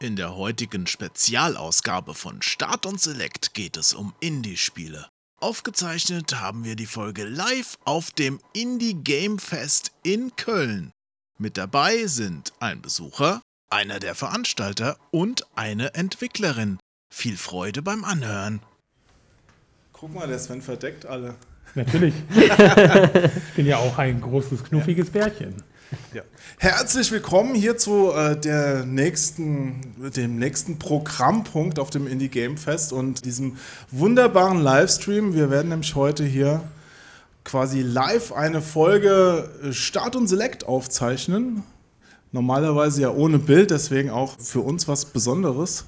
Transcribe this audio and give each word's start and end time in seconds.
In 0.00 0.14
der 0.14 0.36
heutigen 0.36 0.86
Spezialausgabe 0.86 2.14
von 2.14 2.40
Start 2.40 2.86
und 2.86 3.00
Select 3.00 3.52
geht 3.52 3.76
es 3.76 3.94
um 3.94 4.14
Indie-Spiele. 4.20 5.08
Aufgezeichnet 5.40 6.40
haben 6.40 6.62
wir 6.62 6.76
die 6.76 6.86
Folge 6.86 7.24
live 7.24 7.76
auf 7.84 8.12
dem 8.12 8.38
Indie 8.52 8.94
Game 8.94 9.40
Fest 9.40 9.90
in 10.04 10.36
Köln. 10.36 10.92
Mit 11.36 11.56
dabei 11.56 12.06
sind 12.06 12.52
ein 12.60 12.80
Besucher, 12.80 13.42
einer 13.70 13.98
der 13.98 14.14
Veranstalter 14.14 14.98
und 15.10 15.44
eine 15.56 15.94
Entwicklerin. 15.94 16.78
Viel 17.12 17.36
Freude 17.36 17.82
beim 17.82 18.04
Anhören. 18.04 18.60
Guck 19.92 20.14
mal, 20.14 20.28
der 20.28 20.38
Sven 20.38 20.62
verdeckt 20.62 21.06
alle. 21.06 21.34
Natürlich. 21.74 22.14
ich 22.36 23.54
bin 23.56 23.66
ja 23.66 23.78
auch 23.78 23.98
ein 23.98 24.20
großes, 24.20 24.62
knuffiges 24.62 25.10
Bärchen. 25.10 25.56
Ja. 26.12 26.22
Herzlich 26.58 27.10
willkommen 27.12 27.54
hier 27.54 27.78
zu 27.78 28.12
äh, 28.12 28.38
der 28.38 28.84
nächsten, 28.84 29.80
dem 30.14 30.38
nächsten 30.38 30.78
Programmpunkt 30.78 31.78
auf 31.78 31.88
dem 31.88 32.06
Indie 32.06 32.28
Game 32.28 32.58
Fest 32.58 32.92
und 32.92 33.24
diesem 33.24 33.56
wunderbaren 33.90 34.60
Livestream. 34.60 35.34
Wir 35.34 35.50
werden 35.50 35.70
nämlich 35.70 35.94
heute 35.94 36.24
hier 36.24 36.62
quasi 37.44 37.80
live 37.80 38.32
eine 38.32 38.60
Folge 38.60 39.48
Start 39.70 40.14
und 40.14 40.26
Select 40.26 40.66
aufzeichnen. 40.66 41.62
Normalerweise 42.32 43.02
ja 43.02 43.10
ohne 43.10 43.38
Bild, 43.38 43.70
deswegen 43.70 44.10
auch 44.10 44.38
für 44.38 44.60
uns 44.60 44.88
was 44.88 45.06
Besonderes. 45.06 45.86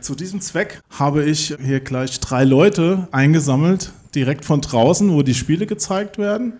Zu 0.00 0.14
diesem 0.14 0.40
Zweck 0.40 0.80
habe 0.90 1.24
ich 1.24 1.56
hier 1.60 1.80
gleich 1.80 2.20
drei 2.20 2.44
Leute 2.44 3.08
eingesammelt, 3.10 3.92
direkt 4.14 4.44
von 4.44 4.60
draußen, 4.60 5.12
wo 5.12 5.22
die 5.22 5.34
Spiele 5.34 5.66
gezeigt 5.66 6.18
werden. 6.18 6.54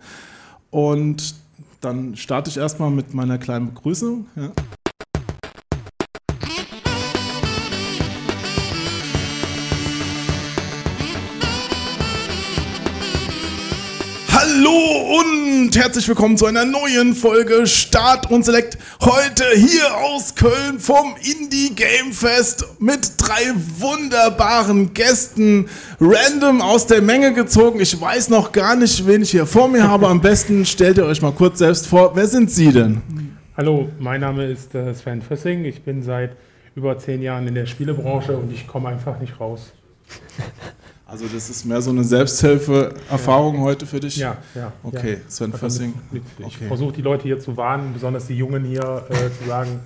Und 0.71 1.35
dann 1.81 2.17
starte 2.17 2.51
ich 2.51 2.57
erstmal 2.57 2.91
mit 2.91 3.15
meiner 3.15 3.39
kleinen 3.39 3.73
Begrüßung. 3.73 4.27
Ja. 4.37 4.53
Hallo 14.33 15.21
und 15.21 15.50
herzlich 15.69 16.09
willkommen 16.09 16.39
zu 16.39 16.47
einer 16.47 16.65
neuen 16.65 17.15
Folge 17.15 17.67
Start 17.67 18.31
und 18.31 18.45
Select. 18.45 18.79
Heute 19.01 19.45
hier 19.55 19.95
aus 19.99 20.35
Köln 20.35 20.79
vom 20.79 21.15
Indie 21.17 21.75
Game 21.75 22.13
Fest 22.13 22.65
mit 22.79 23.13
drei 23.19 23.53
wunderbaren 23.79 24.95
Gästen, 24.95 25.69
random 26.01 26.63
aus 26.63 26.87
der 26.87 27.03
Menge 27.03 27.35
gezogen. 27.35 27.79
Ich 27.79 28.01
weiß 28.01 28.31
noch 28.31 28.53
gar 28.53 28.75
nicht, 28.75 29.07
wen 29.07 29.21
ich 29.21 29.33
hier 29.33 29.45
vor 29.45 29.69
mir 29.69 29.87
habe. 29.87 30.09
Am 30.09 30.23
besten 30.23 30.65
stellt 30.65 30.97
ihr 30.97 31.05
euch 31.05 31.21
mal 31.21 31.33
kurz 31.33 31.59
selbst 31.59 31.87
vor. 31.87 32.17
Wer 32.17 32.27
sind 32.27 32.51
Sie 32.51 32.73
denn? 32.73 33.03
Hallo, 33.55 33.91
mein 33.99 34.23
Name 34.23 34.47
ist 34.47 34.75
äh, 34.75 34.95
Sven 34.95 35.21
Fössing. 35.21 35.67
Ich 35.67 35.83
bin 35.83 36.03
seit 36.03 36.31
über 36.75 36.97
zehn 36.99 37.21
Jahren 37.21 37.47
in 37.47 37.55
der 37.55 37.67
Spielebranche 37.67 38.35
und 38.35 38.51
ich 38.51 38.67
komme 38.67 38.89
einfach 38.89 39.21
nicht 39.21 39.39
raus. 39.39 39.73
Also 41.11 41.27
das 41.27 41.51
ist 41.51 41.65
mehr 41.65 41.83
so 41.83 41.91
eine 41.91 42.05
Selbsthilfe-Erfahrung 42.05 43.57
ja. 43.57 43.61
heute 43.63 43.85
für 43.85 43.99
dich? 43.99 44.17
Ja, 44.17 44.37
ja. 44.55 44.73
Okay, 44.85 45.15
ja. 45.15 45.19
Sven 45.27 45.53
Fössing. 45.53 45.93
Ich 46.13 46.47
okay. 46.47 46.69
versuche 46.69 46.93
die 46.93 47.03
Leute 47.03 47.25
hier 47.25 47.41
zu 47.41 47.57
warnen, 47.57 47.93
besonders 47.93 48.29
die 48.29 48.37
Jungen 48.37 48.65
hier 48.65 49.05
äh, 49.11 49.15
zu 49.37 49.49
sagen. 49.49 49.81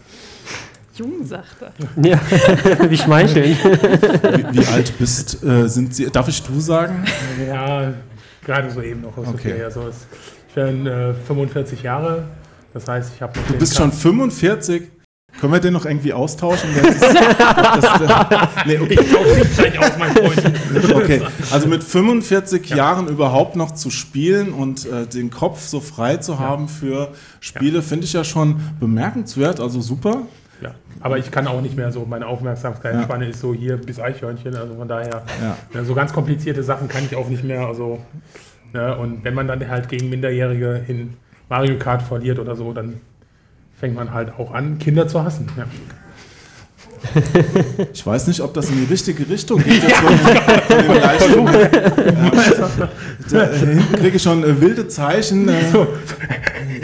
Jung, 0.95 1.25
sagt 1.25 1.63
er. 1.63 1.73
Ja, 2.05 2.21
wie 2.91 2.97
schmeicheln. 2.99 3.57
Wie, 3.57 4.59
wie, 4.59 4.67
alt 4.67 4.93
bist, 4.99 5.43
äh, 5.43 5.67
sind 5.67 5.95
Sie? 5.95 6.11
Darf 6.11 6.29
ich 6.29 6.43
du 6.43 6.61
sagen? 6.61 7.07
Ja, 7.49 7.95
gerade 8.45 8.71
so 8.71 8.83
eben 8.83 9.01
noch. 9.01 9.17
Okay. 9.17 9.59
Ja, 9.61 9.71
so 9.71 9.89
ist, 9.89 10.07
ich 10.49 10.55
bin 10.55 10.87
äh, 10.87 11.15
45 11.15 11.83
Jahre, 11.83 12.25
das 12.75 12.87
heißt, 12.87 13.13
ich 13.15 13.23
habe 13.23 13.33
Du 13.49 13.55
bist 13.55 13.75
schon 13.75 13.91
45? 13.91 14.91
Können 15.45 15.53
wir 15.53 15.61
den 15.61 15.75
noch 15.75 15.85
irgendwie 15.85 16.15
austauschen? 16.15 16.71
Das, 16.75 17.01
das, 17.01 17.99
das, 18.01 18.49
nee, 18.67 18.79
okay. 18.79 18.99
Ich 18.99 19.13
tausche 19.13 19.39
nicht 19.39 19.59
gleich 19.59 19.79
aus, 19.79 19.99
mein 19.99 20.11
Freund. 20.13 20.43
Okay, 20.95 21.21
also 21.53 21.69
mit 21.69 21.85
45 21.85 22.71
ja. 22.71 22.77
Jahren 22.79 23.09
überhaupt 23.09 23.55
noch 23.55 23.73
zu 23.73 23.91
spielen 23.91 24.55
und 24.55 24.87
äh, 24.87 25.07
den 25.07 25.29
Kopf 25.29 25.61
so 25.61 25.81
frei 25.81 26.17
zu 26.17 26.39
haben 26.39 26.69
für 26.69 27.11
Spiele, 27.41 27.83
finde 27.83 28.07
ich 28.07 28.15
ja 28.15 28.25
schon 28.25 28.59
bemerkenswert, 28.81 29.61
also 29.61 29.83
super. 29.83 30.23
Ja, 30.63 30.71
aber 31.01 31.19
ich 31.19 31.31
kann 31.31 31.47
auch 31.47 31.61
nicht 31.61 31.77
mehr 31.77 31.93
so, 31.93 32.07
meine 32.07 32.27
Aufmerksamkeitsspanne 32.27 33.25
ja. 33.25 33.31
ist 33.31 33.41
so 33.41 33.53
hier 33.53 33.77
bis 33.77 34.01
Eichhörnchen, 34.01 34.57
also 34.57 34.77
von 34.77 34.89
daher, 34.89 35.25
ja. 35.75 35.85
so 35.85 35.95
ganz 35.95 36.15
komplizierte 36.15 36.63
Sachen 36.63 36.89
kann 36.89 37.05
ich 37.05 37.17
auch 37.17 37.29
nicht 37.29 37.45
mehr, 37.45 37.67
also, 37.67 37.99
ne, 38.73 38.97
und 38.97 39.25
wenn 39.25 39.35
man 39.35 39.47
dann 39.47 39.69
halt 39.69 39.91
gegen 39.91 40.09
Minderjährige 40.09 40.87
in 40.89 41.19
Mario 41.51 41.79
Kart 41.79 42.01
verliert 42.01 42.39
oder 42.39 42.57
so, 42.57 42.73
dann 42.73 42.95
fängt 43.79 43.95
man 43.95 44.13
halt 44.13 44.33
auch 44.39 44.53
an, 44.53 44.79
Kinder 44.79 45.09
zu 45.09 45.23
hassen. 45.23 45.49
Ja. 45.57 45.67
Ich 47.93 48.07
weiß 48.07 48.27
nicht, 48.27 48.41
ob 48.41 48.55
das 48.55 48.71
in 48.71 48.77
die 48.77 48.85
richtige 48.85 49.29
Richtung 49.29 49.63
geht. 49.63 49.83
Jetzt 49.83 49.97
von 49.97 50.19
von. 51.37 52.89
Da 53.31 53.47
hinten 53.51 53.97
kriege 53.97 54.17
ich 54.17 54.23
schon 54.23 54.43
äh, 54.45 54.61
wilde 54.61 54.89
Zeichen. 54.89 55.49
Äh, 55.49 55.55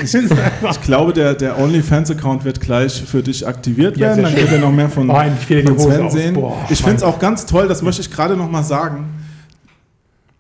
ich, 0.03 0.15
ich, 0.15 0.81
glaube, 0.83 1.12
der, 1.12 1.34
der 1.34 1.59
OnlyFans-Account 1.59 2.45
wird 2.45 2.61
gleich 2.61 3.03
für 3.03 3.22
dich 3.22 3.47
aktiviert 3.47 3.99
werden. 3.99 4.25
Dann 4.25 4.37
wird 4.37 4.53
er 4.53 4.59
noch 4.59 4.72
mehr 4.72 4.89
von, 4.89 5.11
oh, 5.11 5.15
von 5.15 5.78
Sven 5.78 6.11
sehen. 6.11 6.39
Ich 6.69 6.83
finde 6.83 6.97
es 6.97 7.03
auch 7.03 7.19
ganz 7.19 7.47
toll, 7.47 7.69
das 7.69 7.83
möchte 7.83 8.01
ich 8.03 8.11
gerade 8.11 8.37
noch 8.37 8.51
mal 8.51 8.62
sagen. 8.62 9.09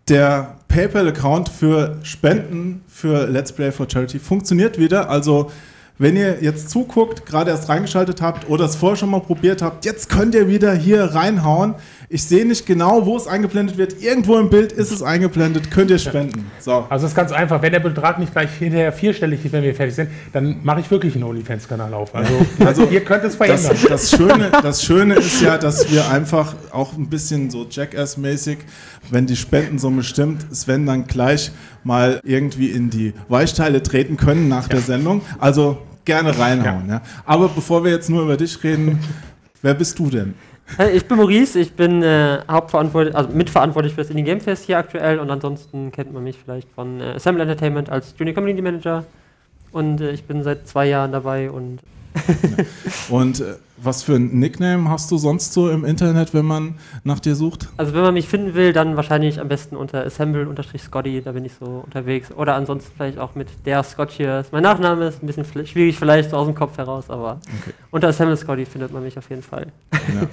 Der 0.08 0.56
PayPal-Account 0.68 1.48
für 1.48 1.98
Spenden 2.02 2.82
für 2.88 3.26
Let's 3.26 3.52
Play 3.52 3.72
for 3.72 3.86
Charity 3.90 4.18
funktioniert 4.18 4.78
wieder. 4.78 5.10
Also 5.10 5.50
wenn 6.00 6.16
ihr 6.16 6.38
jetzt 6.40 6.70
zuguckt, 6.70 7.26
gerade 7.26 7.50
erst 7.50 7.68
reingeschaltet 7.68 8.22
habt 8.22 8.48
oder 8.48 8.64
es 8.64 8.74
vorher 8.74 8.96
schon 8.96 9.10
mal 9.10 9.20
probiert 9.20 9.60
habt, 9.60 9.84
jetzt 9.84 10.08
könnt 10.08 10.34
ihr 10.34 10.48
wieder 10.48 10.72
hier 10.72 11.04
reinhauen. 11.04 11.74
Ich 12.08 12.24
sehe 12.24 12.46
nicht 12.46 12.64
genau, 12.64 13.04
wo 13.04 13.18
es 13.18 13.26
eingeblendet 13.26 13.76
wird. 13.76 14.02
Irgendwo 14.02 14.38
im 14.38 14.48
Bild 14.48 14.72
ist 14.72 14.92
es 14.92 15.02
eingeblendet, 15.02 15.70
könnt 15.70 15.90
ihr 15.90 15.98
spenden. 15.98 16.50
So. 16.58 16.86
Also 16.88 17.04
es 17.04 17.12
ist 17.12 17.16
ganz 17.16 17.32
einfach. 17.32 17.60
Wenn 17.60 17.72
der 17.72 17.80
Betrag 17.80 18.18
nicht 18.18 18.32
gleich 18.32 18.50
hinterher 18.58 18.92
vierstellig 18.92 19.44
ist, 19.44 19.52
wenn 19.52 19.62
wir 19.62 19.74
fertig 19.74 19.94
sind, 19.94 20.08
dann 20.32 20.60
mache 20.62 20.80
ich 20.80 20.90
wirklich 20.90 21.14
einen 21.14 21.24
OnlyFans-Kanal 21.24 21.92
auf. 21.92 22.14
Also, 22.14 22.32
also 22.64 22.84
ihr 22.86 23.04
könnt 23.04 23.24
es 23.24 23.36
verändern. 23.36 23.70
Das, 23.70 23.82
das, 23.82 24.10
Schöne, 24.10 24.50
das 24.62 24.82
Schöne 24.82 25.16
ist 25.16 25.42
ja, 25.42 25.58
dass 25.58 25.92
wir 25.92 26.10
einfach 26.10 26.54
auch 26.72 26.94
ein 26.96 27.10
bisschen 27.10 27.50
so 27.50 27.66
Jackass-mäßig, 27.68 28.56
wenn 29.10 29.26
die 29.26 29.36
Spendensumme 29.36 30.02
stimmt, 30.02 30.46
Sven 30.56 30.86
dann 30.86 31.06
gleich 31.06 31.52
mal 31.84 32.20
irgendwie 32.24 32.70
in 32.70 32.88
die 32.88 33.12
Weichteile 33.28 33.82
treten 33.82 34.16
können 34.16 34.48
nach 34.48 34.64
ja. 34.64 34.76
der 34.76 34.80
Sendung. 34.80 35.20
Also 35.38 35.76
gerne 36.04 36.36
reinhauen. 36.38 36.88
Ja. 36.88 36.94
ja. 36.94 37.02
Aber 37.24 37.48
bevor 37.48 37.84
wir 37.84 37.90
jetzt 37.90 38.10
nur 38.10 38.22
über 38.22 38.36
dich 38.36 38.62
reden, 38.62 38.98
wer 39.62 39.74
bist 39.74 39.98
du 39.98 40.10
denn? 40.10 40.34
Ich 40.94 41.06
bin 41.06 41.16
Maurice, 41.16 41.58
ich 41.58 41.72
bin 41.72 42.02
äh, 42.02 42.38
hauptverantwortlich, 42.48 43.16
also 43.16 43.30
mitverantwortlich 43.30 43.92
für 43.92 44.02
das 44.02 44.10
Indie 44.10 44.22
Game 44.22 44.40
Fest 44.40 44.66
hier 44.66 44.78
aktuell 44.78 45.18
und 45.18 45.28
ansonsten 45.30 45.90
kennt 45.90 46.12
man 46.12 46.22
mich 46.22 46.38
vielleicht 46.38 46.68
von 46.70 47.00
äh, 47.00 47.14
Assemble 47.16 47.42
Entertainment 47.42 47.90
als 47.90 48.14
Junior 48.16 48.34
Community 48.34 48.62
Manager 48.62 49.04
und 49.72 50.00
äh, 50.00 50.12
ich 50.12 50.24
bin 50.24 50.44
seit 50.44 50.68
zwei 50.68 50.86
Jahren 50.86 51.10
dabei 51.10 51.50
und 51.50 51.80
und 53.08 53.40
äh, 53.40 53.54
was 53.82 54.02
für 54.02 54.14
ein 54.14 54.38
Nickname 54.38 54.90
hast 54.90 55.10
du 55.10 55.16
sonst 55.16 55.52
so 55.52 55.70
im 55.70 55.84
Internet, 55.84 56.34
wenn 56.34 56.44
man 56.44 56.74
nach 57.04 57.20
dir 57.20 57.34
sucht? 57.34 57.68
Also 57.76 57.94
wenn 57.94 58.02
man 58.02 58.14
mich 58.14 58.28
finden 58.28 58.54
will, 58.54 58.72
dann 58.72 58.96
wahrscheinlich 58.96 59.40
am 59.40 59.48
besten 59.48 59.76
unter 59.76 60.04
assemble-scotty, 60.04 61.22
da 61.22 61.32
bin 61.32 61.44
ich 61.44 61.52
so 61.58 61.82
unterwegs. 61.84 62.30
Oder 62.32 62.54
ansonsten 62.56 62.92
vielleicht 62.96 63.18
auch 63.18 63.34
mit 63.34 63.48
der 63.64 63.82
Scott 63.82 64.10
hier. 64.10 64.44
Mein 64.52 64.62
Nachname 64.62 65.06
ist 65.06 65.22
ein 65.22 65.26
bisschen 65.26 65.44
schwierig 65.44 65.98
vielleicht 65.98 66.30
so 66.30 66.36
aus 66.36 66.46
dem 66.46 66.54
Kopf 66.54 66.76
heraus, 66.76 67.08
aber 67.08 67.40
okay. 67.62 67.74
unter 67.90 68.08
assemble 68.08 68.36
scotty 68.36 68.66
findet 68.66 68.92
man 68.92 69.02
mich 69.02 69.16
auf 69.16 69.30
jeden 69.30 69.42
Fall. 69.42 69.68
Ja. 69.92 70.26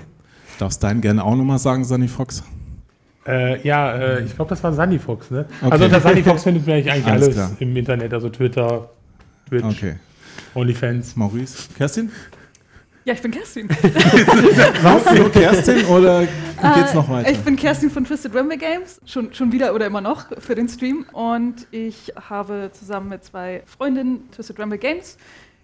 Darfst 0.60 0.84
deinen 0.84 1.02
gerne 1.02 1.24
auch 1.24 1.36
nochmal 1.36 1.60
sagen, 1.60 1.86
Sunny 1.86 2.08
Fox? 2.08 2.44
Äh, 3.28 3.62
ja, 3.68 3.94
äh, 3.94 4.24
ich 4.24 4.36
glaube, 4.36 4.50
das 4.50 4.64
war 4.64 4.74
Sunny 4.74 4.98
Fox, 4.98 5.30
ne? 5.30 5.46
Okay. 5.62 5.72
Also 5.72 5.86
unter 5.86 6.02
Sunny 6.02 6.24
Fox 6.24 6.44
findet 6.44 6.66
man 6.66 6.76
eigentlich 6.76 7.06
alles, 7.06 7.38
alles 7.38 7.52
im 7.60 7.76
Internet, 7.76 8.14
also 8.14 8.30
Twitter, 8.30 8.90
Twitch. 9.48 9.66
Okay. 9.66 9.96
OnlyFans. 10.54 11.16
Maurice. 11.16 11.70
Kerstin? 11.78 12.12
Ja, 13.06 13.14
ich 13.14 13.22
bin 13.22 13.32
Kerstin. 13.32 13.70
Was? 14.82 15.18
Nur 15.18 15.32
Kerstin 15.32 15.86
oder 15.86 16.28
geht's 16.76 16.94
noch 16.94 17.08
weiter? 17.08 17.32
Ich 17.32 17.40
bin 17.40 17.56
Kerstin 17.56 17.90
von 17.90 18.04
Twisted 18.04 18.36
Ramble 18.36 18.58
Games, 18.58 19.00
schon, 19.06 19.34
schon 19.34 19.54
wieder 19.54 19.74
oder 19.74 19.86
immer 19.86 20.02
noch 20.02 20.26
für 20.42 20.56
den 20.56 20.68
Stream. 20.68 21.06
Und 21.14 21.68
ich 21.72 22.12
habe 22.30 22.70
zusammen 22.74 23.08
mit 23.08 23.24
zwei 23.24 23.64
Freundinnen 23.66 24.30
Twisted 24.32 24.60
Ramble 24.60 24.78
Games 24.78 25.18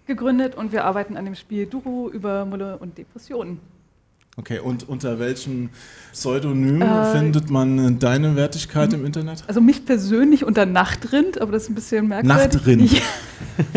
gegründet 0.06 0.54
und 0.54 0.72
wir 0.72 0.84
arbeiten 0.84 1.18
an 1.18 1.26
dem 1.26 1.34
Spiel 1.34 1.66
Duro 1.66 2.10
über 2.10 2.46
Mulle 2.46 2.78
und 2.78 2.96
Depressionen. 2.96 3.60
Okay, 4.36 4.58
und 4.58 4.88
unter 4.88 5.20
welchem 5.20 5.70
Pseudonym 6.12 6.82
äh, 6.82 7.12
findet 7.12 7.50
man 7.50 8.00
deine 8.00 8.34
Wertigkeit 8.34 8.92
im 8.92 9.06
Internet? 9.06 9.44
Also 9.46 9.60
mich 9.60 9.86
persönlich 9.86 10.44
unter 10.44 10.66
Nachtrind, 10.66 11.40
aber 11.40 11.52
das 11.52 11.64
ist 11.64 11.70
ein 11.70 11.76
bisschen 11.76 12.08
merkwürdig. 12.08 12.52
Nachtrind? 12.52 12.92
Ja. 12.92 13.00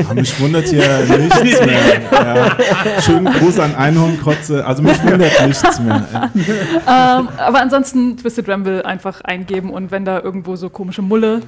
Ah, 0.09 0.13
mich 0.15 0.39
wundert 0.39 0.67
hier 0.67 1.05
nichts 1.19 1.65
mehr. 1.65 2.01
Ja. 2.11 2.57
Schönen 3.01 3.25
Gruß 3.25 3.59
an 3.59 3.75
Einhornkotze, 3.75 4.65
also 4.65 4.81
mich 4.81 5.01
wundert 5.03 5.47
nichts 5.47 5.79
mehr. 5.79 6.31
ähm, 6.35 7.29
aber 7.37 7.61
ansonsten 7.61 8.17
Twisted 8.17 8.49
Ramble 8.49 8.83
einfach 8.83 9.21
eingeben 9.21 9.69
und 9.69 9.91
wenn 9.91 10.05
da 10.05 10.19
irgendwo 10.21 10.55
so 10.55 10.69
komische 10.71 11.03
Mulle 11.03 11.41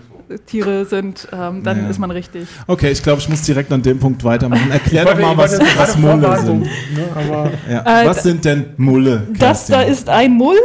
Tiere 0.46 0.86
sind, 0.86 1.28
ähm, 1.32 1.64
dann 1.64 1.84
Ja. 1.84 1.90
ist 1.90 2.00
man 2.00 2.12
richtig. 2.12 2.48
Okay, 2.68 2.92
ich 2.92 3.02
glaube, 3.04 3.20
ich 3.20 3.30
muss 3.30 3.42
direkt 3.44 3.72
an 3.72 3.82
dem 3.82 4.00
Punkt 4.00 4.24
weitermachen. 4.24 4.72
Erklär 4.72 5.06
doch 5.06 5.20
mal, 5.20 5.38
was, 5.38 5.60
was 5.78 5.98
Mulle 5.98 6.38
sind. 6.44 6.62
Ne, 6.62 6.70
aber 7.16 7.52
Ja. 7.70 8.04
Äh, 8.04 8.08
was 8.08 8.24
sind 8.24 8.46
denn 8.46 8.66
Mulle? 8.78 9.28
Das 9.38 9.68
da 9.68 9.82
ist 9.82 10.10
ein 10.10 10.34
Mull. 10.34 10.58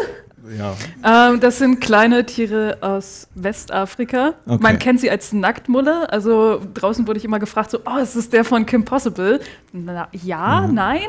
Ja. 0.57 1.31
Ähm, 1.33 1.41
das 1.41 1.59
sind 1.59 1.81
kleine 1.81 2.25
Tiere 2.27 2.77
aus 2.81 3.27
Westafrika. 3.35 4.35
Okay. 4.47 4.59
Man 4.63 4.79
kennt 4.79 5.01
sie 5.01 5.11
als 5.11 5.33
Nacktmulle. 5.33 6.13
Also 6.13 6.61
draußen 6.75 7.09
wurde 7.09 7.19
ich 7.19 7.25
immer 7.25 7.39
gefragt, 7.41 7.71
so, 7.73 7.79
oh, 7.87 7.99
ist 8.01 8.15
das 8.15 8.29
der 8.29 8.45
von 8.45 8.65
Kim 8.67 8.85
Possible? 8.85 9.41
Na, 9.73 10.07
ja, 10.13 10.69
nein. 10.69 11.01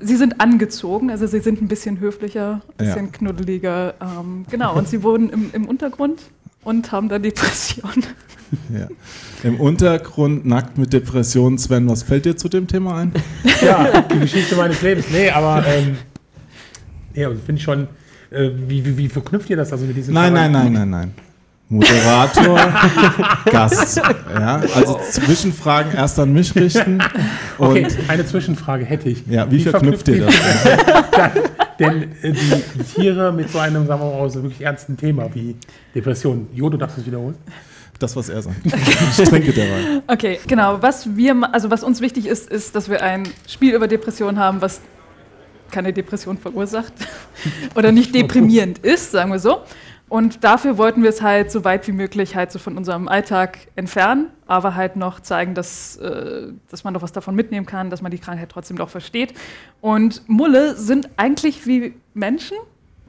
Sie 0.00 0.14
sind 0.16 0.40
angezogen, 0.40 1.10
also 1.10 1.26
sie 1.26 1.40
sind 1.40 1.60
ein 1.62 1.66
bisschen 1.66 1.98
höflicher, 1.98 2.60
ein 2.68 2.76
bisschen 2.76 3.06
Ja. 3.06 3.12
knuddeliger. 3.12 3.94
Ähm, 4.00 4.44
genau, 4.50 4.76
und 4.76 4.86
sie 4.86 5.02
wohnen 5.02 5.30
im, 5.30 5.50
im 5.52 5.64
Untergrund 5.66 6.20
und 6.64 6.90
haben 6.92 7.08
dann 7.08 7.22
Depressionen. 7.22 8.04
Ja. 8.72 8.86
Im 9.42 9.58
Untergrund 9.58 10.46
nackt 10.46 10.78
mit 10.78 10.92
Depressionen. 10.92 11.58
Sven, 11.58 11.88
was 11.88 12.04
fällt 12.04 12.24
dir 12.24 12.36
zu 12.36 12.48
dem 12.48 12.68
Thema 12.68 12.98
ein? 12.98 13.12
ja, 13.60 14.02
die 14.02 14.20
Geschichte 14.20 14.54
meines 14.54 14.80
Lebens. 14.80 15.06
Nee, 15.10 15.28
aber 15.30 15.64
ähm, 15.66 15.96
ja, 17.14 17.30
finde 17.30 17.54
ich 17.58 17.62
schon, 17.64 17.88
äh, 18.30 18.50
wie, 18.68 18.84
wie, 18.84 18.96
wie 18.96 19.08
verknüpft 19.08 19.50
ihr 19.50 19.56
das 19.56 19.72
also 19.72 19.84
mit 19.86 19.96
diesem 19.96 20.14
Nein, 20.14 20.32
nein, 20.34 20.52
nein, 20.52 20.72
nein, 20.72 20.88
nein. 20.90 21.14
Moderator, 21.68 22.60
Gast. 23.50 23.96
Ja, 24.32 24.62
also 24.74 25.00
Zwischenfragen 25.10 25.92
erst 25.92 26.18
an 26.20 26.32
mich 26.32 26.54
richten. 26.54 27.02
Und 27.58 27.68
Okay, 27.70 27.88
eine 28.06 28.24
Zwischenfrage 28.24 28.84
hätte 28.84 29.08
ich. 29.08 29.26
ja, 29.26 29.50
wie, 29.50 29.60
verknüpft 29.60 30.06
ihr 30.08 30.26
das? 30.26 30.34
Denn 31.78 32.12
äh, 32.22 32.32
die, 32.32 32.62
die 32.78 32.82
Tiere 32.84 33.32
mit 33.32 33.50
so 33.50 33.58
einem, 33.58 33.86
sagen 33.86 34.00
wir 34.00 34.18
mal, 34.18 34.30
so 34.30 34.42
wirklich 34.42 34.60
ernsten 34.60 34.96
Thema 34.96 35.28
wie 35.34 35.56
Depression. 35.94 36.48
Jo, 36.52 36.68
du 36.68 36.76
darfst 36.76 36.98
es 36.98 37.06
wiederholen. 37.06 37.36
Das, 37.98 38.16
was 38.16 38.28
er 38.28 38.42
sagt. 38.42 38.56
Ich 38.64 39.28
trinke 39.28 39.52
dabei. 39.52 40.02
Okay, 40.08 40.40
genau. 40.46 40.82
Was 40.82 41.16
wir, 41.16 41.48
also 41.52 41.70
was 41.70 41.84
uns 41.84 42.00
wichtig 42.00 42.26
ist, 42.26 42.50
ist, 42.50 42.74
dass 42.74 42.88
wir 42.88 43.02
ein 43.02 43.22
Spiel 43.48 43.74
über 43.74 43.86
Depressionen 43.86 44.38
haben, 44.38 44.60
was 44.60 44.80
keine 45.70 45.92
Depression 45.92 46.36
verursacht 46.38 46.92
oder 47.74 47.92
nicht 47.92 48.14
deprimierend 48.14 48.78
ist, 48.78 49.12
sagen 49.12 49.30
wir 49.30 49.38
so. 49.38 49.60
Und 50.08 50.44
dafür 50.44 50.76
wollten 50.78 51.02
wir 51.02 51.08
es 51.10 51.22
halt 51.22 51.50
so 51.50 51.64
weit 51.64 51.88
wie 51.88 51.92
möglich 51.92 52.36
halt 52.36 52.52
so 52.52 52.58
von 52.58 52.76
unserem 52.76 53.08
Alltag 53.08 53.58
entfernen, 53.74 54.26
aber 54.46 54.74
halt 54.74 54.96
noch 54.96 55.20
zeigen, 55.20 55.54
dass, 55.54 55.96
äh, 55.96 56.48
dass 56.70 56.84
man 56.84 56.94
doch 56.94 57.02
was 57.02 57.12
davon 57.12 57.34
mitnehmen 57.34 57.66
kann, 57.66 57.90
dass 57.90 58.02
man 58.02 58.10
die 58.12 58.18
Krankheit 58.18 58.50
trotzdem 58.50 58.76
doch 58.76 58.90
versteht. 58.90 59.34
Und 59.80 60.22
Mulle 60.28 60.76
sind 60.76 61.08
eigentlich 61.16 61.66
wie 61.66 61.94
Menschen. 62.12 62.56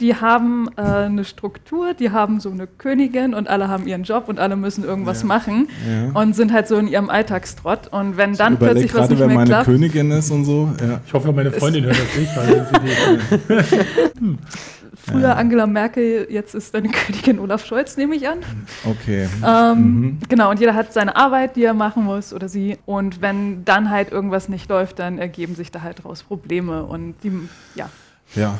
Die 0.02 0.16
haben 0.16 0.68
äh, 0.76 0.82
eine 0.82 1.24
Struktur, 1.24 1.94
die 1.94 2.10
haben 2.12 2.42
so 2.42 2.50
eine 2.52 2.68
Königin 2.68 3.34
und 3.34 3.48
alle 3.48 3.70
haben 3.70 3.88
ihren 3.88 4.04
Job 4.04 4.28
und 4.28 4.40
alle 4.42 4.58
müssen 4.58 4.84
irgendwas 4.84 5.22
Ja. 5.22 5.28
machen 5.28 5.70
Ja. 5.90 6.20
und 6.20 6.36
sind 6.36 6.52
halt 6.52 6.68
so 6.68 6.76
in 6.76 6.88
ihrem 6.90 7.10
Alltagstrott. 7.10 7.88
Und 7.94 8.18
wenn 8.18 8.34
dann 8.36 8.58
plötzlich 8.58 8.94
was 8.94 9.08
gerade, 9.08 9.14
nicht 9.14 9.20
wer 9.22 9.28
mehr 9.28 9.36
meine 9.38 9.50
klappt, 9.50 9.66
Königin 9.68 10.12
ist 10.12 10.32
und 10.32 10.44
so. 10.44 10.70
Ja. 10.82 11.00
Ich 11.06 11.14
hoffe, 11.14 11.32
meine 11.32 11.52
Freundin 11.52 11.86
hört 11.86 11.98
das 11.98 12.18
nicht, 12.18 12.36
weil 12.36 12.68
sie 12.68 14.20
die, 14.20 14.38
früher 14.96 15.22
Ja. 15.30 15.34
Angela 15.36 15.68
Merkel, 15.68 16.28
jetzt 16.30 16.56
ist 16.56 16.74
deine 16.74 16.90
Königin 16.92 17.40
Olaf 17.40 17.66
Scholz, 17.66 17.98
nehme 17.98 18.16
ich 18.16 18.28
an. 18.28 18.40
Okay. 18.86 19.28
Ähm, 19.46 19.76
Mhm. 19.76 20.20
Genau, 20.30 20.50
und 20.52 20.60
jeder 20.60 20.74
hat 20.76 20.94
seine 20.94 21.16
Arbeit, 21.16 21.56
die 21.56 21.64
er 21.64 21.74
machen 21.74 22.04
muss 22.04 22.34
oder 22.34 22.48
sie. 22.50 22.78
Und 22.86 23.22
wenn 23.22 23.66
dann 23.66 23.90
halt 23.90 24.12
irgendwas 24.12 24.50
nicht 24.50 24.70
läuft, 24.70 25.00
dann 25.00 25.18
ergeben 25.18 25.56
sich 25.56 25.72
da 25.72 25.82
halt 25.82 26.04
raus 26.06 26.24
Probleme. 26.24 26.84
Und 26.84 27.16
die, 27.24 27.32
ja. 27.76 27.90
Ja. 28.36 28.58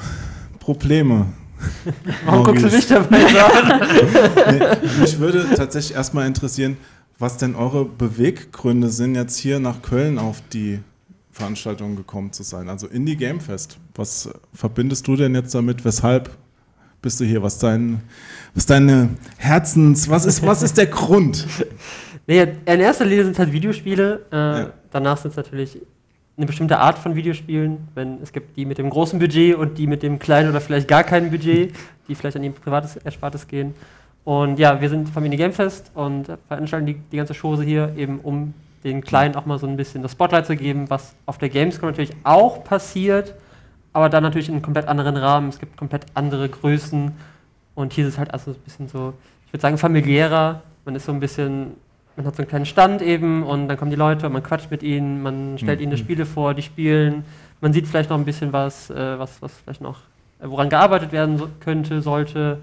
Probleme. 0.60 1.28
Warum 2.26 2.44
guckst 2.44 2.64
du 2.66 2.70
mich 2.70 2.88
dabei 2.88 3.20
so 3.28 3.38
an? 3.40 3.82
Nee, 4.60 5.02
mich 5.02 5.20
würde 5.20 5.46
tatsächlich 5.56 5.96
erstmal 5.96 6.28
interessieren, 6.28 6.78
was 7.18 7.38
denn 7.38 7.56
eure 7.56 7.86
Beweggründe 7.86 8.90
sind, 8.90 9.16
jetzt 9.16 9.38
hier 9.38 9.60
nach 9.60 9.82
Köln 9.82 10.20
auf 10.20 10.42
die 10.52 10.80
Veranstaltung 11.36 11.98
gekommen 11.98 12.32
zu 12.32 12.44
sein. 12.44 12.70
Also 12.70 12.88
Indie 12.88 13.18
Game 13.18 13.42
Fest. 13.42 13.78
Was 13.94 14.30
verbindest 14.54 15.06
du 15.06 15.18
denn 15.18 15.36
jetzt 15.36 15.54
damit? 15.54 15.84
Weshalb 15.84 16.30
bist 17.02 17.20
du 17.20 17.26
hier? 17.26 17.44
Was 17.44 17.60
dein, 17.60 18.02
was 18.54 18.66
deine 18.66 19.10
Herzens, 19.36 20.10
was 20.10 20.26
ist, 20.26 20.46
was 20.48 20.64
ist 20.64 20.78
der 20.78 20.88
Grund? 20.88 21.46
Nee, 22.28 22.42
in 22.42 22.80
erster 22.80 23.06
Linie 23.06 23.24
sind 23.26 23.34
es 23.34 23.38
halt 23.40 23.52
Videospiele. 23.52 24.26
Äh, 24.32 24.36
Ja. 24.36 24.70
Danach 24.90 25.18
sind 25.18 25.30
es 25.30 25.38
natürlich 25.38 25.80
eine 26.36 26.48
bestimmte 26.48 26.80
Art 26.80 26.98
von 26.98 27.14
Videospielen. 27.16 27.88
Wenn, 27.94 28.20
es 28.24 28.32
gibt 28.34 28.58
die 28.58 28.66
mit 28.66 28.80
dem 28.80 28.90
großen 28.90 29.20
Budget 29.20 29.56
und 29.56 29.78
die 29.78 29.86
mit 29.86 30.02
dem 30.02 30.18
kleinen 30.18 30.50
oder 30.50 30.60
vielleicht 30.60 30.88
gar 30.88 31.04
keinem 31.04 31.30
Budget, 31.30 31.76
die 32.08 32.16
vielleicht 32.16 32.36
an 32.36 32.44
ihr 32.44 32.50
privates 32.50 32.96
Erspartes 32.96 33.46
gehen. 33.46 33.76
Und 34.24 34.58
ja, 34.58 34.82
wir 34.82 34.90
sind 34.90 35.08
vom 35.10 35.24
Indie 35.24 35.38
Game 35.38 35.54
Fest 35.54 35.92
und 35.94 36.26
veranstalten 36.48 36.88
die, 36.88 36.96
die 37.12 37.18
ganze 37.18 37.36
Chose 37.36 37.62
hier 37.64 37.94
eben, 37.96 38.20
um 38.22 38.56
den 38.86 39.02
Kleinen 39.02 39.36
auch 39.36 39.46
mal 39.46 39.58
so 39.58 39.68
ein 39.68 39.76
bisschen 39.76 40.04
das 40.04 40.12
Spotlight 40.12 40.46
zu 40.46 40.56
geben, 40.56 40.90
was 40.90 41.16
auf 41.26 41.40
der 41.40 41.50
Gamescom 41.50 41.90
natürlich 41.90 42.14
auch 42.24 42.64
passiert, 42.64 43.34
aber 43.92 44.10
dann 44.10 44.24
natürlich 44.24 44.48
in 44.48 44.54
einem 44.54 44.62
komplett 44.62 44.88
anderen 44.88 45.18
Rahmen. 45.18 45.50
Es 45.50 45.60
gibt 45.60 45.76
komplett 45.76 46.06
andere 46.14 46.48
Größen 46.48 47.12
und 47.74 47.94
hier 47.94 48.06
ist 48.06 48.14
es 48.14 48.20
halt 48.20 48.32
also 48.32 48.52
ein 48.52 48.58
bisschen 48.64 48.88
so, 48.88 49.14
ich 49.48 49.54
würde 49.54 49.62
sagen, 49.62 49.78
familiärer. 49.78 50.62
Man 50.86 50.96
ist 50.96 51.06
so 51.06 51.12
ein 51.12 51.20
bisschen, 51.20 51.72
man 52.16 52.28
hat 52.28 52.36
so 52.36 52.44
einen 52.44 52.48
kleinen 52.48 52.68
Stand 52.68 53.02
eben 53.02 53.42
und 53.42 53.68
dann 53.68 53.76
kommen 53.76 53.90
die 53.90 53.98
Leute 53.98 54.28
und 54.28 54.34
man 54.34 54.44
quatscht 54.44 54.70
mit 54.70 54.84
ihnen, 54.84 55.24
man 55.24 55.58
stellt 55.58 55.82
ihnen 55.82 55.92
die 55.92 55.98
Spiele 55.98 56.28
vor, 56.28 56.54
die 56.54 56.62
spielen. 56.62 57.26
Man 57.62 57.74
sieht 57.74 57.88
vielleicht 57.88 58.12
noch 58.12 58.18
ein 58.18 58.26
bisschen 58.26 58.54
was, 58.54 58.92
äh, 58.92 59.18
was, 59.18 59.42
was 59.42 59.52
vielleicht 59.64 59.82
noch, 59.82 59.98
äh, 60.40 60.48
woran 60.48 60.70
gearbeitet 60.70 61.12
werden 61.12 61.42
könnte, 61.60 62.04
sollte. 62.04 62.60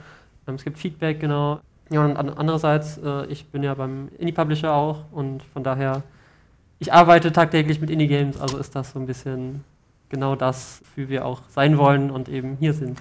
Ähm, 0.47 0.55
es 0.55 0.63
gibt 0.63 0.79
Feedback, 0.79 1.19
genau. 1.19 1.61
Ja, 1.93 2.05
und 2.05 2.17
an, 2.17 2.31
andererseits, 2.31 2.99
äh, 2.99 3.27
ich 3.27 3.47
bin 3.47 3.63
ja 3.63 3.75
beim 3.75 4.09
Indie-Publisher 4.19 4.73
auch 4.73 5.05
und 5.13 5.43
von 5.53 5.63
daher, 5.63 6.03
ich 6.79 6.93
arbeite 6.93 7.33
tagtäglich 7.33 7.81
mit 7.83 7.91
Indie-Games, 7.91 8.41
also 8.41 8.57
ist 8.57 8.75
das 8.75 8.93
so 8.93 8.99
ein 8.99 9.07
bisschen 9.07 9.63
genau 10.09 10.35
das, 10.35 10.81
wofür 10.81 11.11
wir 11.11 11.27
auch 11.27 11.43
sein 11.49 11.77
wollen 11.77 12.11
und 12.11 12.31
eben 12.31 12.57
hier 12.59 12.73
sind, 12.73 12.99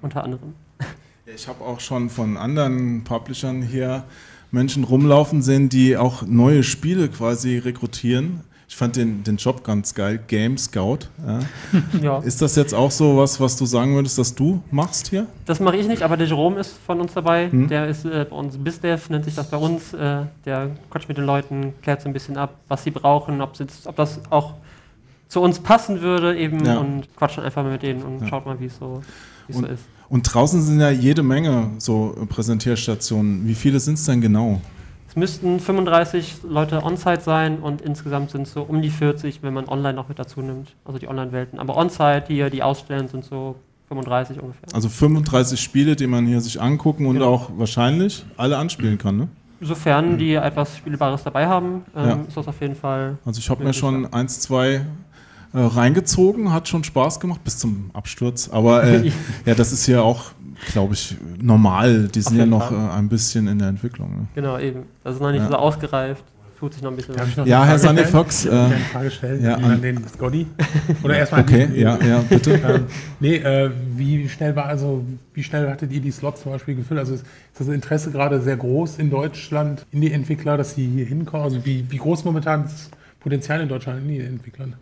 unter 0.00 0.24
anderem. 0.24 0.54
Ich 1.32 1.46
habe 1.46 1.62
auch 1.62 1.78
schon 1.78 2.10
von 2.10 2.36
anderen 2.36 3.04
Publishern 3.04 3.62
hier 3.62 4.02
Menschen 4.50 4.82
rumlaufen 4.82 5.42
sehen, 5.42 5.68
die 5.68 5.96
auch 5.96 6.22
neue 6.22 6.64
Spiele 6.64 7.08
quasi 7.08 7.58
rekrutieren. 7.58 8.40
Ich 8.70 8.76
fand 8.76 8.94
den, 8.94 9.24
den 9.24 9.36
Job 9.36 9.64
ganz 9.64 9.94
geil, 9.94 10.20
Game 10.28 10.56
Scout. 10.56 11.00
Ja. 11.26 11.40
Ja. 12.00 12.18
Ist 12.20 12.40
das 12.40 12.54
jetzt 12.54 12.72
auch 12.72 12.92
so 12.92 13.16
was, 13.16 13.40
was 13.40 13.56
du 13.56 13.66
sagen 13.66 13.96
würdest, 13.96 14.16
dass 14.16 14.32
du 14.32 14.62
machst 14.70 15.08
hier? 15.08 15.26
Das 15.44 15.58
mache 15.58 15.76
ich 15.76 15.88
nicht, 15.88 16.02
aber 16.02 16.16
der 16.16 16.28
Jerome 16.28 16.60
ist 16.60 16.76
von 16.86 17.00
uns 17.00 17.12
dabei. 17.12 17.50
Hm. 17.50 17.66
Der 17.66 17.88
ist 17.88 18.04
äh, 18.04 18.24
bei 18.30 18.36
uns 18.36 18.56
BizDev, 18.56 19.10
nennt 19.10 19.24
sich 19.24 19.34
das 19.34 19.50
bei 19.50 19.56
uns. 19.56 19.92
Äh, 19.92 20.22
der 20.44 20.70
quatscht 20.88 21.08
mit 21.08 21.18
den 21.18 21.24
Leuten, 21.26 21.74
klärt 21.82 22.00
so 22.00 22.08
ein 22.08 22.12
bisschen 22.12 22.36
ab, 22.36 22.54
was 22.68 22.84
sie 22.84 22.92
brauchen, 22.92 23.40
ob, 23.40 23.56
sie 23.56 23.66
das, 23.66 23.88
ob 23.88 23.96
das 23.96 24.20
auch 24.30 24.54
zu 25.26 25.40
uns 25.40 25.58
passen 25.58 26.00
würde 26.00 26.38
eben 26.38 26.64
Ja. 26.64 26.78
und 26.78 27.08
quatscht 27.16 27.38
dann 27.38 27.46
einfach 27.46 27.64
mal 27.64 27.72
mit 27.72 27.82
denen 27.82 28.04
und 28.04 28.20
Ja. 28.20 28.28
schaut 28.28 28.46
mal, 28.46 28.60
wie 28.60 28.66
es 28.66 28.76
so, 28.76 29.02
es 29.48 29.56
so 29.56 29.66
ist. 29.66 29.82
Und 30.08 30.22
draußen 30.32 30.62
sind 30.62 30.78
ja 30.78 30.90
jede 30.90 31.24
Menge 31.24 31.72
so 31.78 32.16
Präsentierstationen. 32.28 33.48
Wie 33.48 33.54
viele 33.56 33.80
sind 33.80 33.94
es 33.94 34.04
denn 34.04 34.20
genau? 34.20 34.60
Es 35.10 35.16
müssten 35.16 35.58
35 35.58 36.36
Leute 36.48 36.84
on-site 36.84 37.20
sein 37.20 37.58
und 37.58 37.80
insgesamt 37.80 38.30
sind 38.30 38.42
es 38.42 38.52
so 38.52 38.62
um 38.62 38.80
die 38.80 38.90
40, 38.90 39.42
wenn 39.42 39.52
man 39.52 39.68
online 39.68 39.94
noch 39.94 40.08
mit 40.08 40.20
dazu 40.20 40.40
nimmt, 40.40 40.76
also 40.84 41.00
die 41.00 41.08
Online-Welten. 41.08 41.58
Aber 41.58 41.76
on-site 41.76 42.26
hier, 42.28 42.48
die 42.48 42.62
ausstellen, 42.62 43.08
sind 43.08 43.24
so 43.24 43.56
35 43.88 44.40
ungefähr. 44.40 44.68
Also 44.72 44.88
35 44.88 45.60
Spiele, 45.60 45.96
die 45.96 46.06
man 46.06 46.26
hier 46.28 46.40
sich 46.40 46.62
angucken 46.62 47.06
und 47.06 47.14
Genau. 47.14 47.26
auch 47.34 47.50
wahrscheinlich 47.56 48.24
alle 48.36 48.56
anspielen 48.56 48.98
kann. 48.98 49.16
Ne? 49.16 49.28
Sofern 49.60 50.16
die 50.16 50.34
etwas 50.34 50.76
Spielbares 50.76 51.24
dabei 51.24 51.48
haben, 51.48 51.82
ähm, 51.96 52.08
Ja. 52.08 52.18
ist 52.28 52.36
das 52.36 52.46
auf 52.46 52.60
jeden 52.60 52.76
Fall. 52.76 53.18
Also 53.24 53.40
ich 53.40 53.50
habe 53.50 53.64
mir 53.64 53.72
schon 53.72 54.12
eins, 54.12 54.38
zwei 54.38 54.82
äh, 55.52 55.58
reingezogen, 55.58 56.52
hat 56.52 56.68
schon 56.68 56.84
Spaß 56.84 57.18
gemacht 57.18 57.42
bis 57.42 57.58
zum 57.58 57.90
Absturz. 57.94 58.48
Aber 58.52 58.84
äh, 58.84 59.10
ja, 59.44 59.56
das 59.56 59.72
ist 59.72 59.84
hier 59.86 60.04
auch, 60.04 60.26
glaube 60.72 60.94
ich, 60.94 61.16
normal. 61.40 62.08
Die 62.08 62.20
sind 62.20 62.36
ja 62.36 62.46
noch 62.46 62.70
äh, 62.72 62.74
ein 62.74 63.08
bisschen 63.08 63.48
in 63.48 63.58
der 63.58 63.68
Entwicklung. 63.68 64.10
Ne? 64.10 64.26
Genau, 64.34 64.58
eben. 64.58 64.82
Das 65.04 65.14
ist 65.14 65.20
noch 65.20 65.30
nicht 65.32 65.42
Ja. 65.42 65.48
so 65.48 65.56
ausgereift. 65.56 66.24
Tut 66.58 66.74
sich 66.74 66.82
noch 66.82 66.90
ein 66.90 66.96
bisschen 66.96 67.14
Darf 67.14 67.22
was. 67.24 67.30
ich 67.30 67.36
noch 67.38 67.46
Ja, 67.46 67.64
Herr 67.64 67.78
Sunny? 67.78 68.04
Fox. 68.04 68.44
Ich 68.44 68.50
Äh, 68.52 68.54
eine 68.54 68.76
Frage 68.92 69.10
stellen 69.10 69.42
ja, 69.42 69.54
an, 69.56 69.80
den 69.80 70.06
Scotty? 70.06 70.46
Oder 71.02 71.16
erstmal 71.16 71.40
okay, 71.40 71.62
an 71.64 71.72
die, 71.72 71.80
ja, 71.80 71.98
ja, 72.06 72.18
bitte. 72.28 72.50
Ähm, 72.68 72.84
nee, 73.18 73.36
äh, 73.36 73.70
wie 73.96 74.28
schnell 74.28 74.54
war 74.56 74.66
also, 74.66 75.02
wie 75.32 75.42
schnell 75.42 75.70
hattet 75.70 75.90
ihr 75.90 76.00
die 76.02 76.10
Slots 76.10 76.42
zum 76.42 76.52
Beispiel 76.52 76.74
gefüllt? 76.74 77.00
Also 77.00 77.14
ist 77.14 77.24
das 77.58 77.66
Interesse 77.68 78.10
gerade 78.10 78.42
sehr 78.42 78.58
groß 78.58 78.98
in 78.98 79.08
Deutschland, 79.08 79.86
in 79.90 80.02
die 80.02 80.12
Entwickler, 80.12 80.58
dass 80.58 80.74
sie 80.74 80.86
hier 80.86 81.06
hinkommen? 81.06 81.44
Also 81.44 81.64
wie, 81.64 81.86
wie 81.88 81.96
groß 81.96 82.24
momentan 82.26 82.66
ist 82.66 82.74
das 82.74 82.90
Potenzial 83.20 83.62
in 83.62 83.68
Deutschland 83.70 84.02
in 84.02 84.08
die 84.08 84.20
Entwicklern? 84.20 84.74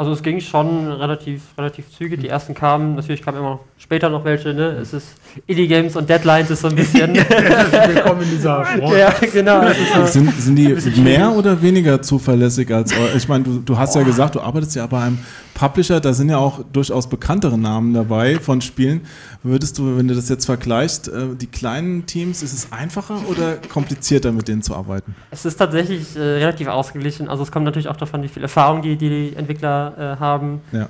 Also 0.00 0.12
es 0.12 0.22
ging 0.22 0.40
schon 0.40 0.86
relativ, 0.92 1.42
relativ 1.58 1.86
zügig. 1.90 2.20
Die 2.20 2.28
ersten 2.28 2.54
kamen, 2.54 2.94
natürlich 2.94 3.20
kamen 3.20 3.38
immer 3.38 3.58
später 3.78 4.08
noch 4.08 4.24
welche, 4.24 4.54
ne? 4.54 4.76
Es 4.80 4.92
ist 4.92 5.08
Indie-Games 5.48 5.96
und 5.96 6.08
Deadlines 6.08 6.50
ist 6.50 6.60
so 6.60 6.68
ein 6.68 6.76
bisschen. 6.76 7.14
Willkommen 7.16 8.22
in 8.22 8.30
dieser 8.30 8.60
Branche. 8.78 8.96
ja, 8.96 9.12
genau. 9.32 9.60
So. 9.96 10.06
Sind, 10.06 10.32
sind 10.40 10.54
die 10.54 10.68
mehr 10.68 10.80
schwierig. 10.80 11.36
oder 11.36 11.60
weniger 11.60 12.00
zuverlässig 12.00 12.72
als 12.72 12.92
eu- 12.92 13.16
Ich 13.16 13.26
meine, 13.26 13.42
du, 13.42 13.58
du 13.58 13.76
hast 13.76 13.96
ja 13.96 14.04
gesagt, 14.04 14.36
du 14.36 14.40
arbeitest 14.40 14.76
ja 14.76 14.86
bei 14.86 15.00
einem 15.02 15.18
Publisher, 15.58 15.98
da 15.98 16.12
sind 16.12 16.28
ja 16.28 16.38
auch 16.38 16.60
durchaus 16.72 17.08
bekanntere 17.08 17.58
Namen 17.58 17.92
dabei 17.92 18.38
von 18.38 18.60
Spielen. 18.60 19.00
Würdest 19.42 19.76
du, 19.76 19.96
wenn 19.96 20.06
du 20.06 20.14
das 20.14 20.28
jetzt 20.28 20.46
vergleichst, 20.46 21.08
äh, 21.08 21.34
die 21.34 21.48
kleinen 21.48 22.06
Teams, 22.06 22.44
ist 22.44 22.52
es 22.52 22.70
einfacher 22.70 23.20
oder 23.28 23.56
komplizierter, 23.56 24.30
mit 24.30 24.46
denen 24.46 24.62
zu 24.62 24.76
arbeiten? 24.76 25.16
Es 25.32 25.44
ist 25.44 25.56
tatsächlich 25.56 26.14
äh, 26.14 26.20
relativ 26.20 26.68
ausgeglichen. 26.68 27.28
Also 27.28 27.42
es 27.42 27.50
kommt 27.50 27.64
natürlich 27.64 27.88
auch 27.88 27.96
davon, 27.96 28.22
wie 28.22 28.28
viel 28.28 28.42
Erfahrung 28.42 28.82
die, 28.82 28.96
die 28.96 29.34
Entwickler 29.34 30.16
äh, 30.16 30.20
haben. 30.20 30.60
Ja. 30.70 30.88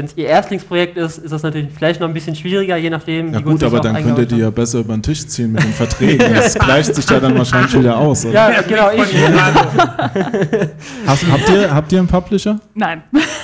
Wenn 0.00 0.06
es 0.06 0.16
ihr 0.16 0.28
Erstlingsprojekt 0.28 0.96
ist, 0.96 1.18
ist 1.18 1.30
das 1.30 1.42
natürlich 1.42 1.68
vielleicht 1.76 2.00
noch 2.00 2.08
ein 2.08 2.14
bisschen 2.14 2.34
schwieriger, 2.34 2.74
je 2.78 2.88
nachdem, 2.88 3.34
Ja 3.34 3.40
wie 3.40 3.42
gut, 3.42 3.56
es 3.62 3.64
aber 3.64 3.80
dann 3.80 4.02
könnt 4.02 4.16
ihr 4.18 4.24
die 4.24 4.38
ja 4.38 4.48
besser 4.48 4.78
über 4.78 4.94
den 4.94 5.02
Tisch 5.02 5.26
ziehen 5.26 5.52
mit 5.52 5.62
den 5.62 5.72
Verträgen. 5.74 6.32
Das 6.34 6.54
gleicht 6.54 6.94
sich 6.94 7.06
ja 7.10 7.20
dann 7.20 7.36
wahrscheinlich 7.36 7.78
wieder 7.78 7.98
aus. 7.98 8.24
Oder? 8.24 8.50
Ja, 8.50 8.62
genau. 8.62 8.90
Ich. 8.92 9.14
Hast, 11.06 11.30
habt, 11.30 11.48
ihr, 11.50 11.74
habt 11.74 11.92
ihr 11.92 11.98
einen 11.98 12.08
Publisher? 12.08 12.58
Nein, 12.72 13.02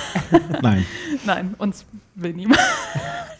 Nein. 0.63 0.83
nein, 1.27 1.53
uns 1.59 1.85
will 2.15 2.33
niemand. 2.33 2.59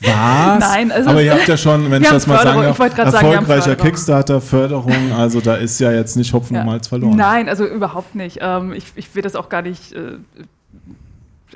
Was? 0.02 0.60
Nein, 0.60 0.92
also- 0.92 1.10
aber 1.10 1.24
ihr 1.24 1.34
habt 1.34 1.48
ja 1.48 1.58
schon, 1.58 1.90
wenn 1.90 2.04
ich 2.04 2.10
das 2.10 2.28
mal 2.28 2.38
Förderung. 2.38 2.62
sagen 2.76 2.94
darf, 2.96 3.12
sagen, 3.14 3.26
erfolgreicher 3.26 3.62
Förderung. 3.64 3.86
Kickstarter-Förderung, 3.88 5.12
also 5.18 5.42
da 5.42 5.56
ist 5.56 5.80
ja 5.80 5.92
jetzt 5.92 6.18
nicht 6.18 6.32
Hopfen 6.34 6.56
und 6.56 6.60
Ja. 6.62 6.66
Malz 6.66 6.88
verloren. 6.88 7.18
Nein, 7.18 7.50
also 7.50 7.66
überhaupt 7.66 8.14
nicht. 8.14 8.38
Ähm, 8.42 8.74
ich, 8.74 8.84
ich 8.96 9.16
will 9.16 9.24
das 9.24 9.36
auch 9.36 9.50
gar 9.50 9.64
nicht 9.64 9.94
äh, 9.94 10.18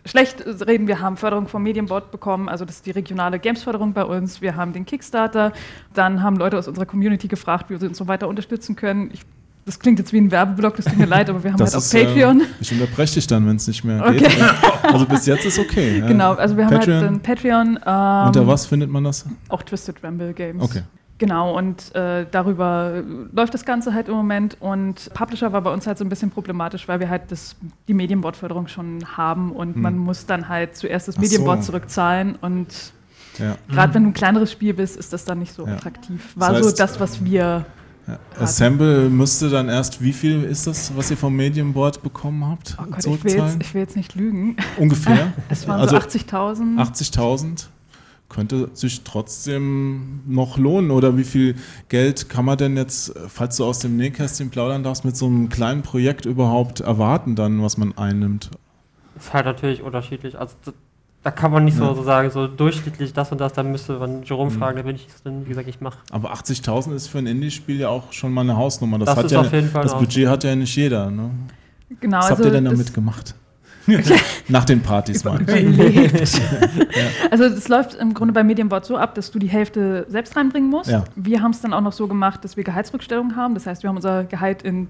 schlecht 0.06 0.44
reden. 0.68 0.88
Wir 0.88 1.00
haben 1.00 1.18
Förderung 1.18 1.48
vom 1.48 1.64
Medienbot 1.64 2.12
bekommen, 2.12 2.50
also 2.50 2.66
das 2.66 2.76
ist 2.78 2.86
die 2.86 2.92
regionale 2.92 3.40
Games-Förderung 3.40 3.94
bei 3.94 4.06
uns. 4.06 4.42
Wir 4.42 4.56
haben 4.56 4.74
den 4.74 4.86
Kickstarter. 4.86 5.52
Dann 5.94 6.24
haben 6.24 6.38
Leute 6.38 6.58
aus 6.58 6.68
unserer 6.68 6.86
Community 6.86 7.28
gefragt, 7.28 7.70
wie 7.70 7.80
wir 7.80 7.88
uns 7.90 7.98
so 7.98 8.08
weiter 8.08 8.28
unterstützen 8.28 8.76
können. 8.76 9.10
Ich, 9.14 9.22
das 9.66 9.80
klingt 9.80 10.00
jetzt 10.00 10.12
wie 10.14 10.18
ein 10.18 10.32
Werbeblock, 10.32 10.76
das 10.78 10.86
tut 10.86 10.98
mir 10.98 11.06
leid, 11.06 11.30
aber 11.30 11.44
wir 11.44 11.52
haben 11.52 11.60
Das 11.60 11.74
halt 11.74 11.84
ist, 11.84 11.96
auf 11.96 12.02
Patreon. 12.02 12.42
Äh, 12.42 12.46
ich 12.62 12.72
unterbreche 12.72 13.14
dich 13.16 13.28
dann, 13.28 13.46
wenn 13.48 13.58
es 13.58 13.68
nicht 13.68 13.84
mehr 13.84 14.02
Okay. 14.06 14.18
geht. 14.20 14.38
Also 14.84 15.06
bis 15.06 15.26
jetzt 15.28 15.46
ist 15.46 15.60
okay. 15.60 16.02
Genau, 16.06 16.34
also 16.34 16.58
wir 16.58 16.66
haben 16.66 16.74
Patreon. 16.78 16.98
halt 17.02 17.12
ein 17.12 17.20
Patreon. 17.22 17.68
Ähm, 17.86 18.28
Unter 18.28 18.48
was 18.48 18.66
findet 18.66 18.90
man 18.90 19.04
das? 19.04 19.26
Auch 19.50 19.62
Twisted 19.64 20.04
Ramble 20.04 20.34
Games. 20.34 20.62
Okay. 20.64 20.82
Genau, 21.22 21.56
und 21.56 21.94
äh, 21.94 22.26
darüber 22.32 23.04
läuft 23.32 23.54
das 23.54 23.64
Ganze 23.64 23.94
halt 23.94 24.08
im 24.08 24.16
Moment. 24.16 24.58
Und 24.60 25.14
Publisher 25.14 25.54
war 25.54 25.62
bei 25.62 25.72
uns 25.72 25.86
halt 25.86 26.00
so 26.00 26.04
ein 26.04 26.10
bisschen 26.10 26.32
problematisch, 26.32 26.88
weil 26.88 27.00
wir 27.00 27.12
halt 27.12 27.32
das, 27.32 27.56
die 27.88 27.94
Medienbot-Förderung 27.94 28.68
schon 28.68 29.06
haben 29.16 29.52
und 29.52 29.78
man 29.78 30.00
muss 30.00 30.26
dann 30.26 30.50
halt 30.50 30.76
zuerst 30.76 31.08
das 31.08 31.18
Hm. 31.18 31.24
Ach 31.48 31.58
so. 31.58 31.62
Zurückzahlen. 31.68 32.40
Und 32.42 32.70
Ja. 33.38 33.56
gerade 33.70 33.94
wenn 33.94 34.02
du 34.06 34.10
ein 34.10 34.14
kleineres 34.16 34.52
Spiel 34.52 34.74
bist, 34.74 34.98
ist 34.98 35.14
das 35.14 35.24
dann 35.24 35.38
nicht 35.38 35.54
so 35.54 35.68
Ja. 35.68 35.74
attraktiv. 35.76 36.34
Das 36.34 36.42
War 36.42 36.56
so 36.60 36.66
heißt, 36.70 36.80
das, 36.80 37.00
was 37.00 37.24
wir. 37.24 37.66
Ja. 38.08 38.18
Assemble 38.40 39.08
müsste 39.10 39.50
dann 39.52 39.70
erst, 39.70 40.02
wie 40.02 40.14
viel 40.14 40.44
ist 40.44 40.66
das, 40.66 40.92
was 40.98 41.12
ihr 41.12 41.18
vom 41.18 41.36
Medienboard 41.36 42.02
bekommen 42.02 42.48
habt? 42.50 42.78
Oh 42.82 42.86
Gott, 42.90 43.06
ich 43.06 43.24
will, 43.24 43.36
jetzt, 43.36 43.58
ich 43.62 43.74
will 43.76 43.82
jetzt 43.82 43.96
nicht 43.96 44.16
lügen. 44.16 44.58
Ungefähr. 44.78 45.34
Es 45.50 45.68
waren 45.68 45.82
Also 45.82 46.00
so 46.00 46.02
80.000. 46.02 46.78
80.000 46.80 47.68
könnte 48.32 48.70
sich 48.74 49.04
trotzdem 49.04 50.22
noch 50.26 50.58
lohnen. 50.58 50.90
Oder 50.92 51.18
wie 51.18 51.24
viel 51.24 51.56
Geld 51.90 52.30
kann 52.30 52.46
man 52.46 52.58
denn 52.58 52.78
jetzt, 52.78 53.14
falls 53.28 53.58
du 53.58 53.66
aus 53.66 53.80
dem 53.80 53.98
Nähkästchen 53.98 54.50
plaudern 54.50 54.84
darfst, 54.84 55.06
mit 55.06 55.16
so 55.16 55.28
einem 55.28 55.50
kleinen 55.50 55.82
Projekt 55.84 56.26
überhaupt 56.26 56.80
erwarten, 56.80 57.36
dann, 57.36 57.62
was 57.62 57.78
man 57.78 57.98
einnimmt? 57.98 58.50
ist 59.18 59.34
halt 59.34 59.46
natürlich 59.46 59.84
unterschiedlich. 59.84 60.40
Also 60.40 60.56
da, 61.22 61.30
kann 61.30 61.52
man 61.52 61.66
nicht 61.66 61.78
Ja. 61.78 61.86
so, 61.88 61.94
so 61.94 62.04
sagen, 62.04 62.32
so 62.32 62.48
durchschnittlich 62.48 63.14
das 63.14 63.32
und 63.32 63.40
das, 63.40 63.54
da 63.54 63.62
müsste 63.62 64.00
man 64.00 64.24
Jerome 64.24 64.50
Mhm. 64.50 64.56
fragen, 64.58 64.78
da 64.78 64.84
bin 64.84 64.96
ich 64.96 65.06
es 65.14 65.22
dann, 65.22 65.46
wie 65.46 65.50
gesagt, 65.50 65.68
ich 65.68 65.80
mache. 65.82 66.00
Aber 66.10 66.34
80.000 66.34 66.96
ist 66.96 67.08
für 67.08 67.20
ein 67.20 67.28
Indie-Spiel 67.28 67.80
ja 67.80 67.90
auch 67.90 68.12
schon 68.14 68.34
mal 68.34 68.42
eine 68.42 68.56
Hausnummer. 68.58 68.98
Das, 68.98 69.08
Das 69.08 69.18
hat 69.18 69.26
ist 69.26 69.32
ja, 69.34 69.42
auf 69.42 69.52
jeden 69.54 69.70
Fall 69.70 69.84
das 69.84 69.96
Budget 69.96 70.28
hat 70.28 70.44
ja 70.44 70.56
nicht 70.56 70.76
jeder. 70.76 71.12
Ne? 71.12 71.30
Genau, 72.00 72.18
Was 72.18 72.26
also 72.32 72.38
habt 72.38 72.46
ihr 72.46 72.52
denn 72.52 72.66
das- 72.66 72.74
damit 72.74 72.94
gemacht? 72.96 73.36
Nach 74.48 74.66
den 74.66 74.82
Partys 74.82 75.24
mal. 75.24 75.40
Also 77.32 77.46
es 77.46 77.68
läuft 77.68 77.96
im 77.96 78.14
Grunde 78.14 78.34
bei 78.34 78.44
Medienbot 78.44 78.86
so 78.86 78.98
ab, 78.98 79.16
dass 79.16 79.32
du 79.32 79.40
die 79.40 79.48
Hälfte 79.48 80.06
selbst 80.10 80.36
reinbringen 80.36 80.70
musst. 80.70 80.90
Ja. 80.90 81.04
Wir 81.16 81.42
haben 81.42 81.52
es 81.52 81.62
dann 81.62 81.74
auch 81.74 81.82
noch 81.82 81.94
so 81.94 82.08
gemacht, 82.08 82.44
dass 82.44 82.58
wir 82.58 82.64
Gehaltsrückstellungen 82.64 83.36
haben. 83.36 83.54
Das 83.54 83.66
heißt, 83.66 83.84
wir 83.84 83.90
haben 83.90 83.96
unser 83.96 84.24
Gehalt 84.26 84.62
in 84.64 84.88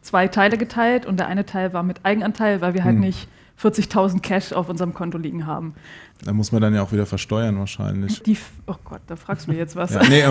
zwei 0.00 0.28
Teile 0.28 0.56
geteilt 0.58 1.06
und 1.06 1.18
der 1.18 1.26
eine 1.26 1.46
Teil 1.46 1.72
war 1.72 1.82
mit 1.82 2.00
Eigenanteil, 2.04 2.60
weil 2.60 2.74
wir 2.74 2.84
halt 2.84 2.94
Hm. 2.94 3.00
nicht 3.00 3.28
40.000 3.60 4.20
Cash 4.20 4.52
auf 4.52 4.68
unserem 4.68 4.94
Konto 4.94 5.18
liegen 5.18 5.46
haben. 5.46 5.74
Da 6.24 6.32
muss 6.32 6.52
man 6.52 6.62
dann 6.62 6.72
ja 6.72 6.82
auch 6.82 6.92
wieder 6.92 7.04
versteuern 7.04 7.58
wahrscheinlich. 7.58 8.22
Die, 8.22 8.38
oh 8.66 8.76
Gott, 8.84 9.00
da 9.08 9.16
fragst 9.16 9.46
du 9.46 9.52
mir 9.52 9.58
jetzt 9.58 9.74
was. 9.74 9.92
Ja, 9.92 10.02
nee, 10.08 10.22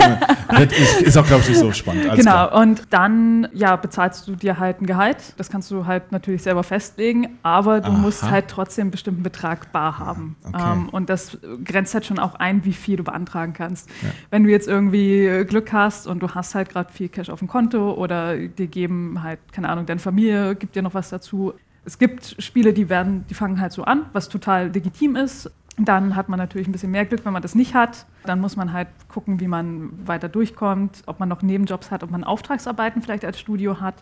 ist, 0.65 1.01
ist 1.01 1.17
auch, 1.17 1.25
glaube 1.25 1.41
ich, 1.41 1.49
nicht 1.49 1.59
so 1.59 1.73
spannend. 1.73 2.09
Alles 2.09 2.23
genau, 2.23 2.47
klar. 2.47 2.61
und 2.61 2.83
dann 2.91 3.49
ja, 3.53 3.75
bezahlst 3.75 4.25
du 4.27 4.35
dir 4.37 4.57
halt 4.57 4.81
ein 4.81 4.85
Gehalt. 4.85 5.33
Das 5.35 5.49
kannst 5.49 5.69
du 5.69 5.85
halt 5.85 6.13
natürlich 6.13 6.43
selber 6.43 6.63
festlegen, 6.63 7.37
aber 7.43 7.81
du 7.81 7.91
Aha. 7.91 7.97
musst 7.97 8.23
halt 8.23 8.47
trotzdem 8.47 8.83
einen 8.83 8.91
bestimmten 8.91 9.21
Betrag 9.21 9.73
bar 9.73 9.99
haben. 9.99 10.37
Okay. 10.47 10.63
Ähm, 10.71 10.89
und 10.89 11.09
das 11.09 11.37
grenzt 11.65 11.93
halt 11.93 12.05
schon 12.05 12.19
auch 12.19 12.35
ein, 12.35 12.63
wie 12.63 12.73
viel 12.73 12.95
du 12.95 13.03
beantragen 13.03 13.51
kannst. 13.51 13.89
Ja. 14.01 14.09
Wenn 14.29 14.45
du 14.45 14.49
jetzt 14.49 14.69
irgendwie 14.69 15.43
Glück 15.45 15.73
hast 15.73 16.07
und 16.07 16.23
du 16.23 16.29
hast 16.29 16.55
halt 16.55 16.69
gerade 16.69 16.91
viel 16.93 17.09
Cash 17.09 17.29
auf 17.29 17.39
dem 17.39 17.49
Konto 17.49 17.93
oder 17.93 18.37
dir 18.37 18.67
geben 18.67 19.23
halt, 19.23 19.39
keine 19.51 19.67
Ahnung, 19.67 19.85
deine 19.85 19.99
Familie 19.99 20.55
gibt 20.55 20.75
dir 20.75 20.83
noch 20.83 20.93
was 20.93 21.09
dazu. 21.09 21.53
Es 21.83 21.97
gibt 21.97 22.35
Spiele, 22.39 22.73
die 22.73 22.89
werden, 22.89 23.25
die 23.29 23.33
fangen 23.33 23.59
halt 23.59 23.71
so 23.71 23.83
an, 23.83 24.05
was 24.13 24.29
total 24.29 24.69
legitim 24.69 25.15
ist. 25.15 25.49
Dann 25.77 26.15
hat 26.15 26.29
man 26.29 26.37
natürlich 26.37 26.67
ein 26.67 26.71
bisschen 26.71 26.91
mehr 26.91 27.05
Glück, 27.05 27.25
wenn 27.25 27.33
man 27.33 27.41
das 27.41 27.55
nicht 27.55 27.73
hat. 27.73 28.05
Dann 28.25 28.39
muss 28.39 28.55
man 28.55 28.73
halt 28.73 28.87
gucken, 29.07 29.39
wie 29.39 29.47
man 29.47 29.89
weiter 30.05 30.29
durchkommt, 30.29 31.03
ob 31.05 31.19
man 31.19 31.29
noch 31.29 31.41
Nebenjobs 31.41 31.89
hat, 31.89 32.03
ob 32.03 32.11
man 32.11 32.23
Auftragsarbeiten 32.23 33.01
vielleicht 33.01 33.25
als 33.25 33.39
Studio 33.39 33.79
hat. 33.79 33.95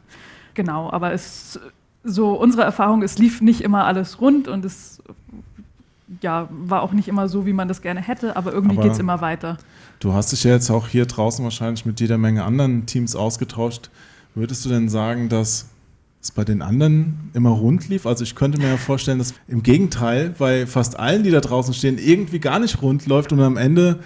Genau, 0.56 0.92
aber 0.92 1.14
es 1.14 1.60
so 2.04 2.34
unsere 2.34 2.64
Erfahrung, 2.64 3.04
es 3.04 3.18
lief 3.18 3.42
nicht 3.42 3.62
immer 3.62 3.86
alles 3.86 4.22
rund 4.22 4.48
und 4.48 4.66
es 4.66 5.02
ja, 6.22 6.48
war 6.50 6.82
auch 6.82 6.92
nicht 6.92 7.08
immer 7.08 7.30
so, 7.30 7.46
wie 7.46 7.54
man 7.54 7.68
das 7.68 7.82
gerne 7.82 8.02
hätte, 8.02 8.36
aber 8.36 8.52
irgendwie 8.52 8.78
geht 8.78 8.94
es 8.94 9.00
immer 9.00 9.22
weiter. 9.22 9.58
Du 10.00 10.14
hast 10.14 10.32
dich 10.32 10.44
ja 10.44 10.52
jetzt 10.52 10.70
auch 10.70 10.88
hier 10.88 11.06
draußen 11.06 11.44
wahrscheinlich 11.44 11.86
mit 11.86 12.00
jeder 12.00 12.18
Menge 12.18 12.44
anderen 12.44 12.86
Teams 12.86 13.16
ausgetauscht. 13.16 13.90
Würdest 14.34 14.66
du 14.66 14.70
denn 14.70 14.90
sagen, 14.90 15.30
dass 15.30 15.70
es 16.22 16.32
bei 16.32 16.44
den 16.44 16.62
anderen 16.62 17.30
immer 17.34 17.52
rund 17.52 17.88
lief? 17.88 18.06
Also 18.06 18.24
ich 18.24 18.36
könnte 18.36 18.60
mir 18.60 18.68
ja 18.68 18.78
vorstellen, 18.78 19.20
dass 19.20 19.34
im 19.48 19.64
Gegenteil 19.64 20.34
bei 20.38 20.68
fast 20.68 21.00
allen, 21.00 21.24
die 21.24 21.32
da 21.32 21.40
draußen 21.40 21.74
stehen, 21.74 21.98
irgendwie 21.98 22.40
gar 22.40 22.60
nicht 22.60 22.82
rund 22.82 23.06
läuft 23.08 23.32
und 23.32 23.40
am 23.40 23.58
Ende 23.58 24.00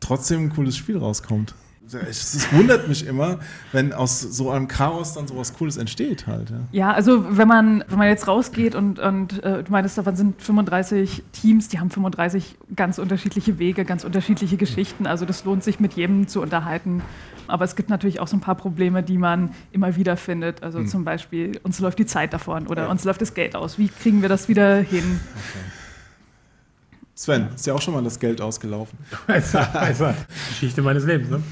trotzdem 0.00 0.44
ein 0.44 0.50
cooles 0.50 0.76
Spiel 0.76 0.98
rauskommt. 0.98 1.54
Es 2.08 2.52
wundert 2.52 2.86
mich 2.86 3.06
immer, 3.06 3.38
wenn 3.72 3.94
aus 3.94 4.20
so 4.20 4.50
einem 4.50 4.68
Chaos 4.68 5.14
dann 5.14 5.26
sowas 5.26 5.54
Cooles 5.54 5.78
entsteht 5.78 6.26
halt. 6.26 6.50
Ja. 6.50 6.56
Ja, 6.72 6.92
also 6.92 7.24
wenn 7.38 7.48
man, 7.48 7.82
wenn 7.88 7.98
man 7.98 8.08
jetzt 8.08 8.28
rausgeht 8.28 8.74
und, 8.74 8.98
und 8.98 9.42
äh, 9.42 9.62
du 9.64 9.72
meinst, 9.72 9.96
davon 9.96 10.14
sind 10.14 10.42
35 10.42 11.22
Teams, 11.32 11.68
die 11.68 11.80
haben 11.80 11.88
35 11.88 12.56
ganz 12.76 12.98
unterschiedliche 12.98 13.58
Wege, 13.58 13.86
ganz 13.86 14.04
unterschiedliche 14.04 14.58
Geschichten. 14.58 15.06
Also 15.06 15.24
das 15.24 15.44
lohnt 15.44 15.64
sich 15.64 15.80
mit 15.80 15.94
jedem 15.94 16.28
zu 16.28 16.42
unterhalten. 16.42 17.02
Aber 17.48 17.64
es 17.64 17.74
gibt 17.76 17.90
natürlich 17.90 18.20
auch 18.20 18.28
so 18.28 18.36
ein 18.36 18.40
paar 18.40 18.54
Probleme, 18.54 19.02
die 19.02 19.18
man 19.18 19.50
immer 19.72 19.96
wieder 19.96 20.16
findet. 20.16 20.62
Also 20.62 20.84
zum 20.84 21.04
Beispiel, 21.04 21.58
uns 21.62 21.78
läuft 21.80 21.98
die 21.98 22.06
Zeit 22.06 22.32
davon 22.32 22.66
oder 22.66 22.84
Ja. 22.84 22.88
uns 22.90 23.04
läuft 23.04 23.20
das 23.20 23.34
Geld 23.34 23.56
aus. 23.56 23.78
Wie 23.78 23.88
kriegen 23.88 24.22
wir 24.22 24.28
das 24.28 24.48
wieder 24.48 24.76
hin? 24.76 25.20
Sven, 27.14 27.48
ist 27.52 27.66
ja 27.66 27.74
auch 27.74 27.80
schon 27.82 27.94
mal 27.94 28.02
das 28.04 28.20
Geld 28.20 28.40
ausgelaufen. 28.40 28.96
Also, 29.72 30.14
Geschichte 30.50 30.82
meines 30.82 31.04
Lebens, 31.04 31.30
ne? 31.30 31.42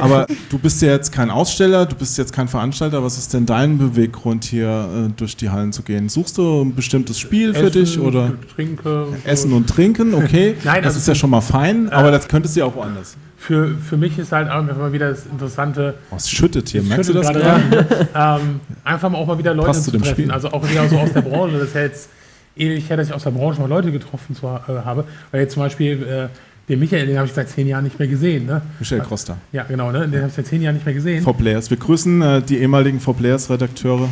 Aber 0.00 0.28
du 0.48 0.58
bist 0.60 0.80
ja 0.80 0.90
jetzt 0.90 1.10
kein 1.10 1.28
Aussteller, 1.28 1.86
du 1.86 1.96
bist 1.96 2.16
jetzt 2.18 2.32
kein 2.32 2.46
Veranstalter. 2.46 3.02
Was 3.02 3.18
ist 3.18 3.34
denn 3.34 3.44
dein 3.44 3.78
Beweggrund, 3.78 4.44
hier 4.44 5.08
äh, 5.08 5.12
durch 5.16 5.36
die 5.36 5.50
Hallen 5.50 5.72
zu 5.72 5.82
gehen? 5.82 6.08
Suchst 6.08 6.38
du 6.38 6.62
ein 6.62 6.76
bestimmtes 6.76 7.18
Spiel 7.18 7.52
für 7.52 7.68
dich 7.68 7.98
oder 7.98 8.32
Trinke. 8.54 9.08
Essen 9.24 9.52
und 9.52 9.68
Trinken? 9.68 10.14
Okay, 10.14 10.54
Nein, 10.64 10.84
das 10.84 10.94
also 10.94 10.98
ist 10.98 11.08
ja 11.08 11.14
schon 11.16 11.30
mal 11.30 11.40
fein, 11.40 11.88
aber 11.90 12.12
das 12.12 12.28
könntest 12.28 12.54
du 12.54 12.60
ja 12.60 12.66
auch 12.66 12.76
woanders. 12.76 13.16
Für, 13.42 13.74
für 13.76 13.96
mich 13.96 14.16
ist 14.20 14.30
halt 14.30 14.48
einfach 14.48 14.76
mal 14.76 14.92
wieder 14.92 15.10
das 15.10 15.26
Interessante, 15.26 15.94
Oh, 16.12 16.14
es 16.16 16.30
schüttet 16.30 16.68
hier, 16.68 16.80
merkst 16.84 17.10
du 17.10 17.12
das 17.12 17.26
gerade? 17.26 17.40
gerade, 17.40 18.08
ähm, 18.44 18.60
einfach 18.84 19.10
mal 19.10 19.18
auch 19.18 19.26
mal 19.26 19.36
wieder 19.36 19.52
Leute 19.52 19.66
Passt 19.66 19.82
zu 19.82 19.90
zu 19.90 19.98
treffen. 19.98 20.12
Spiel. 20.12 20.30
Also 20.30 20.52
auch 20.52 20.62
wieder 20.70 20.88
so 20.88 20.96
aus 20.96 21.12
der 21.12 21.22
Branche. 21.22 21.58
Das 21.58 21.68
ist 21.68 21.74
ja 21.74 21.80
jetzt 21.80 22.08
ewig 22.56 22.88
her, 22.88 22.96
dass 22.96 23.08
ich 23.08 23.12
aus 23.12 23.24
der 23.24 23.32
Branche 23.32 23.60
mal 23.60 23.68
Leute 23.68 23.90
getroffen 23.90 24.36
zu, 24.36 24.46
äh, 24.46 24.84
habe. 24.84 25.04
Weil 25.32 25.40
jetzt 25.40 25.54
zum 25.54 25.62
Beispiel 25.64 26.02
äh, 26.04 26.28
den 26.68 26.78
Michael, 26.78 27.04
den 27.08 27.16
habe 27.16 27.26
ich 27.26 27.32
seit 27.32 27.48
zehn 27.48 27.66
Jahren 27.66 27.82
nicht 27.82 27.98
mehr 27.98 28.06
gesehen. 28.06 28.46
Ne? 28.46 28.62
Michael 28.78 29.00
Costa. 29.00 29.36
Ja, 29.50 29.64
genau, 29.64 29.90
ne? 29.90 30.06
den 30.06 30.20
habe 30.20 30.28
ich 30.28 30.34
seit 30.34 30.46
zehn 30.46 30.62
Jahren 30.62 30.74
nicht 30.74 30.86
mehr 30.86 30.94
gesehen. 30.94 31.24
For 31.24 31.36
Players. 31.36 31.68
Wir 31.68 31.78
grüßen 31.78 32.22
äh, 32.22 32.42
die 32.42 32.58
ehemaligen 32.58 33.00
For 33.00 33.16
Players 33.16 33.50
Redakteure 33.50 34.08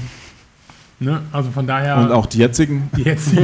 Ne? 1.03 1.23
Also 1.33 1.51
von 1.51 1.67
daher. 1.67 1.97
und 1.99 2.13
auch 2.13 2.27
die 2.27 2.39
jetzigen. 2.39 2.91
die 2.97 3.05
jetzt. 3.05 3.29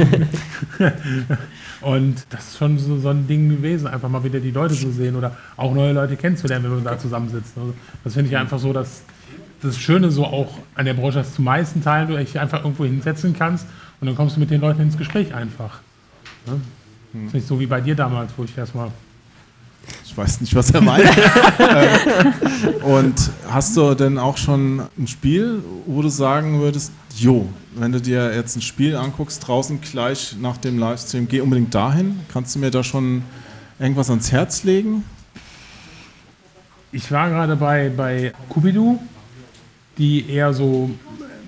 und 1.87 2.25
das 2.31 2.49
ist 2.49 2.57
schon 2.57 2.77
so, 2.77 2.99
so 2.99 3.07
ein 3.07 3.27
Ding 3.27 3.47
gewesen, 3.47 3.87
einfach 3.87 4.09
mal 4.09 4.21
wieder 4.21 4.41
die 4.41 4.51
Leute 4.51 4.75
zu 4.75 4.91
sehen 4.91 5.15
oder 5.15 5.37
auch 5.55 5.73
neue 5.73 5.93
Leute 5.93 6.17
kennenzulernen, 6.17 6.65
wenn 6.65 6.75
man 6.75 6.83
da 6.83 6.99
zusammensitzt. 6.99 7.53
Also 7.55 7.73
das 8.03 8.13
finde 8.13 8.29
ich 8.29 8.35
einfach 8.35 8.59
so, 8.59 8.73
dass 8.73 9.03
das 9.61 9.77
Schöne 9.77 10.11
so 10.11 10.25
auch 10.25 10.57
an 10.75 10.83
der 10.83 10.95
Branche, 10.95 11.19
dass 11.19 11.33
zu 11.33 11.41
meisten 11.41 11.81
Teilen 11.81 12.09
du 12.09 12.17
dich 12.17 12.37
einfach 12.37 12.65
irgendwo 12.65 12.83
hinsetzen 12.83 13.33
kannst 13.33 13.67
und 14.01 14.07
dann 14.07 14.17
kommst 14.17 14.35
du 14.35 14.41
mit 14.41 14.51
den 14.51 14.59
Leuten 14.59 14.81
ins 14.81 14.97
Gespräch 14.97 15.33
einfach. 15.33 15.79
Ne? 16.45 16.59
Das 17.13 17.27
ist 17.27 17.33
nicht 17.35 17.47
so 17.47 17.57
wie 17.57 17.67
bei 17.67 17.79
dir 17.79 17.95
damals, 17.95 18.33
wo 18.35 18.43
ich 18.43 18.57
erstmal 18.57 18.91
Ich 20.03 20.17
weiß 20.17 20.41
nicht, 20.41 20.53
was 20.55 20.71
er 20.71 20.81
meint. 20.81 21.09
Äh, 21.57 22.83
und 22.83 23.31
hast 23.49 23.77
du 23.77 23.93
denn 23.93 24.17
auch 24.17 24.37
schon 24.37 24.81
ein 24.97 25.07
Spiel, 25.07 25.63
wo 25.85 26.01
du 26.01 26.09
sagen 26.09 26.59
würdest, 26.59 26.91
jo, 27.15 27.47
wenn 27.79 27.91
du 27.91 28.01
dir 28.01 28.33
jetzt 28.35 28.55
ein 28.55 28.61
Spiel 28.61 28.95
anguckst, 28.95 29.47
draußen 29.47 29.81
gleich 29.81 30.35
nach 30.39 30.57
dem 30.57 30.79
Livestream, 30.79 31.27
geh 31.27 31.41
unbedingt 31.41 31.73
dahin. 31.73 32.19
Kannst 32.31 32.55
du 32.55 32.59
mir 32.59 32.71
da 32.71 32.83
schon 32.83 33.23
irgendwas 33.79 34.09
ans 34.09 34.31
Herz 34.31 34.63
legen? 34.63 35.03
Ich 36.91 37.11
war 37.11 37.29
gerade 37.29 37.55
bei, 37.55 37.89
bei 37.95 38.33
Kubidu, 38.49 38.99
die 39.97 40.29
eher 40.29 40.53
so 40.53 40.89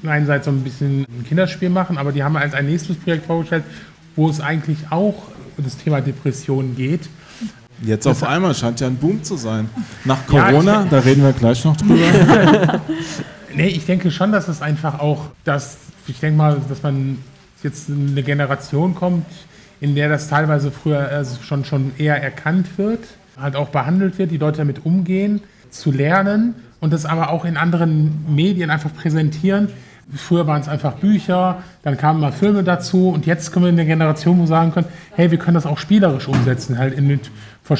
einerseits 0.03 0.45
so 0.45 0.51
ein 0.51 0.63
bisschen 0.63 1.01
ein 1.01 1.25
Kinderspiel 1.27 1.69
machen, 1.69 1.97
aber 1.97 2.11
die 2.11 2.23
haben 2.23 2.37
als 2.37 2.53
ein 2.53 2.65
nächstes 2.65 2.97
Projekt 2.97 3.25
vorgestellt, 3.25 3.63
wo 4.15 4.29
es 4.29 4.39
eigentlich 4.39 4.77
auch 4.89 5.15
das 5.57 5.77
Thema 5.77 6.01
Depression 6.01 6.75
geht. 6.75 7.09
Jetzt 7.81 8.07
auf 8.07 8.23
einmal 8.23 8.53
scheint 8.55 8.79
ja 8.81 8.87
ein 8.87 8.95
Boom 8.95 9.23
zu 9.23 9.37
sein. 9.37 9.69
Nach 10.03 10.25
Corona, 10.27 10.81
ja, 10.81 10.87
da 10.89 10.99
reden 10.99 11.23
wir 11.23 11.31
gleich 11.31 11.63
noch 11.63 11.77
drüber. 11.77 12.81
nee, 13.55 13.67
ich 13.67 13.85
denke 13.85 14.11
schon, 14.11 14.31
dass 14.31 14.49
es 14.49 14.61
einfach 14.61 14.99
auch, 14.99 15.27
dass 15.45 15.77
ich 16.09 16.19
denke 16.19 16.37
mal, 16.37 16.61
dass 16.67 16.83
man 16.83 17.19
jetzt 17.63 17.89
eine 17.89 18.23
Generation 18.23 18.95
kommt, 18.95 19.25
in 19.81 19.95
der 19.95 20.09
das 20.09 20.27
teilweise 20.27 20.71
früher 20.71 21.09
also 21.09 21.41
schon, 21.41 21.65
schon 21.65 21.91
eher 21.97 22.21
erkannt 22.21 22.77
wird, 22.77 23.03
halt 23.37 23.55
auch 23.55 23.69
behandelt 23.69 24.17
wird, 24.17 24.31
die 24.31 24.37
Leute 24.37 24.57
damit 24.57 24.85
umgehen, 24.85 25.41
zu 25.69 25.91
lernen 25.91 26.55
und 26.79 26.93
das 26.93 27.05
aber 27.05 27.29
auch 27.29 27.45
in 27.45 27.57
anderen 27.57 28.25
Medien 28.33 28.69
einfach 28.69 28.93
präsentieren, 28.93 29.69
Früher 30.15 30.47
waren 30.47 30.61
es 30.61 30.67
einfach 30.67 30.93
Bücher, 30.93 31.61
dann 31.83 31.97
kamen 31.97 32.19
mal 32.19 32.31
Filme 32.31 32.63
dazu 32.63 33.09
und 33.09 33.25
jetzt 33.25 33.51
können 33.51 33.65
wir 33.65 33.69
in 33.69 33.75
der 33.75 33.85
Generation, 33.85 34.39
wo 34.39 34.45
sagen 34.45 34.71
können, 34.71 34.87
hey, 35.11 35.29
wir 35.29 35.37
können 35.37 35.55
das 35.55 35.65
auch 35.65 35.77
spielerisch 35.77 36.27
umsetzen, 36.27 36.77
halt 36.79 36.95
in, 36.95 37.19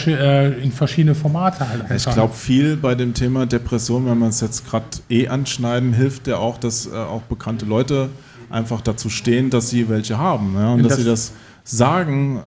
äh, 0.08 0.50
in 0.62 0.72
verschiedene 0.72 1.16
Formate 1.16 1.68
halt 1.68 1.90
einfach. 1.90 1.96
Ich 1.96 2.14
glaube, 2.14 2.34
viel 2.34 2.78
bei 2.78 2.94
dem 2.94 3.14
Thema 3.14 3.46
Depression, 3.46 4.06
wenn 4.06 4.20
man 4.20 4.30
es 4.30 4.42
jetzt 4.42 4.70
gerade 4.70 4.86
eh 5.10 5.28
anschneiden, 5.28 5.94
hilft 5.94 6.28
ja 6.28 6.38
auch, 6.38 6.58
dass 6.58 6.86
äh, 6.88 6.96
auch 6.96 7.24
bekannte 7.24 7.66
Leute 7.66 8.10
einfach 8.50 8.82
dazu 8.82 9.10
stehen, 9.10 9.50
dass 9.50 9.70
sie 9.70 9.90
welche 9.90 10.18
haben 10.18 10.56
ja, 10.56 10.70
und, 10.70 10.78
und 10.78 10.84
dass 10.84 10.94
das 10.94 10.98
sie 11.00 11.06
das 11.06 11.34
sagen. 11.64 12.44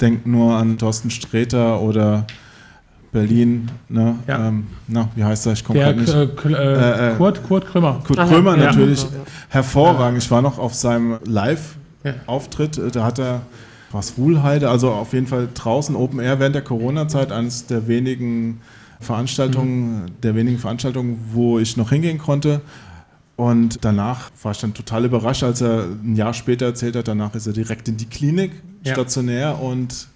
Denkt 0.00 0.26
nur 0.26 0.56
an 0.56 0.76
Thorsten 0.76 1.10
Sträter 1.10 1.80
oder 1.80 2.26
Berlin, 3.14 3.70
ne? 3.88 4.16
Ja. 4.26 4.48
Ähm, 4.48 4.66
na, 4.88 5.08
wie 5.14 5.22
heißt 5.22 5.46
er? 5.46 5.52
Ich 5.52 5.64
komme 5.64 5.78
gerade 5.78 6.00
nicht. 6.00 6.12
Äh, 6.12 6.24
äh, 6.24 7.12
äh, 7.12 7.16
Kurt, 7.16 7.44
Kurt 7.44 7.64
Krümmer. 7.64 8.02
Kurt 8.04 8.18
Aha, 8.18 8.26
Krümmer 8.28 8.58
ja. 8.58 8.66
natürlich. 8.66 9.04
Ja. 9.04 9.08
Hervorragend. 9.48 10.22
Ich 10.22 10.30
war 10.32 10.42
noch 10.42 10.58
auf 10.58 10.74
seinem 10.74 11.18
Live-Auftritt. 11.24 12.80
Da 12.92 13.04
hat 13.04 13.20
er 13.20 13.42
was 13.92 14.18
Wuhlheide, 14.18 14.68
also 14.68 14.90
auf 14.90 15.12
jeden 15.12 15.28
Fall 15.28 15.48
draußen 15.54 15.94
Open 15.94 16.18
Air 16.18 16.40
während 16.40 16.56
der 16.56 16.62
Corona-Zeit, 16.62 17.30
eines 17.30 17.66
der 17.66 17.86
wenigen 17.86 18.60
Veranstaltungen, 18.98 20.02
mhm. 20.02 20.06
der 20.24 20.34
wenigen 20.34 20.58
Veranstaltungen, 20.58 21.20
wo 21.32 21.60
ich 21.60 21.76
noch 21.76 21.90
hingehen 21.90 22.18
konnte. 22.18 22.62
Und 23.36 23.84
danach 23.84 24.30
war 24.42 24.50
ich 24.50 24.58
dann 24.58 24.74
total 24.74 25.04
überrascht, 25.04 25.44
als 25.44 25.60
er 25.60 25.84
ein 25.84 26.16
Jahr 26.16 26.34
später 26.34 26.66
erzählt 26.66 26.96
hat, 26.96 27.06
danach 27.06 27.36
ist 27.36 27.46
er 27.46 27.52
direkt 27.52 27.88
in 27.88 27.96
die 27.96 28.06
Klinik, 28.06 28.50
stationär 28.84 29.60
und 29.60 30.08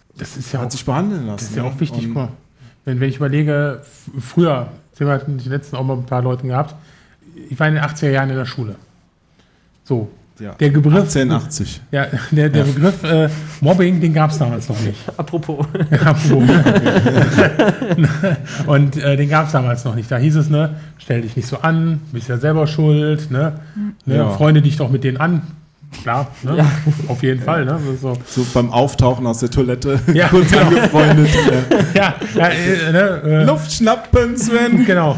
ja 0.53 0.59
hat 0.59 0.67
auch, 0.67 0.71
sich 0.73 0.85
behandeln 0.85 1.27
lassen. 1.27 1.39
Das 1.39 1.51
ist 1.51 1.57
ja 1.57 1.63
auch 1.63 1.79
wichtig. 1.79 2.07
Und, 2.07 2.29
wenn, 2.89 3.01
wenn 3.01 3.11
ich 3.11 3.17
überlege, 3.17 3.83
früher, 4.19 4.69
wir 4.97 5.09
hatten 5.09 5.37
die 5.37 5.49
letzten 5.49 5.77
auch 5.77 5.85
mal 5.85 5.97
ein 5.97 6.07
paar 6.07 6.23
Leute 6.23 6.47
gehabt, 6.47 6.75
ich 7.51 7.61
war 7.61 7.69
in 7.69 7.75
den 7.75 7.85
80er 7.85 8.11
Jahren 8.11 8.31
in 8.31 8.37
der 8.37 8.47
Schule. 8.47 8.77
So. 9.85 10.11
Ja. 10.41 10.53
Der 10.53 10.71
Begriff, 10.71 10.95
1880. 10.95 11.81
Ja, 11.91 12.07
der, 12.31 12.49
der 12.49 12.65
ja. 12.65 12.73
Begriff 12.73 13.03
äh, 13.03 13.29
Mobbing, 13.61 14.01
den 14.01 14.15
gab 14.15 14.31
es 14.31 14.39
damals 14.39 14.69
noch 14.69 14.81
nicht. 14.81 14.97
Apropos. 15.17 15.67
Apropos. 15.91 16.49
Und 18.67 18.97
äh, 18.99 19.17
den 19.17 19.29
gab 19.29 19.47
es 19.47 19.53
damals 19.53 19.85
noch 19.85 19.97
nicht. 19.97 20.09
Da 20.09 20.17
hieß 20.17 20.37
es, 20.37 20.49
ne, 20.49 20.77
stell 20.99 21.23
dich 21.23 21.35
nicht 21.35 21.49
so 21.49 21.59
an, 21.59 22.01
bist 22.13 22.29
ja 22.29 22.39
selber 22.39 22.69
schuld, 22.69 23.33
ne? 23.33 23.59
ne 24.07 24.17
ja. 24.17 24.31
Freunde 24.31 24.63
dich 24.63 24.77
doch 24.77 24.91
mit 24.91 25.03
denen 25.03 25.17
an, 25.17 25.43
Klar, 26.03 26.29
ne? 26.43 26.59
ja. 26.59 26.67
auf 27.09 27.23
jeden 27.23 27.43
Fall. 27.43 27.65
Ne? 27.65 27.79
So. 28.01 28.15
so. 28.27 28.47
beim 28.55 28.71
Auftauchen 28.71 29.27
aus 29.27 29.41
der 29.41 29.51
Toilette 29.51 29.99
ja, 30.13 30.29
kurz 30.31 30.51
genau. 30.51 30.67
angefreundet. 30.67 31.31
ja, 31.95 32.15
ja 32.35 32.49
äh, 32.49 32.93
ne, 32.93 33.23
äh, 33.25 33.45
Luft 33.45 33.73
schnappen, 33.73 34.37
Sven. 34.37 34.85
Genau. 34.87 35.17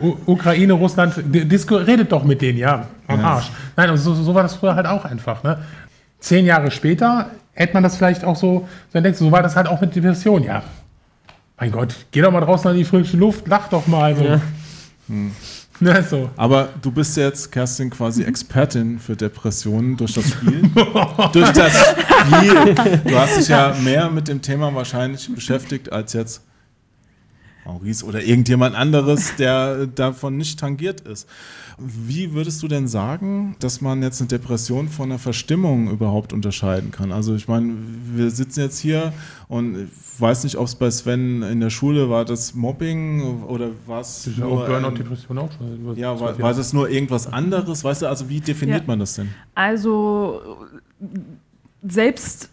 U 0.00 0.16
Ukraine, 0.26 0.72
Russland, 0.72 1.14
Disco, 1.24 1.76
redet 1.76 2.10
doch 2.10 2.24
mit 2.24 2.42
denen, 2.42 2.58
ja, 2.58 2.86
am 3.06 3.20
ja. 3.20 3.26
Arsch. 3.26 3.50
Nein, 3.76 3.90
also 3.90 4.14
so, 4.14 4.22
so, 4.22 4.34
war 4.34 4.42
das 4.42 4.54
früher 4.54 4.74
halt 4.74 4.86
auch 4.86 5.04
einfach. 5.04 5.42
Ne? 5.44 5.58
Zehn 6.18 6.46
Jahre 6.46 6.70
später 6.70 7.30
hätte 7.52 7.74
man 7.74 7.82
das 7.82 7.96
vielleicht 7.96 8.24
auch 8.24 8.36
so, 8.36 8.68
dann 8.92 9.04
denkst 9.04 9.18
du, 9.18 9.26
so 9.26 9.32
war 9.32 9.42
das 9.42 9.56
halt 9.56 9.68
auch 9.68 9.80
mit 9.80 9.94
Depression. 9.94 10.42
Ja, 10.42 10.62
mein 11.58 11.70
Gott, 11.70 11.94
geh 12.10 12.20
doch 12.22 12.32
mal 12.32 12.40
draußen 12.40 12.70
an 12.70 12.76
die 12.76 12.84
frische 12.84 13.16
Luft, 13.16 13.46
lach 13.46 13.68
doch 13.68 13.86
mal. 13.86 14.16
So. 14.16 14.24
Ja. 14.24 14.40
Hm. 15.08 15.32
Na, 15.80 16.02
so. 16.02 16.30
Aber 16.36 16.70
du 16.82 16.90
bist 16.90 17.16
jetzt, 17.16 17.52
Kerstin, 17.52 17.90
quasi 17.90 18.24
Expertin 18.24 18.98
für 18.98 19.14
Depressionen 19.14 19.96
durch 19.96 20.14
das 20.14 20.28
Spiel. 20.28 20.62
durch 21.32 21.50
das 21.52 21.72
Spiel. 21.76 22.74
Du 23.04 23.16
hast 23.16 23.38
dich 23.38 23.48
ja 23.48 23.74
mehr 23.82 24.10
mit 24.10 24.28
dem 24.28 24.42
Thema 24.42 24.74
wahrscheinlich 24.74 25.32
beschäftigt 25.32 25.92
als 25.92 26.12
jetzt 26.14 26.42
Maurice 27.68 28.04
oder 28.04 28.22
irgendjemand 28.22 28.74
anderes, 28.74 29.36
der 29.36 29.86
davon 29.86 30.36
nicht 30.36 30.58
tangiert 30.58 31.02
ist. 31.02 31.28
Wie 31.78 32.32
würdest 32.32 32.62
du 32.62 32.68
denn 32.68 32.88
sagen, 32.88 33.54
dass 33.60 33.80
man 33.80 34.02
jetzt 34.02 34.20
eine 34.20 34.28
Depression 34.28 34.88
von 34.88 35.10
einer 35.10 35.18
Verstimmung 35.18 35.90
überhaupt 35.90 36.32
unterscheiden 36.32 36.90
kann? 36.90 37.12
Also 37.12 37.34
ich 37.34 37.46
meine, 37.46 37.74
wir 38.14 38.30
sitzen 38.30 38.60
jetzt 38.60 38.78
hier 38.78 39.12
und 39.46 39.84
ich 39.84 40.20
weiß 40.20 40.44
nicht, 40.44 40.56
ob 40.56 40.66
es 40.66 40.74
bei 40.74 40.90
Sven 40.90 41.42
in 41.42 41.60
der 41.60 41.70
Schule 41.70 42.10
war 42.10 42.24
das 42.24 42.54
Mobbing 42.54 43.42
oder 43.44 43.70
war 43.86 44.00
es 44.00 44.26
nur... 44.36 44.66
Burnout, 44.66 44.96
Depression 44.96 45.38
auch 45.38 45.50
schon. 45.52 45.96
Ja, 45.96 46.18
war, 46.18 46.36
war 46.38 46.54
das 46.54 46.72
nur 46.72 46.88
irgendwas 46.88 47.32
anderes? 47.32 47.84
Weißt 47.84 48.02
du, 48.02 48.08
also 48.08 48.28
wie 48.28 48.40
definiert 48.40 48.80
ja. 48.80 48.86
man 48.86 48.98
das 48.98 49.14
denn? 49.14 49.28
Also 49.54 50.40
selbst 51.86 52.50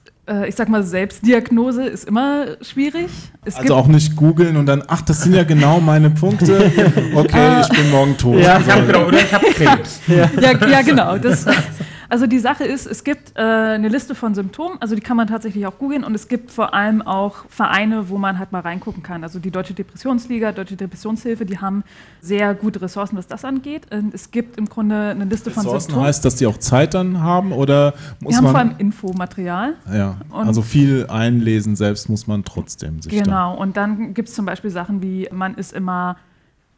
ich 0.48 0.56
sag 0.56 0.70
mal, 0.70 0.84
Selbstdiagnose 0.84 1.86
ist 1.86 2.08
immer 2.08 2.58
schwierig. 2.62 3.10
Es 3.44 3.56
also 3.58 3.76
auch 3.76 3.88
nicht 3.88 4.16
googeln 4.16 4.58
und 4.58 4.66
dann, 4.66 4.84
ach, 4.88 5.02
das 5.02 5.22
sind 5.22 5.36
ja 5.36 5.44
genau 5.44 5.80
meine 5.80 6.10
Punkte. 6.10 6.72
Okay, 7.16 7.62
ich 7.62 7.70
bin 7.70 7.92
morgen 7.92 8.18
tot. 8.18 8.40
Ja, 8.40 8.60
ich 8.60 8.70
habe 8.70 8.86
genau, 8.86 9.06
oder 9.06 9.20
ich 9.20 9.34
habe 9.34 9.46
Krebs. 9.48 10.02
Ja. 10.08 10.30
ja, 10.42 10.68
ja, 10.68 10.82
genau. 10.82 11.18
Das, 11.18 11.46
also 12.10 12.28
die 12.28 12.39
Sache 12.39 12.63
ist, 12.63 12.86
es 12.86 13.04
gibt 13.04 13.34
äh, 13.36 13.41
eine 13.41 13.89
Liste 13.89 14.15
von 14.15 14.36
Symptomen, 14.36 14.78
also 14.82 14.96
die 14.96 15.02
kann 15.02 15.18
man 15.18 15.28
tatsächlich 15.28 15.65
auch 15.65 15.78
googeln 15.78 16.04
und 16.04 16.13
es 16.15 16.28
gibt 16.28 16.52
vor 16.52 16.74
allem 16.74 17.02
auch 17.02 17.46
Vereine, 17.50 18.10
wo 18.10 18.18
man 18.18 18.39
halt 18.39 18.52
mal 18.52 18.62
reingucken 18.62 19.04
kann. 19.04 19.24
Also 19.24 19.39
die 19.39 19.52
Deutsche 19.52 19.74
Depressionsliga, 19.74 20.52
Deutsche 20.52 20.76
Depressionshilfe, 20.76 21.46
die 21.46 21.60
haben 21.60 21.84
sehr 22.22 22.54
gute 22.54 22.82
Ressourcen, 22.82 23.18
was 23.18 23.28
das 23.28 23.46
angeht. 23.46 23.94
Und 23.94 24.13
es 24.13 24.32
gibt 24.32 24.58
im 24.58 24.68
Grunde 24.68 25.12
eine 25.12 25.26
Liste 25.26 25.50
Ressourcen 25.50 25.70
von 25.70 25.80
Symptomen. 25.80 26.06
heißt, 26.08 26.26
dass 26.26 26.36
die 26.36 26.48
auch 26.48 26.58
Zeit 26.58 26.94
dann 26.94 27.22
haben 27.22 27.52
oder 27.52 27.94
muss 28.20 28.32
die 28.32 28.38
haben 28.38 28.44
man 28.44 28.52
vor 28.52 28.60
allem 28.60 28.76
Infomaterial. 28.78 29.74
Ja, 29.91 30.18
also 30.32 30.62
viel 30.62 31.08
einlesen 31.08 31.76
selbst 31.76 32.10
muss 32.10 32.28
man 32.28 32.44
trotzdem 32.44 33.02
sich 33.02 33.12
Genau, 33.12 33.56
und 33.56 33.78
dann 33.78 34.13
gibt 34.13 34.30
es 34.30 34.36
zum 34.36 34.46
Beispiel 34.46 34.70
Sachen 34.70 35.02
wie, 35.02 35.28
man 35.32 35.56
ist 35.56 35.74
immer 35.74 36.18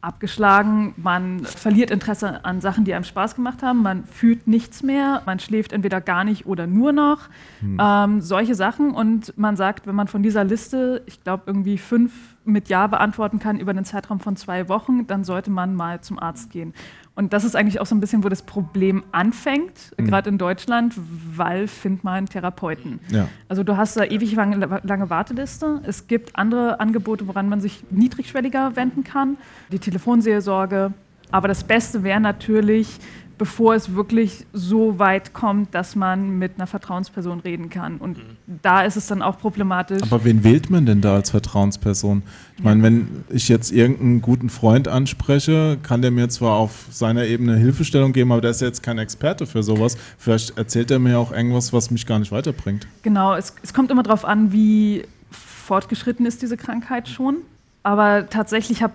abgeschlagen, 0.00 0.94
man 0.96 1.44
verliert 1.44 1.90
Interesse 1.90 2.44
an 2.44 2.60
Sachen, 2.60 2.84
die 2.84 2.94
einem 2.94 3.04
Spaß 3.04 3.34
gemacht 3.34 3.62
haben, 3.62 3.82
man 3.82 4.04
fühlt 4.04 4.46
nichts 4.46 4.82
mehr, 4.84 5.22
man 5.26 5.40
schläft 5.40 5.72
entweder 5.72 6.00
gar 6.00 6.22
nicht 6.22 6.46
oder 6.46 6.68
nur 6.68 6.92
noch, 6.92 7.28
hm. 7.60 7.78
ähm, 7.80 8.20
solche 8.20 8.54
Sachen. 8.54 8.92
Und 8.92 9.36
man 9.36 9.56
sagt, 9.56 9.88
wenn 9.88 9.96
man 9.96 10.06
von 10.06 10.22
dieser 10.22 10.44
Liste, 10.44 11.02
ich 11.06 11.22
glaube, 11.24 11.44
irgendwie 11.46 11.78
fünf 11.78 12.12
mit 12.44 12.68
Ja 12.68 12.86
beantworten 12.86 13.40
kann 13.40 13.58
über 13.58 13.72
einen 13.72 13.84
Zeitraum 13.84 14.20
von 14.20 14.36
zwei 14.36 14.68
Wochen, 14.68 15.06
dann 15.06 15.24
sollte 15.24 15.50
man 15.50 15.74
mal 15.74 16.00
zum 16.00 16.18
Arzt 16.18 16.50
gehen. 16.50 16.74
Und 17.18 17.32
das 17.32 17.42
ist 17.42 17.56
eigentlich 17.56 17.80
auch 17.80 17.86
so 17.86 17.96
ein 17.96 18.00
bisschen, 18.00 18.22
wo 18.22 18.28
das 18.28 18.42
Problem 18.42 19.02
anfängt, 19.10 19.72
mhm. 19.96 20.06
gerade 20.06 20.28
in 20.28 20.38
Deutschland, 20.38 20.94
weil 21.34 21.66
findet 21.66 22.04
man 22.04 22.26
Therapeuten. 22.26 23.00
Ja. 23.08 23.28
Also 23.48 23.64
du 23.64 23.76
hast 23.76 23.96
da 23.96 24.04
ewig 24.04 24.36
lange, 24.36 24.80
lange 24.84 25.10
Warteliste. 25.10 25.80
Es 25.82 26.06
gibt 26.06 26.36
andere 26.36 26.78
Angebote, 26.78 27.26
woran 27.26 27.48
man 27.48 27.60
sich 27.60 27.82
niedrigschwelliger 27.90 28.76
wenden 28.76 29.02
kann. 29.02 29.36
Die 29.72 29.80
Telefonseelsorge. 29.80 30.92
Aber 31.32 31.48
das 31.48 31.64
Beste 31.64 32.04
wäre 32.04 32.20
natürlich, 32.20 33.00
bevor 33.38 33.74
es 33.74 33.94
wirklich 33.94 34.44
so 34.52 34.98
weit 34.98 35.32
kommt, 35.32 35.74
dass 35.74 35.96
man 35.96 36.38
mit 36.38 36.52
einer 36.56 36.66
Vertrauensperson 36.66 37.40
reden 37.40 37.70
kann. 37.70 37.98
Und 37.98 38.18
mhm. 38.18 38.58
da 38.62 38.82
ist 38.82 38.96
es 38.96 39.06
dann 39.06 39.22
auch 39.22 39.38
problematisch. 39.38 40.02
Aber 40.02 40.24
wen 40.24 40.44
wählt 40.44 40.68
man 40.68 40.84
denn 40.84 41.00
da 41.00 41.14
als 41.14 41.30
Vertrauensperson? 41.30 42.22
Ich 42.56 42.64
meine, 42.64 42.82
wenn 42.82 43.24
ich 43.30 43.48
jetzt 43.48 43.70
irgendeinen 43.70 44.20
guten 44.20 44.50
Freund 44.50 44.88
anspreche, 44.88 45.78
kann 45.82 46.02
der 46.02 46.10
mir 46.10 46.28
zwar 46.28 46.56
auf 46.56 46.86
seiner 46.90 47.24
Ebene 47.24 47.56
Hilfestellung 47.56 48.12
geben, 48.12 48.32
aber 48.32 48.40
der 48.40 48.50
ist 48.50 48.60
jetzt 48.60 48.82
kein 48.82 48.98
Experte 48.98 49.46
für 49.46 49.62
sowas. 49.62 49.96
Vielleicht 50.18 50.58
erzählt 50.58 50.90
er 50.90 50.98
mir 50.98 51.18
auch 51.18 51.30
irgendwas, 51.30 51.72
was 51.72 51.90
mich 51.92 52.04
gar 52.04 52.18
nicht 52.18 52.32
weiterbringt. 52.32 52.88
Genau, 53.02 53.34
es, 53.34 53.54
es 53.62 53.72
kommt 53.72 53.92
immer 53.92 54.02
darauf 54.02 54.24
an, 54.24 54.52
wie 54.52 55.04
fortgeschritten 55.30 56.26
ist 56.26 56.42
diese 56.42 56.56
Krankheit 56.56 57.08
schon. 57.08 57.36
Aber 57.84 58.28
tatsächlich 58.28 58.82
habe 58.82 58.94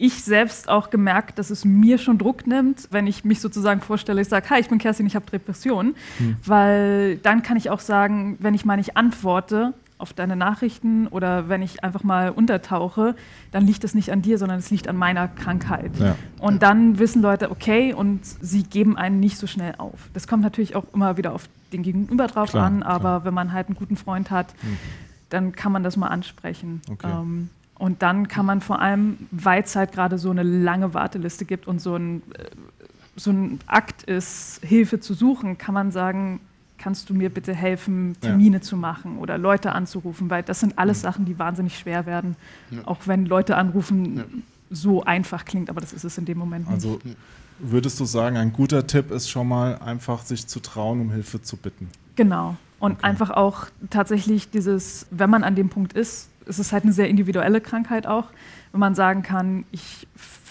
ich 0.00 0.24
selbst 0.24 0.68
auch 0.68 0.88
gemerkt, 0.88 1.38
dass 1.38 1.50
es 1.50 1.66
mir 1.66 1.98
schon 1.98 2.16
Druck 2.16 2.46
nimmt, 2.46 2.88
wenn 2.90 3.06
ich 3.06 3.22
mich 3.24 3.40
sozusagen 3.40 3.82
vorstelle, 3.82 4.22
ich 4.22 4.28
sage, 4.28 4.48
hi, 4.48 4.58
ich 4.58 4.68
bin 4.68 4.78
Kerstin, 4.78 5.06
ich 5.06 5.14
habe 5.14 5.30
Depressionen. 5.30 5.94
Hm. 6.16 6.36
Weil 6.44 7.18
dann 7.18 7.42
kann 7.42 7.58
ich 7.58 7.68
auch 7.68 7.80
sagen, 7.80 8.36
wenn 8.40 8.54
ich 8.54 8.64
mal 8.64 8.78
nicht 8.78 8.96
antworte, 8.96 9.74
auf 9.98 10.14
deine 10.14 10.34
Nachrichten 10.34 11.06
oder 11.08 11.50
wenn 11.50 11.60
ich 11.60 11.84
einfach 11.84 12.02
mal 12.02 12.30
untertauche, 12.30 13.14
dann 13.52 13.66
liegt 13.66 13.84
es 13.84 13.94
nicht 13.94 14.10
an 14.10 14.22
dir, 14.22 14.38
sondern 14.38 14.58
es 14.58 14.70
liegt 14.70 14.88
an 14.88 14.96
meiner 14.96 15.28
Krankheit. 15.28 15.94
Ja. 15.98 16.16
Und 16.38 16.62
dann 16.62 16.98
wissen 16.98 17.20
Leute, 17.20 17.50
okay, 17.50 17.92
und 17.92 18.24
sie 18.24 18.62
geben 18.62 18.96
einen 18.96 19.20
nicht 19.20 19.36
so 19.36 19.46
schnell 19.46 19.74
auf. 19.76 20.08
Das 20.14 20.26
kommt 20.26 20.42
natürlich 20.42 20.74
auch 20.74 20.84
immer 20.94 21.18
wieder 21.18 21.34
auf 21.34 21.50
den 21.74 21.82
Gegenüber 21.82 22.26
drauf 22.28 22.52
klar, 22.52 22.64
an, 22.64 22.82
aber 22.82 23.00
klar. 23.00 23.24
wenn 23.26 23.34
man 23.34 23.52
halt 23.52 23.66
einen 23.66 23.76
guten 23.76 23.98
Freund 23.98 24.30
hat, 24.30 24.54
hm. 24.62 24.78
dann 25.28 25.52
kann 25.52 25.72
man 25.72 25.82
das 25.82 25.98
mal 25.98 26.08
ansprechen. 26.08 26.80
Okay. 26.90 27.10
Ähm, 27.10 27.50
und 27.80 28.02
dann 28.02 28.28
kann 28.28 28.44
man 28.44 28.60
vor 28.60 28.82
allem, 28.82 29.16
weil 29.30 29.62
es 29.62 29.74
halt 29.74 29.92
gerade 29.92 30.18
so 30.18 30.30
eine 30.30 30.42
lange 30.42 30.92
Warteliste 30.92 31.46
gibt 31.46 31.66
und 31.66 31.80
so 31.80 31.96
ein, 31.96 32.22
äh, 32.34 32.44
so 33.16 33.30
ein 33.30 33.58
Akt 33.66 34.02
ist, 34.02 34.60
Hilfe 34.62 35.00
zu 35.00 35.14
suchen, 35.14 35.56
kann 35.56 35.72
man 35.72 35.90
sagen, 35.90 36.40
kannst 36.76 37.08
du 37.08 37.14
mir 37.14 37.30
bitte 37.30 37.54
helfen, 37.54 38.16
Termine 38.20 38.58
ja. 38.58 38.60
zu 38.60 38.76
machen 38.76 39.16
oder 39.16 39.38
Leute 39.38 39.72
anzurufen, 39.72 40.28
weil 40.28 40.42
das 40.42 40.60
sind 40.60 40.78
alles 40.78 41.00
Sachen, 41.00 41.24
die 41.24 41.38
wahnsinnig 41.38 41.78
schwer 41.78 42.04
werden, 42.04 42.36
ja. 42.70 42.80
auch 42.84 42.98
wenn 43.06 43.24
Leute 43.24 43.56
anrufen 43.56 44.16
ja. 44.18 44.24
so 44.70 45.02
einfach 45.02 45.46
klingt, 45.46 45.70
aber 45.70 45.80
das 45.80 45.94
ist 45.94 46.04
es 46.04 46.18
in 46.18 46.26
dem 46.26 46.36
Moment 46.36 46.66
nicht. 46.66 46.74
Also 46.74 47.00
würdest 47.60 47.98
du 47.98 48.04
sagen, 48.04 48.36
ein 48.36 48.52
guter 48.52 48.86
Tipp 48.86 49.10
ist 49.10 49.30
schon 49.30 49.48
mal 49.48 49.78
einfach 49.78 50.22
sich 50.22 50.46
zu 50.46 50.60
trauen, 50.60 51.00
um 51.00 51.10
Hilfe 51.12 51.40
zu 51.40 51.56
bitten? 51.56 51.88
Genau. 52.14 52.58
Und 52.78 52.92
okay. 52.92 53.04
einfach 53.04 53.30
auch 53.30 53.68
tatsächlich 53.88 54.50
dieses, 54.50 55.06
wenn 55.10 55.30
man 55.30 55.44
an 55.44 55.54
dem 55.54 55.70
Punkt 55.70 55.94
ist, 55.94 56.29
es 56.46 56.58
ist 56.58 56.72
halt 56.72 56.84
eine 56.84 56.92
sehr 56.92 57.08
individuelle 57.08 57.60
Krankheit 57.60 58.06
auch, 58.06 58.26
wenn 58.72 58.80
man 58.80 58.94
sagen 58.94 59.22
kann, 59.22 59.64
ich 59.72 60.06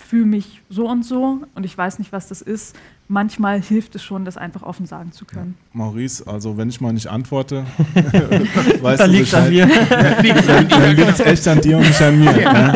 fühle 0.09 0.25
mich 0.25 0.61
so 0.69 0.87
und 0.87 1.05
so 1.05 1.41
und 1.53 1.63
ich 1.63 1.77
weiß 1.77 1.99
nicht, 1.99 2.11
was 2.11 2.27
das 2.27 2.41
ist. 2.41 2.75
Manchmal 3.07 3.61
hilft 3.61 3.95
es 3.95 4.03
schon, 4.03 4.23
das 4.25 4.37
einfach 4.37 4.61
offen 4.63 4.85
sagen 4.85 5.11
zu 5.11 5.25
können. 5.25 5.55
Ja. 5.73 5.79
Maurice, 5.79 6.25
also 6.27 6.57
wenn 6.57 6.69
ich 6.69 6.81
mal 6.81 6.93
nicht 6.93 7.07
antworte, 7.07 7.65
weißt 8.81 9.01
dann 9.01 9.11
liegt 9.11 9.27
es 9.27 9.33
an 9.33 9.49
mir. 9.49 9.67
dann 9.67 10.95
liegt 10.95 11.09
es 11.09 11.19
echt 11.19 11.47
an 11.47 11.61
dir 11.61 11.77
und 11.77 11.87
nicht 11.87 12.01
an 12.01 12.19
mir. 12.19 12.29
Ja. 12.39 12.73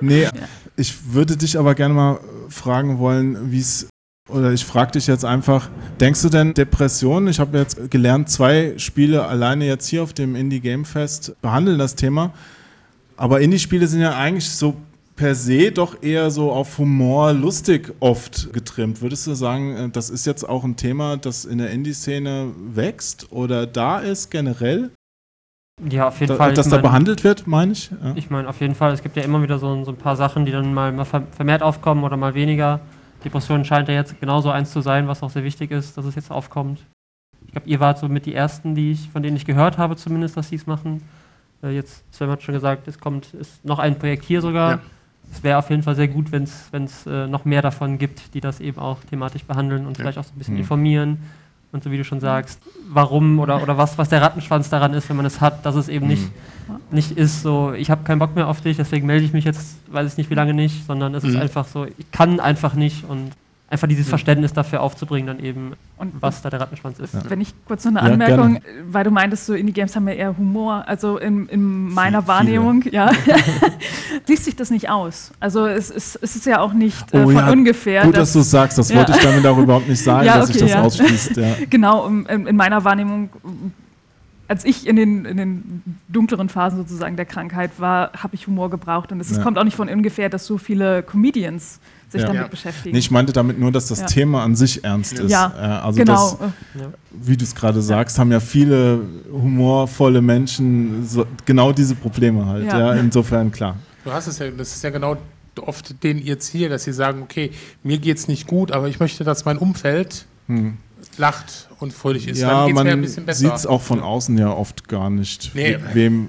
Nee, 0.00 0.22
ja. 0.24 0.30
ich 0.76 1.12
würde 1.12 1.36
dich 1.36 1.58
aber 1.58 1.74
gerne 1.74 1.94
mal 1.94 2.20
fragen 2.48 2.98
wollen, 2.98 3.50
wie 3.50 3.60
es 3.60 3.88
oder 4.30 4.52
ich 4.52 4.64
frage 4.64 4.92
dich 4.92 5.06
jetzt 5.06 5.24
einfach, 5.24 5.68
denkst 6.00 6.22
du 6.22 6.28
denn 6.30 6.54
Depressionen? 6.54 7.28
Ich 7.28 7.40
habe 7.40 7.58
jetzt 7.58 7.90
gelernt, 7.90 8.30
zwei 8.30 8.74
Spiele 8.78 9.26
alleine 9.26 9.66
jetzt 9.66 9.86
hier 9.88 10.02
auf 10.02 10.12
dem 10.14 10.34
Indie 10.34 10.60
Game 10.60 10.84
Fest 10.84 11.36
behandeln 11.42 11.78
das 11.78 11.94
Thema. 11.94 12.32
Aber 13.16 13.40
Indie-Spiele 13.40 13.86
sind 13.86 14.00
ja 14.00 14.16
eigentlich 14.16 14.48
so 14.48 14.74
per 15.14 15.34
se 15.34 15.70
doch 15.70 16.02
eher 16.02 16.30
so 16.30 16.50
auf 16.50 16.78
Humor 16.78 17.32
lustig 17.32 17.92
oft 18.00 18.52
getrimmt. 18.52 19.00
Würdest 19.02 19.26
du 19.26 19.34
sagen, 19.34 19.76
äh, 19.76 19.88
das 19.90 20.10
ist 20.10 20.26
jetzt 20.26 20.48
auch 20.48 20.64
ein 20.64 20.76
Thema, 20.76 21.16
das 21.16 21.44
in 21.44 21.58
der 21.58 21.70
Indie-Szene 21.70 22.50
wächst 22.74 23.30
oder 23.30 23.66
da 23.66 23.98
ist 23.98 24.30
generell? 24.30 24.90
Ja, 25.88 26.08
auf 26.08 26.20
jeden 26.20 26.32
da, 26.32 26.36
Fall. 26.36 26.54
Dass 26.54 26.68
da 26.68 26.76
mein, 26.76 26.82
behandelt 26.82 27.24
wird, 27.24 27.46
meine 27.46 27.72
ich? 27.72 27.90
Ja. 27.90 28.12
Ich 28.14 28.30
meine, 28.30 28.48
auf 28.48 28.60
jeden 28.60 28.74
Fall. 28.74 28.92
Es 28.92 29.02
gibt 29.02 29.16
ja 29.16 29.22
immer 29.22 29.42
wieder 29.42 29.58
so, 29.58 29.84
so, 29.84 29.90
ein 29.90 29.96
paar 29.96 30.16
Sachen, 30.16 30.46
die 30.46 30.52
dann 30.52 30.72
mal, 30.72 30.92
mal 30.92 31.04
vermehrt 31.04 31.62
aufkommen 31.62 32.04
oder 32.04 32.16
mal 32.16 32.34
weniger. 32.34 32.80
Depression 33.24 33.64
scheint 33.64 33.88
ja 33.88 33.94
jetzt 33.94 34.20
genauso 34.20 34.50
eins 34.50 34.70
zu 34.70 34.80
sein, 34.80 35.08
was 35.08 35.22
auch 35.22 35.30
sehr 35.30 35.44
wichtig 35.44 35.70
ist, 35.70 35.96
dass 35.96 36.04
es 36.04 36.14
jetzt 36.14 36.30
aufkommt. 36.30 36.84
Ich 37.46 37.52
glaube, 37.52 37.68
ihr 37.68 37.80
wart 37.80 37.98
so 37.98 38.08
mit 38.08 38.26
die 38.26 38.34
Ersten, 38.34 38.74
die 38.74 38.92
ich, 38.92 39.08
von 39.10 39.22
denen 39.22 39.36
ich 39.36 39.44
gehört 39.44 39.78
habe, 39.78 39.96
zumindest, 39.96 40.36
dass 40.36 40.48
sie 40.48 40.56
es 40.56 40.66
machen. 40.66 41.02
Äh, 41.62 41.70
jetzt, 41.70 42.04
Sven 42.12 42.30
hat 42.30 42.42
schon 42.42 42.54
gesagt, 42.54 42.88
es 42.88 42.98
kommt 42.98 43.34
ist 43.34 43.64
noch 43.64 43.78
ein 43.78 43.98
Projekt 43.98 44.24
hier 44.24 44.40
sogar. 44.40 44.70
Ja. 44.70 44.80
Es 45.32 45.42
wäre 45.42 45.58
auf 45.58 45.70
jeden 45.70 45.82
Fall 45.82 45.94
sehr 45.94 46.08
gut, 46.08 46.32
wenn 46.32 46.44
es 46.44 47.06
äh, 47.06 47.26
noch 47.26 47.44
mehr 47.44 47.62
davon 47.62 47.98
gibt, 47.98 48.34
die 48.34 48.40
das 48.40 48.60
eben 48.60 48.78
auch 48.78 49.02
thematisch 49.04 49.44
behandeln 49.44 49.86
und 49.86 49.96
ja. 49.96 50.02
vielleicht 50.02 50.18
auch 50.18 50.24
so 50.24 50.32
ein 50.34 50.38
bisschen 50.38 50.54
mhm. 50.54 50.60
informieren. 50.60 51.18
Und 51.74 51.82
so 51.82 51.90
wie 51.90 51.96
du 51.96 52.04
schon 52.04 52.20
sagst, 52.20 52.60
warum 52.88 53.40
oder, 53.40 53.60
oder 53.60 53.76
was, 53.76 53.98
was 53.98 54.08
der 54.08 54.22
Rattenschwanz 54.22 54.70
daran 54.70 54.94
ist, 54.94 55.08
wenn 55.08 55.16
man 55.16 55.26
es 55.26 55.40
hat, 55.40 55.66
dass 55.66 55.74
es 55.74 55.88
eben 55.88 56.04
mhm. 56.06 56.12
nicht, 56.12 56.30
nicht 56.92 57.10
ist 57.18 57.42
so, 57.42 57.72
ich 57.72 57.90
habe 57.90 58.04
keinen 58.04 58.20
Bock 58.20 58.36
mehr 58.36 58.46
auf 58.46 58.60
dich, 58.60 58.76
deswegen 58.76 59.08
melde 59.08 59.24
ich 59.24 59.32
mich 59.32 59.44
jetzt, 59.44 59.78
weiß 59.92 60.12
ich 60.12 60.16
nicht 60.16 60.30
wie 60.30 60.34
lange 60.34 60.54
nicht, 60.54 60.86
sondern 60.86 61.16
es 61.16 61.24
mhm. 61.24 61.30
ist 61.30 61.36
einfach 61.36 61.66
so, 61.66 61.84
ich 61.84 62.10
kann 62.12 62.38
einfach 62.38 62.74
nicht 62.74 63.02
und 63.08 63.32
einfach 63.74 63.88
dieses 63.88 64.08
Verständnis 64.08 64.52
dafür 64.52 64.80
aufzubringen, 64.80 65.26
dann 65.26 65.44
eben, 65.44 65.74
und 65.98 66.12
was 66.20 66.40
da 66.40 66.48
der 66.48 66.60
Rattenschwanz 66.60 66.98
ist. 66.98 67.28
Wenn 67.28 67.40
ich 67.40 67.52
kurz 67.66 67.84
noch 67.84 67.90
eine 67.90 68.12
Anmerkung, 68.12 68.62
gerne. 68.62 68.84
weil 68.88 69.04
du 69.04 69.10
meintest, 69.10 69.46
so 69.46 69.52
Indie-Games 69.52 69.94
haben 69.94 70.08
ja 70.08 70.14
eher 70.14 70.38
Humor, 70.38 70.84
also 70.86 71.18
in, 71.18 71.48
in 71.48 71.92
meiner 71.92 72.22
Viele. 72.22 72.28
Wahrnehmung, 72.28 72.84
ja, 72.90 73.10
liest 74.26 74.44
sich 74.44 74.56
das 74.56 74.70
nicht 74.70 74.88
aus. 74.88 75.32
Also 75.40 75.66
es, 75.66 75.90
es, 75.90 76.16
es 76.16 76.36
ist 76.36 76.46
ja 76.46 76.60
auch 76.60 76.72
nicht 76.72 77.12
äh, 77.12 77.18
oh, 77.18 77.24
von 77.24 77.34
ja, 77.34 77.50
ungefähr. 77.50 78.04
Gut, 78.04 78.16
dass, 78.16 78.28
dass 78.28 78.32
du 78.32 78.38
es 78.40 78.50
sagst, 78.50 78.78
das 78.78 78.88
ja. 78.88 78.96
wollte 78.96 79.12
ich 79.12 79.18
damit 79.18 79.44
auch 79.44 79.58
überhaupt 79.58 79.88
nicht 79.88 80.02
sagen, 80.02 80.26
ja, 80.26 80.32
okay, 80.34 80.40
dass 80.40 80.48
sich 80.48 80.58
das 80.62 80.70
ja. 80.70 80.82
ausschließt. 80.82 81.40
Genau, 81.68 82.06
in, 82.06 82.46
in 82.46 82.56
meiner 82.56 82.84
Wahrnehmung 82.84 83.28
als 84.46 84.64
ich 84.64 84.86
in 84.86 84.96
den, 84.96 85.24
in 85.24 85.36
den 85.36 85.82
dunkleren 86.08 86.48
Phasen 86.48 86.78
sozusagen 86.78 87.16
der 87.16 87.24
Krankheit 87.24 87.72
war, 87.78 88.12
habe 88.12 88.34
ich 88.34 88.46
Humor 88.46 88.70
gebraucht. 88.70 89.10
Und 89.10 89.20
es 89.20 89.34
ja. 89.34 89.42
kommt 89.42 89.58
auch 89.58 89.64
nicht 89.64 89.76
von 89.76 89.88
ungefähr, 89.88 90.28
dass 90.28 90.46
so 90.46 90.58
viele 90.58 91.02
Comedians 91.02 91.80
sich 92.14 92.22
ja. 92.22 92.28
damit 92.28 92.42
ja. 92.42 92.48
beschäftigen. 92.48 92.92
Nee, 92.92 92.98
ich 93.00 93.10
meinte 93.10 93.32
damit 93.32 93.58
nur, 93.58 93.72
dass 93.72 93.88
das 93.88 94.00
ja. 94.00 94.06
Thema 94.06 94.42
an 94.44 94.54
sich 94.54 94.84
ernst 94.84 95.18
ist. 95.18 95.30
Ja, 95.30 95.52
äh, 95.56 95.84
also 95.84 95.98
genau. 95.98 96.38
Das, 96.40 96.88
wie 97.12 97.36
du 97.36 97.44
es 97.44 97.54
gerade 97.54 97.82
sagst, 97.82 98.18
haben 98.18 98.32
ja 98.32 98.40
viele 98.40 99.00
humorvolle 99.30 100.22
Menschen 100.22 101.06
so, 101.06 101.26
genau 101.44 101.72
diese 101.72 101.94
Probleme 101.94 102.46
halt. 102.46 102.66
Ja. 102.66 102.94
Insofern 102.94 103.50
klar. 103.50 103.76
Du 104.04 104.12
hast 104.12 104.26
es 104.26 104.38
ja, 104.38 104.50
das 104.50 104.74
ist 104.74 104.84
ja 104.84 104.90
genau 104.90 105.16
oft 105.60 106.02
den 106.02 106.18
jetzt 106.18 106.48
hier, 106.48 106.68
dass 106.68 106.84
sie 106.84 106.92
sagen, 106.92 107.22
okay, 107.22 107.50
mir 107.82 107.98
geht 107.98 108.18
es 108.18 108.28
nicht 108.28 108.46
gut, 108.46 108.72
aber 108.72 108.88
ich 108.88 109.00
möchte, 109.00 109.24
dass 109.24 109.44
mein 109.44 109.58
Umfeld 109.58 110.26
hm. 110.46 110.76
lacht 111.16 111.68
und 111.80 111.92
fröhlich 111.92 112.28
ist. 112.28 112.38
Ja, 112.38 112.68
man 112.68 113.06
sieht 113.06 113.52
es 113.52 113.66
auch 113.66 113.82
von 113.82 114.00
außen 114.00 114.36
ja 114.38 114.50
oft 114.50 114.88
gar 114.88 115.10
nicht, 115.10 115.52
nee. 115.54 115.78
wem 115.92 116.28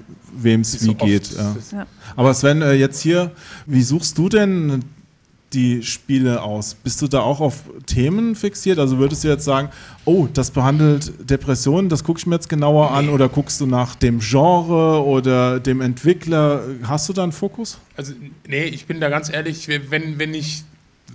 es 0.60 0.80
wie 0.80 0.84
so 0.84 0.94
geht. 0.94 1.30
Ja. 1.32 1.86
Aber 2.14 2.34
Sven, 2.34 2.62
äh, 2.62 2.72
jetzt 2.72 3.00
hier, 3.00 3.32
wie 3.66 3.82
suchst 3.82 4.16
du 4.18 4.28
denn 4.28 4.84
die 5.52 5.82
Spiele 5.82 6.42
aus? 6.42 6.74
Bist 6.74 7.00
du 7.02 7.06
da 7.06 7.20
auch 7.20 7.40
auf 7.40 7.64
Themen 7.86 8.34
fixiert? 8.34 8.78
Also 8.78 8.98
würdest 8.98 9.24
du 9.24 9.28
jetzt 9.28 9.44
sagen, 9.44 9.70
oh, 10.04 10.28
das 10.32 10.50
behandelt 10.50 11.12
Depressionen, 11.30 11.88
das 11.88 12.04
gucke 12.04 12.18
ich 12.18 12.26
mir 12.26 12.34
jetzt 12.34 12.48
genauer 12.48 12.90
an 12.90 13.08
oder 13.08 13.28
guckst 13.28 13.60
du 13.60 13.66
nach 13.66 13.94
dem 13.94 14.20
Genre 14.20 15.04
oder 15.04 15.60
dem 15.60 15.80
Entwickler? 15.80 16.62
Hast 16.82 17.08
du 17.08 17.12
da 17.12 17.22
einen 17.22 17.32
Fokus? 17.32 17.78
Also, 17.96 18.12
nee, 18.46 18.64
ich 18.64 18.86
bin 18.86 19.00
da 19.00 19.08
ganz 19.08 19.32
ehrlich, 19.32 19.68
wenn, 19.68 20.18
wenn 20.18 20.34
ich 20.34 20.64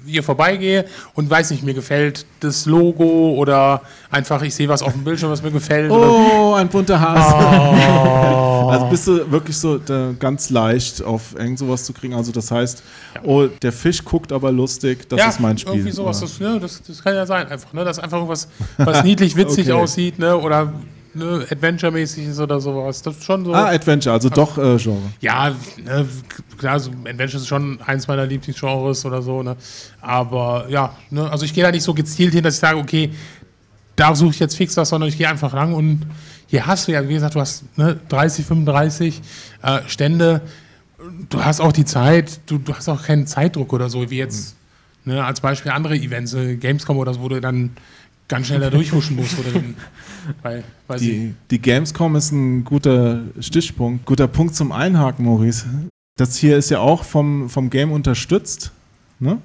hier 0.06 0.24
vorbeigehe 0.24 0.86
und 1.14 1.30
weiß 1.30 1.52
nicht, 1.52 1.64
mir 1.64 1.74
gefällt 1.74 2.26
das 2.40 2.66
Logo 2.66 3.36
oder 3.36 3.82
einfach 4.10 4.42
ich 4.42 4.56
sehe 4.56 4.68
was 4.68 4.82
auf 4.82 4.94
dem 4.94 5.04
Bildschirm, 5.04 5.32
was 5.32 5.42
mir 5.44 5.52
gefällt. 5.52 5.92
Oh, 5.92 6.54
ein 6.56 6.68
bunter 6.68 7.00
Hase. 7.00 7.36
Oh. 7.36 8.70
also 8.72 8.86
bist 8.88 9.08
du 9.08 9.32
wirklich 9.32 9.58
so 9.58 9.80
ganz 10.20 10.50
leicht 10.50 11.04
auf 11.04 11.36
irgend 11.38 11.60
sowas 11.60 11.86
zu 11.86 11.94
kriegen. 11.94 12.14
Also 12.14 12.32
das 12.32 12.52
heißt, 12.52 12.84
ja. 13.16 13.22
oh, 13.24 13.48
der 13.48 13.72
Fisch 13.72 14.04
guckt 14.04 14.32
aber 14.32 14.52
lustig, 14.52 15.08
das 15.10 15.20
ja, 15.20 15.30
ist 15.30 15.40
mein 15.40 15.58
Spiel. 15.58 15.74
Irgendwie 15.74 15.92
sowas, 15.92 16.20
das, 16.20 16.40
ne, 16.40 16.60
das, 16.60 16.82
das, 16.82 17.04
kann 17.04 17.16
ja 17.16 17.26
sein 17.26 17.48
einfach, 17.48 17.74
ne, 17.74 17.84
dass 17.84 18.00
einfach 18.00 18.18
irgendwas, 18.18 18.48
was 18.78 19.04
niedlich 19.04 19.36
witzig 19.38 19.72
okay. 19.72 19.82
aussieht, 19.82 20.20
ne, 20.20 20.38
oder 20.38 20.74
ne, 21.14 21.46
Adventure-mäßig 21.50 22.28
ist 22.28 22.40
oder 22.40 22.60
sowas. 22.60 23.02
Das 23.02 23.18
ist 23.18 23.26
schon 23.26 23.46
so. 23.46 23.54
Ah, 23.54 23.70
Adventure, 23.70 24.14
also 24.14 24.30
doch 24.30 24.58
äh, 24.58 24.78
Genre. 24.78 25.12
Ja, 25.20 25.56
ne, 25.84 26.08
klar, 26.58 26.80
so 26.80 26.92
Adventure 26.92 27.38
ist 27.38 27.48
schon 27.48 27.80
eins 27.82 28.08
meiner 28.08 28.26
Lieblingsgenres 28.26 29.06
oder 29.06 29.22
so, 29.22 29.44
ne? 29.44 29.56
Aber 30.02 30.66
ja, 30.70 30.96
ne, 31.10 31.30
also 31.30 31.46
ich 31.46 31.54
gehe 31.54 31.64
da 31.64 31.72
nicht 31.72 31.84
so 31.84 31.94
gezielt 31.94 32.34
hin, 32.34 32.44
dass 32.44 32.56
ich 32.56 32.60
sage, 32.60 32.78
okay, 32.78 33.12
da 33.96 34.16
suche 34.16 34.32
ich 34.32 34.40
jetzt 34.40 34.56
fix 34.56 34.76
was, 34.78 34.90
sondern 34.90 35.10
ich 35.10 35.18
gehe 35.18 35.30
einfach 35.30 35.54
lang 35.54 35.74
und 35.74 36.08
hier 36.48 36.66
hast 36.66 36.88
du 36.88 36.92
ja, 36.92 37.08
wie 37.08 37.14
gesagt, 37.14 37.36
du 37.36 37.40
hast 37.40 37.78
ne, 37.78 38.00
30, 38.10 38.46
35 38.46 39.22
äh, 39.62 39.80
Stände. 39.88 40.42
Du 41.30 41.44
hast 41.44 41.62
auch 41.62 41.72
die 41.72 41.86
Zeit, 41.86 42.42
du, 42.46 42.58
du 42.58 42.74
hast 42.74 42.90
auch 42.90 43.04
keinen 43.04 43.26
Zeitdruck 43.26 43.74
oder 43.74 43.90
so, 43.90 44.10
wie 44.10 44.18
jetzt, 44.18 44.58
mhm. 45.06 45.14
ne, 45.14 45.26
als 45.26 45.40
Beispiel 45.40 45.72
andere 45.72 45.96
Events, 45.96 46.34
äh, 46.34 46.58
Gamescom 46.58 46.98
oder 46.98 47.14
so, 47.14 47.22
wo 47.22 47.30
du 47.30 47.40
dann 47.40 47.72
ganz 48.28 48.48
schnell 48.48 48.60
da 48.60 48.70
durchhuschen 48.70 49.16
musst. 49.16 49.38
Oder 49.40 49.52
den, 49.52 49.76
weil, 50.42 50.64
weil 50.88 51.00
die, 51.00 51.34
die 51.50 51.60
Gamescom 51.60 52.16
ist 52.16 52.32
ein 52.32 52.64
guter 52.64 53.22
Stichpunkt, 53.40 54.06
guter 54.06 54.28
Punkt 54.28 54.56
zum 54.56 54.72
Einhaken, 54.72 55.26
Maurice. 55.26 55.66
Das 56.18 56.36
hier 56.38 56.58
ist 56.58 56.70
ja 56.70 56.80
auch 56.80 57.04
vom, 57.04 57.50
vom 57.50 57.70
Game 57.70 57.92
unterstützt. 57.92 58.72
Ne? 59.20 59.40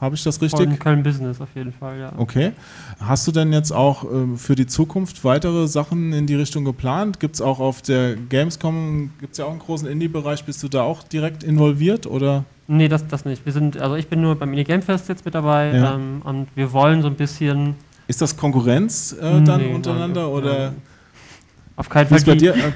Habe 0.00 0.14
ich 0.14 0.22
das 0.22 0.42
richtig? 0.42 0.68
Von 0.68 0.78
Köln 0.78 1.02
Business 1.02 1.40
auf 1.40 1.48
jeden 1.54 1.72
Fall, 1.72 1.98
ja. 1.98 2.12
Okay. 2.18 2.52
Hast 3.00 3.26
du 3.26 3.32
denn 3.32 3.52
jetzt 3.52 3.72
auch 3.72 4.04
äh, 4.04 4.36
für 4.36 4.54
die 4.54 4.66
Zukunft 4.66 5.24
weitere 5.24 5.66
Sachen 5.68 6.12
in 6.12 6.26
die 6.26 6.34
Richtung 6.34 6.64
geplant? 6.64 7.18
Gibt 7.18 7.36
es 7.36 7.40
auch 7.40 7.60
auf 7.60 7.80
der 7.80 8.14
Gamescom, 8.14 9.10
gibt 9.20 9.32
es 9.32 9.38
ja 9.38 9.46
auch 9.46 9.50
einen 9.50 9.58
großen 9.58 9.88
Indie-Bereich, 9.88 10.44
bist 10.44 10.62
du 10.62 10.68
da 10.68 10.82
auch 10.82 11.02
direkt 11.02 11.42
involviert 11.42 12.06
oder? 12.06 12.44
Nee, 12.68 12.88
das, 12.88 13.06
das 13.06 13.24
nicht. 13.24 13.46
Wir 13.46 13.52
sind, 13.52 13.78
also 13.78 13.94
ich 13.94 14.08
bin 14.08 14.20
nur 14.20 14.34
beim 14.34 14.50
Indie 14.50 14.64
Game 14.64 14.82
Fest 14.82 15.08
jetzt 15.08 15.24
mit 15.24 15.34
dabei 15.34 15.74
ja. 15.74 15.94
ähm, 15.94 16.20
und 16.24 16.48
wir 16.54 16.72
wollen 16.72 17.00
so 17.00 17.08
ein 17.08 17.14
bisschen 17.14 17.74
ist 18.08 18.20
das 18.22 18.36
Konkurrenz 18.36 19.12
äh, 19.20 19.42
dann 19.42 19.60
nee, 19.60 19.74
untereinander 19.74 20.22
nein, 20.22 20.30
oder? 20.30 20.58
Nein. 20.70 20.76
Auf 21.78 21.90
keinen 21.90 22.06
Fall. 22.06 22.22
Bei 22.24 22.34
dir? 22.34 22.54
Äh, 22.54 22.72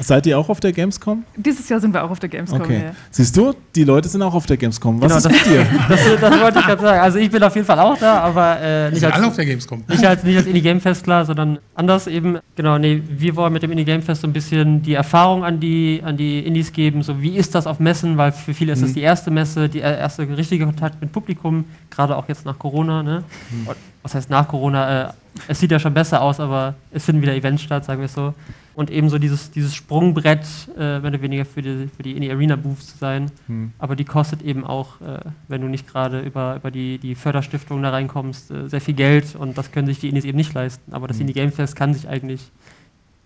seid 0.00 0.26
ihr 0.26 0.38
auch 0.38 0.48
auf 0.48 0.60
der 0.60 0.70
Gamescom? 0.72 1.24
Dieses 1.36 1.68
Jahr 1.68 1.80
sind 1.80 1.92
wir 1.92 2.04
auch 2.04 2.10
auf 2.10 2.20
der 2.20 2.28
Gamescom. 2.28 2.60
Okay. 2.60 2.82
Ja. 2.84 2.90
Siehst 3.10 3.36
du, 3.36 3.52
die 3.74 3.82
Leute 3.82 4.08
sind 4.08 4.22
auch 4.22 4.32
auf 4.32 4.46
der 4.46 4.56
Gamescom. 4.56 5.00
Was 5.02 5.08
Genau, 5.08 5.16
ist 5.16 5.24
das- 5.24 5.32
mit 5.32 5.46
dir? 5.46 5.66
Das, 5.88 6.00
das 6.20 6.40
wollte 6.40 6.58
ich 6.60 6.64
gerade 6.64 6.80
sagen. 6.82 7.00
Also 7.00 7.18
ich 7.18 7.28
bin 7.32 7.42
auf 7.42 7.52
jeden 7.56 7.66
Fall 7.66 7.80
auch 7.80 7.98
da, 7.98 8.20
aber 8.20 8.60
äh, 8.60 8.90
nicht, 8.90 9.00
sind 9.00 9.12
alle 9.12 9.22
auf 9.24 9.28
als, 9.30 9.36
der 9.38 9.46
Gamescom. 9.46 9.82
nicht 9.88 10.06
als 10.06 10.22
nicht 10.22 10.36
als 10.36 10.46
Indie 10.46 10.62
Game 10.62 10.80
Fest 10.80 11.02
klar, 11.02 11.24
sondern 11.24 11.58
anders 11.74 12.06
eben. 12.06 12.38
Genau, 12.54 12.78
nee, 12.78 13.02
wir 13.08 13.34
wollen 13.34 13.52
mit 13.52 13.64
dem 13.64 13.72
Indie 13.72 13.84
Game 13.84 14.02
Fest 14.02 14.20
so 14.20 14.28
ein 14.28 14.32
bisschen 14.32 14.82
die 14.82 14.94
Erfahrung 14.94 15.42
an 15.44 15.58
die 15.58 16.00
an 16.04 16.16
die 16.16 16.38
Indies 16.38 16.72
geben. 16.72 17.02
So 17.02 17.20
wie 17.20 17.36
ist 17.36 17.56
das 17.56 17.66
auf 17.66 17.80
Messen, 17.80 18.16
weil 18.18 18.30
für 18.30 18.54
viele 18.54 18.72
ist 18.74 18.82
das 18.82 18.90
Mhm. 18.90 18.94
die 18.94 19.00
erste 19.00 19.32
Messe, 19.32 19.68
die 19.68 19.80
erste 19.80 20.28
richtige 20.36 20.64
Kontakt 20.66 21.00
mit 21.00 21.10
Publikum, 21.10 21.64
gerade 21.90 22.16
auch 22.16 22.28
jetzt 22.28 22.44
nach 22.46 22.56
Corona. 22.56 23.02
Ne? 23.02 23.24
Mhm. 23.50 23.66
Was 24.04 24.14
heißt 24.14 24.30
nach 24.30 24.46
Corona? 24.46 25.08
Äh, 25.08 25.12
es 25.48 25.58
sieht 25.58 25.72
ja 25.72 25.80
schon 25.80 25.94
besser 25.94 26.22
aus, 26.22 26.38
aber 26.38 26.74
es 26.92 27.04
finden 27.04 27.22
wieder 27.22 27.34
Events 27.34 27.62
statt, 27.62 27.84
sagen 27.84 28.00
wir 28.00 28.06
es 28.06 28.14
so. 28.14 28.34
Und 28.76 28.90
eben 28.90 29.08
so 29.08 29.18
dieses, 29.18 29.50
dieses 29.50 29.74
Sprungbrett, 29.74 30.44
äh, 30.76 30.98
mehr 31.00 31.10
oder 31.10 31.22
weniger 31.22 31.44
für 31.44 31.62
die, 31.62 31.88
für 31.96 32.02
die 32.02 32.12
Indie 32.12 32.30
Arena 32.30 32.56
Booths 32.56 32.88
zu 32.88 32.98
sein. 32.98 33.30
Hm. 33.46 33.72
Aber 33.78 33.96
die 33.96 34.04
kostet 34.04 34.42
eben 34.42 34.64
auch, 34.64 35.00
äh, 35.00 35.20
wenn 35.48 35.60
du 35.62 35.68
nicht 35.68 35.88
gerade 35.88 36.20
über, 36.20 36.56
über 36.56 36.70
die, 36.70 36.98
die 36.98 37.14
Förderstiftung 37.14 37.82
da 37.82 37.90
reinkommst, 37.90 38.50
äh, 38.50 38.68
sehr 38.68 38.80
viel 38.80 38.94
Geld 38.94 39.34
und 39.36 39.56
das 39.56 39.72
können 39.72 39.86
sich 39.86 40.00
die 40.00 40.08
Indies 40.08 40.24
eben 40.24 40.36
nicht 40.36 40.52
leisten. 40.54 40.92
Aber 40.92 41.08
das 41.08 41.16
Mhm. 41.16 41.22
Indie 41.22 41.32
Game 41.34 41.52
Fest 41.52 41.74
kann 41.74 41.94
sich 41.94 42.08
eigentlich 42.08 42.50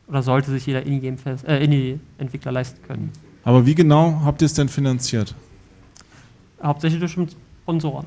oder 0.07 0.23
sollte 0.23 0.51
sich 0.51 0.65
jeder 0.65 0.85
Indie 0.87 1.01
Game 1.01 1.19
Fest, 1.19 1.47
äh, 1.47 1.63
Indie 1.63 1.99
Entwickler 2.19 2.53
leisten 2.53 2.81
können. 2.87 3.11
Aber 3.45 3.67
wie 3.67 3.75
genau 3.75 4.21
habt 4.25 4.43
ihr 4.43 4.47
es 4.47 4.55
denn 4.55 4.69
finanziert? 4.69 5.35
Hauptsächlich 6.63 7.01
durch 7.01 7.17
Sponsoren. 7.63 8.07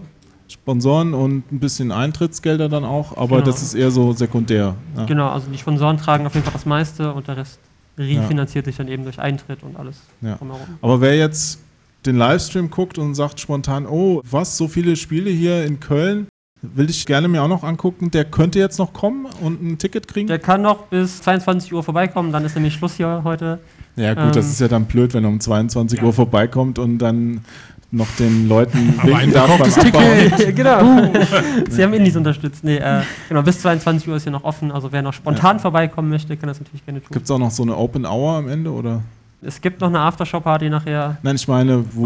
Sponsoren 0.52 1.14
und 1.14 1.52
ein 1.52 1.60
bisschen 1.60 1.92
Eintrittsgelder 1.92 2.70
dann 2.70 2.84
auch, 2.84 3.16
aber 3.18 3.38
Genau. 3.38 3.46
das 3.52 3.62
ist 3.62 3.74
eher 3.74 3.92
so 3.92 4.14
sekundär. 4.14 4.76
Ja. 4.98 5.06
Genau, 5.06 5.30
also 5.30 5.48
die 5.52 5.58
Sponsoren 5.58 5.98
tragen 5.98 6.26
auf 6.26 6.34
jeden 6.34 6.44
Fall 6.44 6.54
das 6.54 6.66
meiste 6.66 7.14
und 7.14 7.28
der 7.28 7.38
Rest 7.38 7.60
Ja. 7.98 8.22
refinanziert 8.22 8.66
sich 8.66 8.76
dann 8.78 8.88
eben 8.88 9.04
durch 9.04 9.20
Eintritt 9.20 9.64
und 9.64 9.78
alles 9.78 9.98
Ja. 10.22 10.36
drumherum. 10.36 10.62
Aber 10.82 11.02
wer 11.02 11.18
jetzt 11.18 11.60
den 12.06 12.18
Livestream 12.18 12.70
guckt 12.70 12.98
und 12.98 13.14
sagt 13.16 13.40
spontan, 13.40 13.86
oh, 13.86 14.22
was, 14.30 14.58
so 14.58 14.68
viele 14.68 14.96
Spiele 14.96 15.30
hier 15.30 15.66
in 15.66 15.80
Köln, 15.80 16.28
will 16.64 16.90
ich 16.90 17.06
gerne 17.06 17.28
mir 17.28 17.42
auch 17.44 17.48
noch 17.48 17.64
angucken, 17.64 18.12
der 18.12 18.26
könnte 18.26 18.60
jetzt 18.60 18.78
noch 18.80 18.94
kommen 18.94 19.28
und 19.42 19.62
ein 19.64 19.78
Ticket 19.78 20.08
kriegen? 20.08 20.28
Der 20.28 20.40
kann 20.40 20.62
noch 20.62 20.84
bis 20.88 21.22
22 21.22 21.74
Uhr 21.74 21.84
vorbeikommen, 21.84 22.32
dann 22.32 22.44
ist 22.46 22.56
nämlich 22.56 22.74
Schluss 22.76 22.96
hier 22.96 23.22
heute. 23.24 23.60
ja 23.96 24.14
gut, 24.14 24.36
das 24.36 24.46
ähm, 24.46 24.52
ist 24.52 24.62
ja 24.62 24.68
dann 24.68 24.86
blöd, 24.86 25.14
wenn 25.14 25.24
er 25.24 25.30
um 25.30 25.40
22 25.40 26.00
Ja. 26.00 26.06
Uhr 26.06 26.14
vorbeikommt 26.14 26.80
und 26.80 26.98
dann 27.00 27.42
noch 27.92 28.08
den 28.18 28.48
Leuten 28.48 28.94
winken 29.04 29.34
darf 29.34 29.58
beim 29.58 29.74
Abbauen. 29.74 30.56
genau. 30.56 31.12
Sie 31.70 31.84
haben 31.84 31.94
Indies 31.94 32.16
unterstützt. 32.16 32.64
Nee, 32.64 32.78
äh, 32.78 33.02
genau, 33.28 33.42
bis 33.42 33.60
22 33.62 34.08
Uhr 34.08 34.16
ist 34.16 34.24
hier 34.24 34.32
noch 34.32 34.44
offen. 34.44 34.72
Also 34.72 34.92
wer 34.92 35.02
noch 35.02 35.14
spontan 35.14 35.60
vorbeikommen 35.60 36.10
möchte, 36.10 36.38
kann 36.38 36.48
das 36.48 36.60
natürlich 36.60 36.86
gerne 36.86 37.00
tun. 37.02 37.10
Gibt 37.12 37.26
es 37.26 37.32
auch 37.32 37.40
noch 37.40 37.52
so 37.52 37.64
eine 37.64 37.76
Open 37.76 38.06
Hour 38.06 38.38
am 38.38 38.48
Ende, 38.48 38.72
oder? 38.72 39.02
Es 39.44 39.60
gibt 39.60 39.82
noch 39.82 39.88
eine 39.88 40.00
Aftershow-Party 40.00 40.70
nachher. 40.70 41.18
Nein, 41.24 41.36
ich 41.36 41.48
meine, 41.48 41.84
wo, 41.94 42.04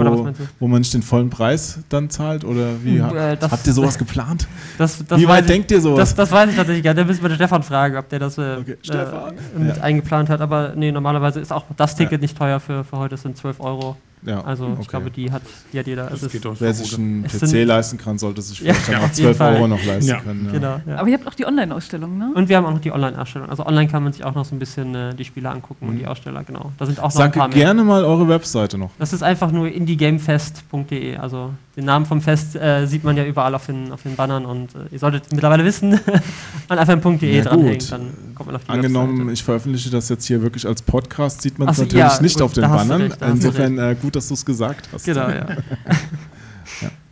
wo 0.57 0.67
man 0.69 0.79
nicht 0.79 0.93
den 0.93 1.01
vollen 1.01 1.29
Preis 1.29 1.79
dann 1.89 2.09
zahlt, 2.09 2.45
oder 2.45 2.81
wie? 2.81 3.01
Hm, 3.01 3.13
äh, 3.15 3.35
das- 3.35 3.51
habt 3.51 3.67
ihr 3.67 3.73
sowas 3.73 3.97
geplant? 3.97 4.47
Das, 4.77 5.05
das 5.05 5.19
wie 5.19 5.27
weit 5.27 5.41
ich- 5.41 5.47
denkt 5.51 5.69
ihr 5.71 5.81
sowas? 5.81 5.99
Das, 5.99 6.15
das 6.15 6.31
weiß 6.31 6.49
ich 6.49 6.55
tatsächlich 6.55 6.83
gar 6.83 6.93
nicht. 6.93 7.03
Da 7.03 7.05
müssen 7.07 7.21
wir 7.21 7.29
den 7.29 7.35
Stefan 7.35 7.61
fragen, 7.61 7.97
ob 7.97 8.07
der 8.07 8.19
das 8.19 8.37
äh, 8.37 8.55
Okay, 8.61 8.77
äh, 8.89 9.59
mit 9.59 9.75
Ja. 9.77 9.83
eingeplant 9.83 10.29
hat. 10.29 10.39
Aber 10.39 10.73
nee, 10.77 10.91
normalerweise 10.93 11.41
ist 11.41 11.51
auch 11.51 11.65
das 11.75 11.95
Ticket 11.95 12.13
Ja. 12.13 12.17
nicht 12.19 12.37
teuer 12.37 12.59
für, 12.61 12.85
für 12.85 12.97
heute. 12.97 13.15
Es 13.15 13.21
sind 13.23 13.35
12 13.37 13.59
Euro. 13.59 13.97
Ja, 14.25 14.41
Also 14.43 14.65
okay. 14.67 14.77
ich 14.81 14.87
glaube, 14.87 15.11
die 15.11 15.31
hat, 15.31 15.41
die 15.71 15.79
hat 15.79 15.87
jeder. 15.87 16.03
Das 16.05 16.13
Es 16.13 16.23
ist- 16.23 16.31
geht 16.31 16.45
doch 16.45 16.55
Wer 16.59 16.73
sich 16.73 16.97
einen 16.97 17.23
PC 17.23 17.29
sind- 17.47 17.65
leisten 17.67 17.97
kann, 17.97 18.17
sollte 18.17 18.41
sich 18.41 18.59
Ja, 18.59 18.73
vielleicht 18.73 18.89
dann 18.89 18.95
auf 18.97 19.01
auch 19.01 19.07
jeden 19.07 19.15
12 19.15 19.37
Fall. 19.37 19.55
Euro 19.55 19.67
noch 19.67 19.83
leisten 19.85 20.09
Ja. 20.09 20.19
können. 20.21 20.45
Ja. 20.45 20.51
Genau, 20.51 20.81
ja. 20.87 20.95
Aber 20.97 21.07
ihr 21.07 21.13
habt 21.17 21.27
auch 21.27 21.33
die 21.33 21.45
Online-Ausstellung, 21.45 22.17
ne? 22.17 22.31
Und 22.35 22.49
wir 22.49 22.57
haben 22.57 22.65
auch 22.65 22.71
noch 22.73 22.79
die 22.81 22.91
Online-Ausstellung. 22.91 23.49
Also 23.49 23.65
online 23.65 23.87
kann 23.89 24.03
man 24.03 24.13
sich 24.13 24.23
auch 24.23 24.35
noch 24.35 24.45
so 24.45 24.55
ein 24.55 24.59
bisschen 24.59 24.93
äh, 24.95 25.13
die 25.15 25.25
Spiele 25.25 25.49
angucken 25.49 25.87
und 25.89 25.97
die 25.97 26.07
Aussteller, 26.07 26.43
genau. 26.43 26.71
Da 26.77 26.85
sind 26.85 26.99
auch 26.99 27.13
noch 27.13 27.19
ein 27.21 27.31
paar 27.31 27.43
Sag 27.43 27.55
mehr. 27.55 27.65
gerne 27.65 27.83
mal 27.83 28.03
eure 28.03 28.27
Webseite 28.27 28.77
noch. 28.77 28.91
Das 28.99 29.13
ist 29.13 29.23
einfach 29.23 29.51
nur 29.51 29.67
indiegamefest.de. 29.71 31.17
Also 31.17 31.51
den 31.75 31.85
Namen 31.85 32.05
vom 32.05 32.21
Fest 32.21 32.55
äh, 32.55 32.85
sieht 32.85 33.03
man 33.03 33.17
ja 33.17 33.25
überall 33.25 33.53
auf 33.53 33.65
den, 33.65 33.91
auf 33.91 34.03
den 34.03 34.15
Bannern 34.15 34.45
und 34.45 34.73
äh, 34.75 34.79
ihr 34.91 34.99
solltet 34.99 35.31
mittlerweile 35.31 35.65
wissen, 35.65 35.93
und 36.69 36.77
einfach 36.77 36.93
ein 36.93 37.19
.de 37.19 37.41
Na 37.43 37.49
dranhängen, 37.49 37.87
dann 37.89 38.13
kommt 38.33 38.47
man 38.47 38.55
auf 38.55 38.63
die 38.63 38.69
Angenommen, 38.69 39.17
Webseite. 39.17 39.33
ich 39.33 39.43
veröffentliche 39.43 39.89
das 39.89 40.09
jetzt 40.09 40.25
hier 40.25 40.41
wirklich 40.41 40.65
als 40.65 40.81
Podcast, 40.81 41.41
sieht 41.41 41.59
man 41.59 41.69
es 41.69 41.77
so, 41.77 41.83
natürlich 41.83 42.05
ja, 42.05 42.21
nicht 42.21 42.35
gut, 42.35 42.43
auf 42.43 42.53
den 42.53 42.61
Bannern. 42.63 43.01
recht, 43.01 43.21
da 43.21 43.27
Insofern 43.27 43.77
äh, 43.77 43.95
gut, 44.01 44.15
dass 44.15 44.27
du 44.29 44.35
es 44.35 44.45
gesagt 44.45 44.89
hast. 44.93 45.05
Genau, 45.05 45.29
ja. 45.29 45.47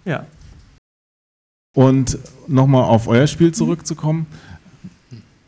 ja. 0.06 0.26
Und 1.76 2.18
nochmal 2.48 2.84
auf 2.84 3.08
euer 3.08 3.28
Spiel 3.28 3.52
zurückzukommen. 3.52 4.28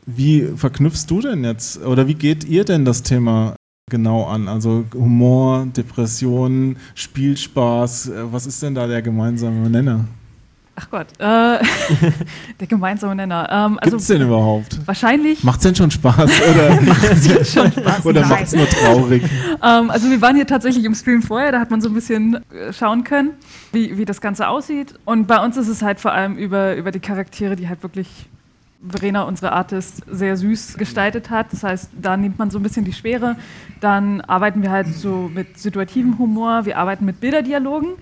Wie 0.06 0.49
verknüpfst 0.56 1.06
du 1.08 1.21
denn 1.21 1.43
jetzt 1.43 1.82
oder 1.84 2.08
wie 2.08 2.13
geht 2.15 2.43
ihr 2.43 2.65
denn 2.65 2.86
das 2.86 3.01
Thema 3.01 3.56
genau 3.91 4.24
an? 4.26 4.48
Also 4.48 4.84
Humor, 4.95 5.67
Depressionen, 5.67 6.78
Spielspaß, 6.95 8.10
äh, 8.10 8.34
was 8.34 8.48
ist 8.48 8.63
denn 8.63 8.74
da 8.74 8.88
der 8.88 9.04
gemeinsame 9.04 9.69
Nenner? 9.69 10.06
Ach 10.76 10.89
Gott, 10.89 11.06
äh, 11.19 11.24
der 12.60 12.67
gemeinsame 12.67 13.15
Nenner. 13.15 13.48
Ähm, 13.52 13.74
Gibt 13.74 13.86
es 13.86 13.93
also 13.93 14.13
den 14.15 14.24
überhaupt? 14.24 14.80
wahrscheinlich 14.88 15.43
Macht's 15.43 15.62
denn 15.62 15.76
schon 15.76 15.91
Spaß 15.91 16.17
oder, 16.50 17.45
schon 17.45 17.71
Spaß. 17.71 18.06
oder 18.08 18.21
Nein. 18.21 18.30
macht's 18.32 18.56
nur 18.56 18.67
traurig? 18.67 19.24
Ähm, 19.62 19.91
also 19.91 20.10
wir 20.10 20.19
waren 20.19 20.36
hier 20.36 20.48
tatsächlich 20.48 20.84
im 20.84 20.95
Stream 20.95 21.21
vorher, 21.21 21.52
da 21.52 21.60
hat 21.60 21.69
man 21.69 21.80
so 21.80 21.88
ein 21.88 21.93
bisschen 21.93 22.43
äh, 22.52 22.74
schauen 22.74 23.04
können, 23.04 23.36
wie, 23.71 24.00
wie 24.00 24.06
das 24.06 24.19
Ganze 24.19 24.48
aussieht. 24.48 24.95
Und 25.06 25.28
bei 25.28 25.45
uns 25.45 25.58
ist 25.58 25.67
es 25.67 25.84
halt 25.84 26.00
vor 26.00 26.12
allem 26.12 26.38
über, 26.38 26.76
über 26.76 26.89
die 26.89 27.00
Charaktere, 27.00 27.56
die 27.56 27.69
halt 27.69 27.84
wirklich 27.84 28.08
Verena, 28.81 29.23
unsere 29.23 29.51
Artist, 29.51 30.03
sehr 30.09 30.38
süß 30.38 30.77
gestaltet 30.77 31.29
hat. 31.29 31.51
Das 31.51 31.63
heißt, 31.63 31.89
da 31.99 32.17
nimmt 32.17 32.38
man 32.38 32.51
so 32.51 32.59
ein 32.59 32.63
bisschen 32.63 32.85
die 32.85 32.93
Schwere. 32.93 33.35
Dann 33.79 34.21
arbeiten 34.21 34.61
wir 34.61 34.71
halt 34.71 34.88
so 34.88 35.29
mit 35.33 35.57
situativem 35.59 36.19
Humor, 36.19 36.65
wir 36.65 36.77
arbeiten 36.77 37.05
mit 37.05 37.19
Bilderdialogen. 37.19 37.93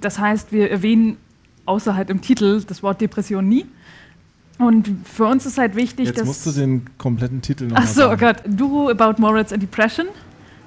Das 0.00 0.18
heißt, 0.18 0.52
wir 0.52 0.70
erwähnen 0.70 1.16
außer 1.66 1.94
halt 1.94 2.10
im 2.10 2.20
Titel 2.20 2.62
das 2.64 2.82
Wort 2.82 3.00
Depression 3.00 3.48
nie. 3.48 3.66
Und 4.58 4.90
für 5.04 5.24
uns 5.24 5.46
ist 5.46 5.56
halt 5.56 5.74
wichtig, 5.74 6.08
Jetzt 6.08 6.18
dass... 6.18 6.26
musst 6.26 6.46
du 6.46 6.52
den 6.52 6.84
kompletten 6.98 7.40
Titel 7.40 7.66
noch 7.66 7.76
Ach 7.78 7.86
so, 7.86 8.10
oh. 8.10 8.16
Gott. 8.16 8.36
Duro 8.46 8.90
about 8.90 9.20
Morals 9.20 9.52
and 9.52 9.62
Depression. 9.62 10.06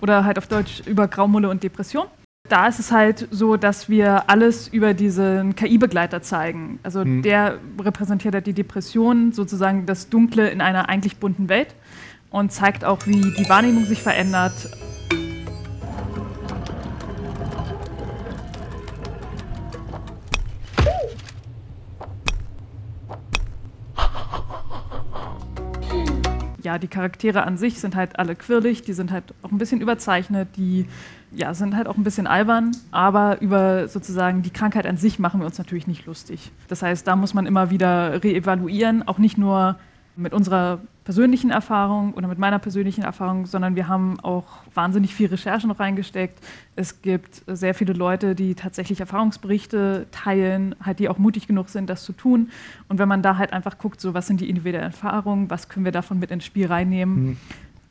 Oder 0.01 0.25
halt 0.25 0.37
auf 0.37 0.47
Deutsch 0.47 0.81
über 0.85 1.07
Graumulle 1.07 1.49
und 1.49 1.63
Depression. 1.63 2.05
Da 2.49 2.67
ist 2.67 2.77
es 2.77 2.91
halt 2.91 3.29
so, 3.31 3.55
dass 3.55 3.87
wir 3.87 4.29
alles 4.29 4.67
über 4.67 4.93
diesen 4.93 5.55
KI-Begleiter 5.55 6.21
zeigen. 6.21 6.77
Also 6.83 7.01
Hm. 7.01 7.21
der 7.21 7.57
repräsentiert 7.79 8.33
halt 8.33 8.47
die 8.47 8.53
Depression, 8.53 9.31
sozusagen 9.31 9.85
das 9.85 10.09
Dunkle 10.09 10.49
in 10.49 10.59
einer 10.59 10.89
eigentlich 10.89 11.17
bunten 11.17 11.47
Welt 11.47 11.73
und 12.31 12.51
zeigt 12.51 12.83
auch, 12.83 13.07
wie 13.07 13.21
die 13.21 13.47
Wahrnehmung 13.47 13.85
sich 13.85 14.03
verändert. 14.03 14.51
Ja, 26.63 26.79
die 26.79 26.87
Charaktere 26.87 27.43
an 27.43 27.57
sich 27.57 27.79
sind 27.79 27.95
halt 27.95 28.17
alle 28.17 28.35
quirlig, 28.35 28.81
die 28.81 28.93
sind 28.93 29.11
halt 29.11 29.33
auch 29.41 29.51
ein 29.51 29.57
bisschen 29.57 29.81
überzeichnet, 29.81 30.49
die 30.55 30.87
ja, 31.35 31.53
sind 31.53 31.75
halt 31.75 31.87
auch 31.87 31.97
ein 31.97 32.03
bisschen 32.03 32.27
albern, 32.27 32.71
aber 32.91 33.41
über 33.41 33.87
sozusagen 33.87 34.41
die 34.43 34.51
Krankheit 34.51 34.85
an 34.85 34.97
sich 34.97 35.19
machen 35.19 35.39
wir 35.39 35.47
uns 35.47 35.57
natürlich 35.57 35.87
nicht 35.87 36.05
lustig. 36.05 36.51
Das 36.67 36.81
heißt, 36.81 37.07
da 37.07 37.15
muss 37.15 37.33
man 37.33 37.45
immer 37.45 37.69
wieder 37.69 38.23
reevaluieren, 38.23 39.07
auch 39.07 39.17
nicht 39.17 39.37
nur 39.37 39.77
mit 40.15 40.33
unserer 40.33 40.79
persönlichen 41.03 41.49
Erfahrung 41.49 42.13
oder 42.13 42.27
mit 42.27 42.37
meiner 42.39 42.59
persönlichen 42.59 43.03
Erfahrung, 43.03 43.45
sondern 43.45 43.75
wir 43.75 43.87
haben 43.87 44.19
auch 44.21 44.45
wahnsinnig 44.73 45.13
viel 45.13 45.27
Recherche 45.27 45.67
noch 45.67 45.79
reingesteckt. 45.79 46.37
Es 46.75 47.01
gibt 47.01 47.41
sehr 47.47 47.73
viele 47.73 47.93
Leute, 47.93 48.35
die 48.35 48.55
tatsächlich 48.55 48.99
Erfahrungsberichte 48.99 50.05
teilen, 50.11 50.75
halt 50.81 50.99
die 50.99 51.09
auch 51.09 51.17
mutig 51.17 51.47
genug 51.47 51.69
sind, 51.69 51.89
das 51.89 52.03
zu 52.03 52.13
tun. 52.13 52.51
Und 52.87 52.99
wenn 52.99 53.07
man 53.09 53.21
da 53.21 53.37
halt 53.37 53.53
einfach 53.53 53.77
guckt, 53.77 53.99
so 53.99 54.13
was 54.13 54.27
sind 54.27 54.39
die 54.39 54.49
individuellen 54.49 54.91
Erfahrungen, 54.91 55.49
was 55.49 55.67
können 55.67 55.83
wir 55.85 55.91
davon 55.91 56.19
mit 56.19 56.31
ins 56.31 56.45
Spiel 56.45 56.67
reinnehmen, 56.67 57.25
Mhm. 57.25 57.37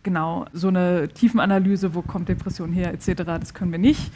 genau, 0.02 0.46
so 0.52 0.68
eine 0.68 1.08
Tiefenanalyse, 1.08 1.94
wo 1.94 2.02
kommt 2.02 2.28
Depression 2.28 2.72
her, 2.72 2.94
etc., 2.94 3.24
das 3.40 3.52
können 3.52 3.72
wir 3.72 3.78
nicht 3.78 4.10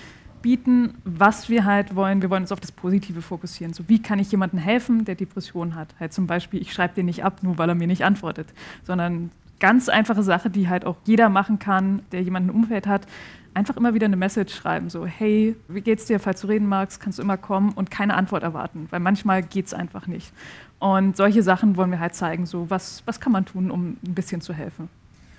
bieten. 0.46 0.94
Was 1.04 1.48
wir 1.48 1.64
halt 1.64 1.96
wollen, 1.96 2.22
wir 2.22 2.30
wollen 2.30 2.44
uns 2.44 2.52
auf 2.52 2.60
das 2.60 2.70
Positive 2.70 3.20
fokussieren. 3.20 3.74
So, 3.74 3.82
wie 3.88 4.00
kann 4.00 4.20
ich 4.20 4.30
jemandem 4.30 4.60
helfen, 4.60 5.04
der 5.04 5.16
Depression 5.16 5.74
hat? 5.74 5.88
Halt 5.98 6.12
zum 6.12 6.28
Beispiel, 6.28 6.62
ich 6.62 6.72
schreibe 6.72 6.94
den 6.94 7.06
nicht 7.06 7.24
ab, 7.24 7.42
nur 7.42 7.58
weil 7.58 7.68
er 7.68 7.74
mir 7.74 7.88
nicht 7.88 8.04
antwortet, 8.04 8.46
sondern 8.84 9.32
ganz 9.58 9.88
einfache 9.88 10.22
Sache, 10.22 10.48
die 10.48 10.68
halt 10.68 10.84
auch 10.84 10.98
jeder 11.04 11.30
machen 11.30 11.58
kann, 11.58 12.02
der 12.12 12.22
jemanden 12.22 12.50
im 12.50 12.54
Umfeld 12.54 12.86
hat. 12.86 13.08
Einfach 13.54 13.76
immer 13.76 13.92
wieder 13.92 14.04
eine 14.04 14.14
Message 14.14 14.54
schreiben, 14.54 14.88
so, 14.88 15.04
hey, 15.04 15.56
wie 15.66 15.80
geht's 15.80 16.04
dir, 16.04 16.20
falls 16.20 16.42
du 16.42 16.46
reden 16.46 16.68
magst, 16.68 17.00
kannst 17.00 17.18
du 17.18 17.22
immer 17.22 17.38
kommen 17.38 17.72
und 17.72 17.90
keine 17.90 18.14
Antwort 18.14 18.44
erwarten, 18.44 18.86
weil 18.90 19.00
manchmal 19.00 19.42
geht's 19.42 19.74
einfach 19.74 20.06
nicht. 20.06 20.32
Und 20.78 21.16
solche 21.16 21.42
Sachen 21.42 21.76
wollen 21.76 21.90
wir 21.90 21.98
halt 21.98 22.14
zeigen, 22.14 22.46
so, 22.46 22.70
was, 22.70 23.02
was 23.04 23.18
kann 23.18 23.32
man 23.32 23.46
tun, 23.46 23.72
um 23.72 23.96
ein 24.06 24.14
bisschen 24.14 24.40
zu 24.40 24.52
helfen. 24.52 24.88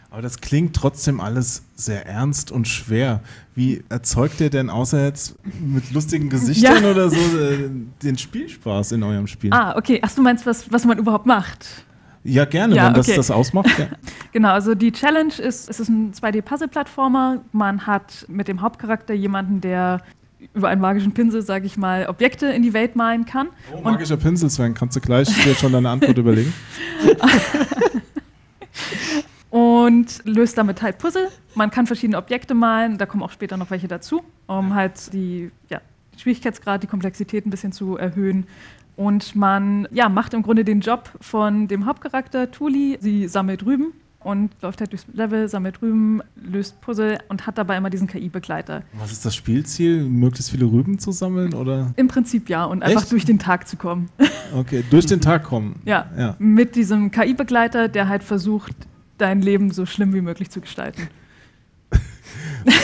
Aber 0.10 0.22
das 0.22 0.40
klingt 0.40 0.76
trotzdem 0.76 1.20
alles 1.20 1.64
sehr 1.76 2.06
ernst 2.08 2.52
und 2.52 2.68
schwer. 2.68 3.22
Wie 3.56 3.84
erzeugt 3.90 4.40
ihr 4.40 4.50
denn 4.50 4.70
außer 4.70 5.04
jetzt 5.04 5.36
mit 5.60 5.92
lustigen 5.92 6.30
Gesichtern 6.30 6.84
Ja. 6.84 6.92
oder 6.92 7.10
so 7.10 7.18
äh, 7.18 7.70
den 8.02 8.18
Spielspaß 8.18 8.94
in 8.94 9.04
eurem 9.04 9.28
Spiel? 9.28 9.52
Ah, 9.54 9.76
okay. 9.78 10.00
Ach, 10.02 10.12
du 10.16 10.22
meinst, 10.22 10.46
was, 10.46 10.72
was 10.72 10.86
man 10.86 10.98
überhaupt 10.98 11.26
macht? 11.26 11.68
Ja, 12.24 12.46
gerne, 12.46 12.76
Ja, 12.76 12.88
wenn 12.88 12.94
das 12.94 13.08
okay. 13.08 13.18
das 13.18 13.32
ausmacht. 13.32 13.78
Ja. 13.78 13.88
Genau, 14.34 14.50
also 14.50 14.76
die 14.76 14.92
Challenge 14.92 15.34
ist, 15.40 15.68
es 15.70 15.80
ist 15.80 15.90
ein 15.90 16.12
2D-Puzzle-Plattformer. 16.14 17.42
Man 17.54 17.88
hat 17.88 18.26
mit 18.28 18.48
dem 18.48 18.62
Hauptcharakter 18.62 19.14
jemanden, 19.16 19.62
der 19.62 20.02
über 20.54 20.68
einen 20.68 20.80
magischen 20.82 21.12
Pinsel, 21.14 21.42
sage 21.42 21.66
ich 21.66 21.76
mal, 21.78 22.06
Objekte 22.08 22.46
in 22.48 22.62
die 22.62 22.74
Welt 22.74 22.96
malen 22.96 23.26
kann. 23.26 23.48
Oh, 23.74 23.82
magischer 23.82 24.18
Pinsel, 24.18 24.50
Sven, 24.52 24.76
kannst 24.76 24.96
du 24.96 25.00
gleich 25.02 25.28
dir 25.44 25.56
schon 25.56 25.72
deine 25.72 25.90
Antwort 25.90 26.18
überlegen? 26.18 26.54
und 29.58 30.22
löst 30.26 30.58
damit 30.58 30.82
halt 30.84 31.00
Puzzle. 31.00 31.30
Man 31.56 31.72
kann 31.72 31.88
verschiedene 31.88 32.18
Objekte 32.18 32.54
malen, 32.54 32.98
da 33.00 33.06
kommen 33.08 33.24
auch 33.24 33.32
später 33.32 33.58
noch 33.58 33.72
welche 33.72 33.88
dazu, 33.88 34.22
um 34.46 34.76
halt 34.76 35.12
die 35.14 35.50
ja, 35.70 35.82
Schwierigkeitsgrad, 36.16 36.84
die 36.84 36.88
Komplexität 36.88 37.46
ein 37.46 37.50
bisschen 37.50 37.72
zu 37.72 37.98
erhöhen. 37.98 38.46
Und 38.96 39.36
man 39.36 39.88
ja, 39.92 40.10
macht 40.10 40.34
im 40.34 40.44
Grunde 40.44 40.64
den 40.64 40.82
Job 40.82 41.12
von 41.22 41.68
dem 41.68 41.86
Hauptcharakter 41.86 42.52
Tuli. 42.52 42.98
Sie 43.00 43.28
sammelt 43.28 43.66
Rüben 43.66 43.94
und 44.20 44.52
läuft 44.62 44.80
halt 44.80 44.92
durchs 44.92 45.06
Level, 45.14 45.48
sammelt 45.48 45.82
Rüben, 45.82 46.22
löst 46.36 46.80
Puzzle 46.82 47.18
und 47.30 47.46
hat 47.48 47.58
dabei 47.58 47.78
immer 47.78 47.90
diesen 47.90 48.08
KI-Begleiter. 48.08 48.84
Was 49.00 49.12
ist 49.12 49.26
das 49.26 49.36
Spielziel? 49.36 50.04
Möglichst 50.04 50.52
viele 50.52 50.66
Rüben 50.66 51.00
zu 51.00 51.12
sammeln? 51.12 51.54
Oder? 51.54 51.94
Im 51.96 52.08
Prinzip 52.08 52.50
ja, 52.50 52.66
und 52.66 52.84
einfach 52.84 53.04
Echt? 53.04 53.12
durch 53.12 53.26
den 53.26 53.40
Tag 53.40 53.68
zu 53.68 53.78
kommen. 53.78 54.10
Okay, 54.56 54.84
durch 54.90 55.06
den 55.08 55.22
Tag 55.22 55.44
kommen. 55.44 55.80
ja, 55.86 56.08
Ja. 56.18 56.36
mit 56.40 56.76
diesem 56.76 57.10
KI-Begleiter, 57.12 57.88
der 57.88 58.08
halt 58.08 58.24
versucht, 58.24 58.76
dein 59.18 59.42
Leben 59.42 59.72
so 59.72 59.86
schlimm 59.86 60.14
wie 60.14 60.22
möglich 60.22 60.50
zu 60.50 60.62
gestalten. 60.62 61.10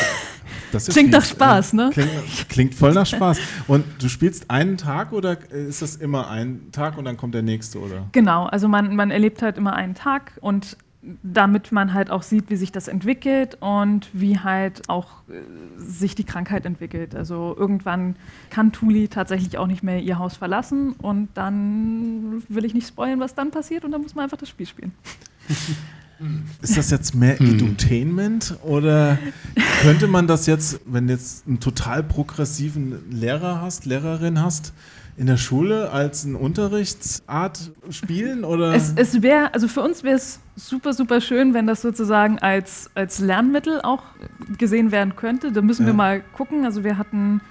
Klingt 0.89 1.12
nach. 1.12 1.24
Spaß, 1.24 1.74
ne? 1.74 1.91
Klingt, 1.93 2.10
klingt 2.50 2.76
voll 2.76 2.93
nach 2.93 3.06
Spaß. 3.06 3.39
Und 3.67 3.86
du 4.00 4.10
spielst 4.10 4.50
einen 4.50 4.78
Tag 4.78 5.12
oder 5.12 5.38
ist 5.52 5.82
das 5.82 5.96
immer 5.96 6.30
ein 6.30 6.72
Tag 6.72 6.98
und 6.98 7.06
dann 7.06 7.17
kommt 7.17 7.36
der 7.36 7.43
nächste, 7.43 7.80
oder? 7.80 8.08
Genau, 8.12 8.46
also 8.46 8.67
man, 8.67 8.96
man 8.96 9.12
erlebt 9.12 9.41
halt 9.41 9.58
immer 9.58 9.74
einen 9.74 9.93
Tag 9.93 10.34
und 10.41 10.78
damit 11.22 11.74
man 11.74 11.93
halt 11.93 12.10
auch 12.10 12.24
sieht, 12.24 12.50
wie 12.50 12.56
sich 12.56 12.72
das 12.72 12.88
entwickelt 12.88 13.58
und 13.60 14.10
wie 14.13 14.39
halt 14.39 14.88
auch 14.88 15.08
äh, 15.30 15.41
sich 15.78 16.15
die 16.15 16.24
Krankheit 16.24 16.65
entwickelt. 16.65 17.13
Also 17.13 17.54
irgendwann 17.58 18.15
kann 18.50 18.72
Tuli 18.72 19.10
tatsächlich 19.10 19.58
auch 19.58 19.67
nicht 19.67 19.84
mehr 19.84 20.00
ihr 20.00 20.17
Haus 20.17 20.38
verlassen 20.38 20.93
und 20.93 21.28
dann 21.34 22.41
will 22.48 22.63
ich 22.63 22.74
nicht 22.74 22.88
spoilern, 22.88 23.19
was 23.19 23.36
dann 23.36 23.52
passiert 23.52 23.84
und 23.84 23.91
dann 23.91 24.02
muss 24.02 24.15
man 24.15 24.24
einfach 24.24 24.38
das 24.38 24.50
Spiel 24.50 24.65
spielen. 24.65 24.93
Ist 26.62 26.78
das 26.78 26.89
jetzt 26.91 27.15
mehr 27.15 27.39
Edutainment 27.41 28.58
oder 28.63 29.17
könnte 29.82 30.08
man 30.08 30.28
das 30.28 30.45
jetzt, 30.45 30.80
wenn 30.86 31.08
du 31.08 31.13
jetzt 31.13 31.45
einen 31.47 31.60
total 31.60 32.04
progressiven 32.04 33.12
Lehrer 33.12 33.62
hast, 33.62 33.86
Lehrerin 33.86 34.41
hast, 34.41 34.73
in 35.17 35.28
der 35.28 35.38
Schule 35.38 35.91
als 35.91 36.26
eine 36.26 36.38
Unterrichtsart 36.38 37.71
spielen 37.89 38.43
oder? 38.43 38.73
Es, 38.73 38.93
es 38.95 39.21
wäre, 39.21 39.54
also 39.54 39.67
für 39.67 39.82
uns 39.82 40.04
wäre 40.04 40.15
es 40.15 40.39
super, 40.56 40.93
super 40.93 41.21
schön, 41.21 41.54
wenn 41.54 41.67
das 41.67 41.82
sozusagen 41.82 42.39
als, 42.39 42.89
als 42.95 43.19
Lernmittel 43.19 43.82
auch 43.82 44.04
gesehen 44.58 44.91
werden 44.91 45.15
könnte. 45.15 45.52
Da 45.52 45.62
müssen 45.62 45.86
wir 45.86 45.91
Ja. 45.91 45.97
mal 45.97 46.21
gucken. 46.36 46.65
Also 46.65 46.84
wir 46.84 46.97
hatten 46.97 47.41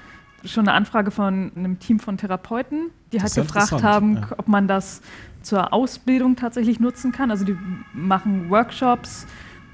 schon 0.44 0.66
eine 0.66 0.76
Anfrage 0.76 1.10
von 1.12 1.52
einem 1.54 1.78
Team 1.78 2.00
von 2.00 2.16
Therapeuten, 2.16 2.90
die 3.12 3.18
Das 3.18 3.36
halt 3.36 3.46
gefragt 3.46 3.82
haben, 3.84 4.16
ja. 4.16 4.28
ob 4.38 4.48
man 4.48 4.66
das 4.66 5.00
zur 5.42 5.72
Ausbildung 5.72 6.36
tatsächlich 6.36 6.80
nutzen 6.80 7.12
kann. 7.12 7.30
Also 7.30 7.44
die 7.44 7.56
machen 7.92 8.50
Workshops, 8.50 9.26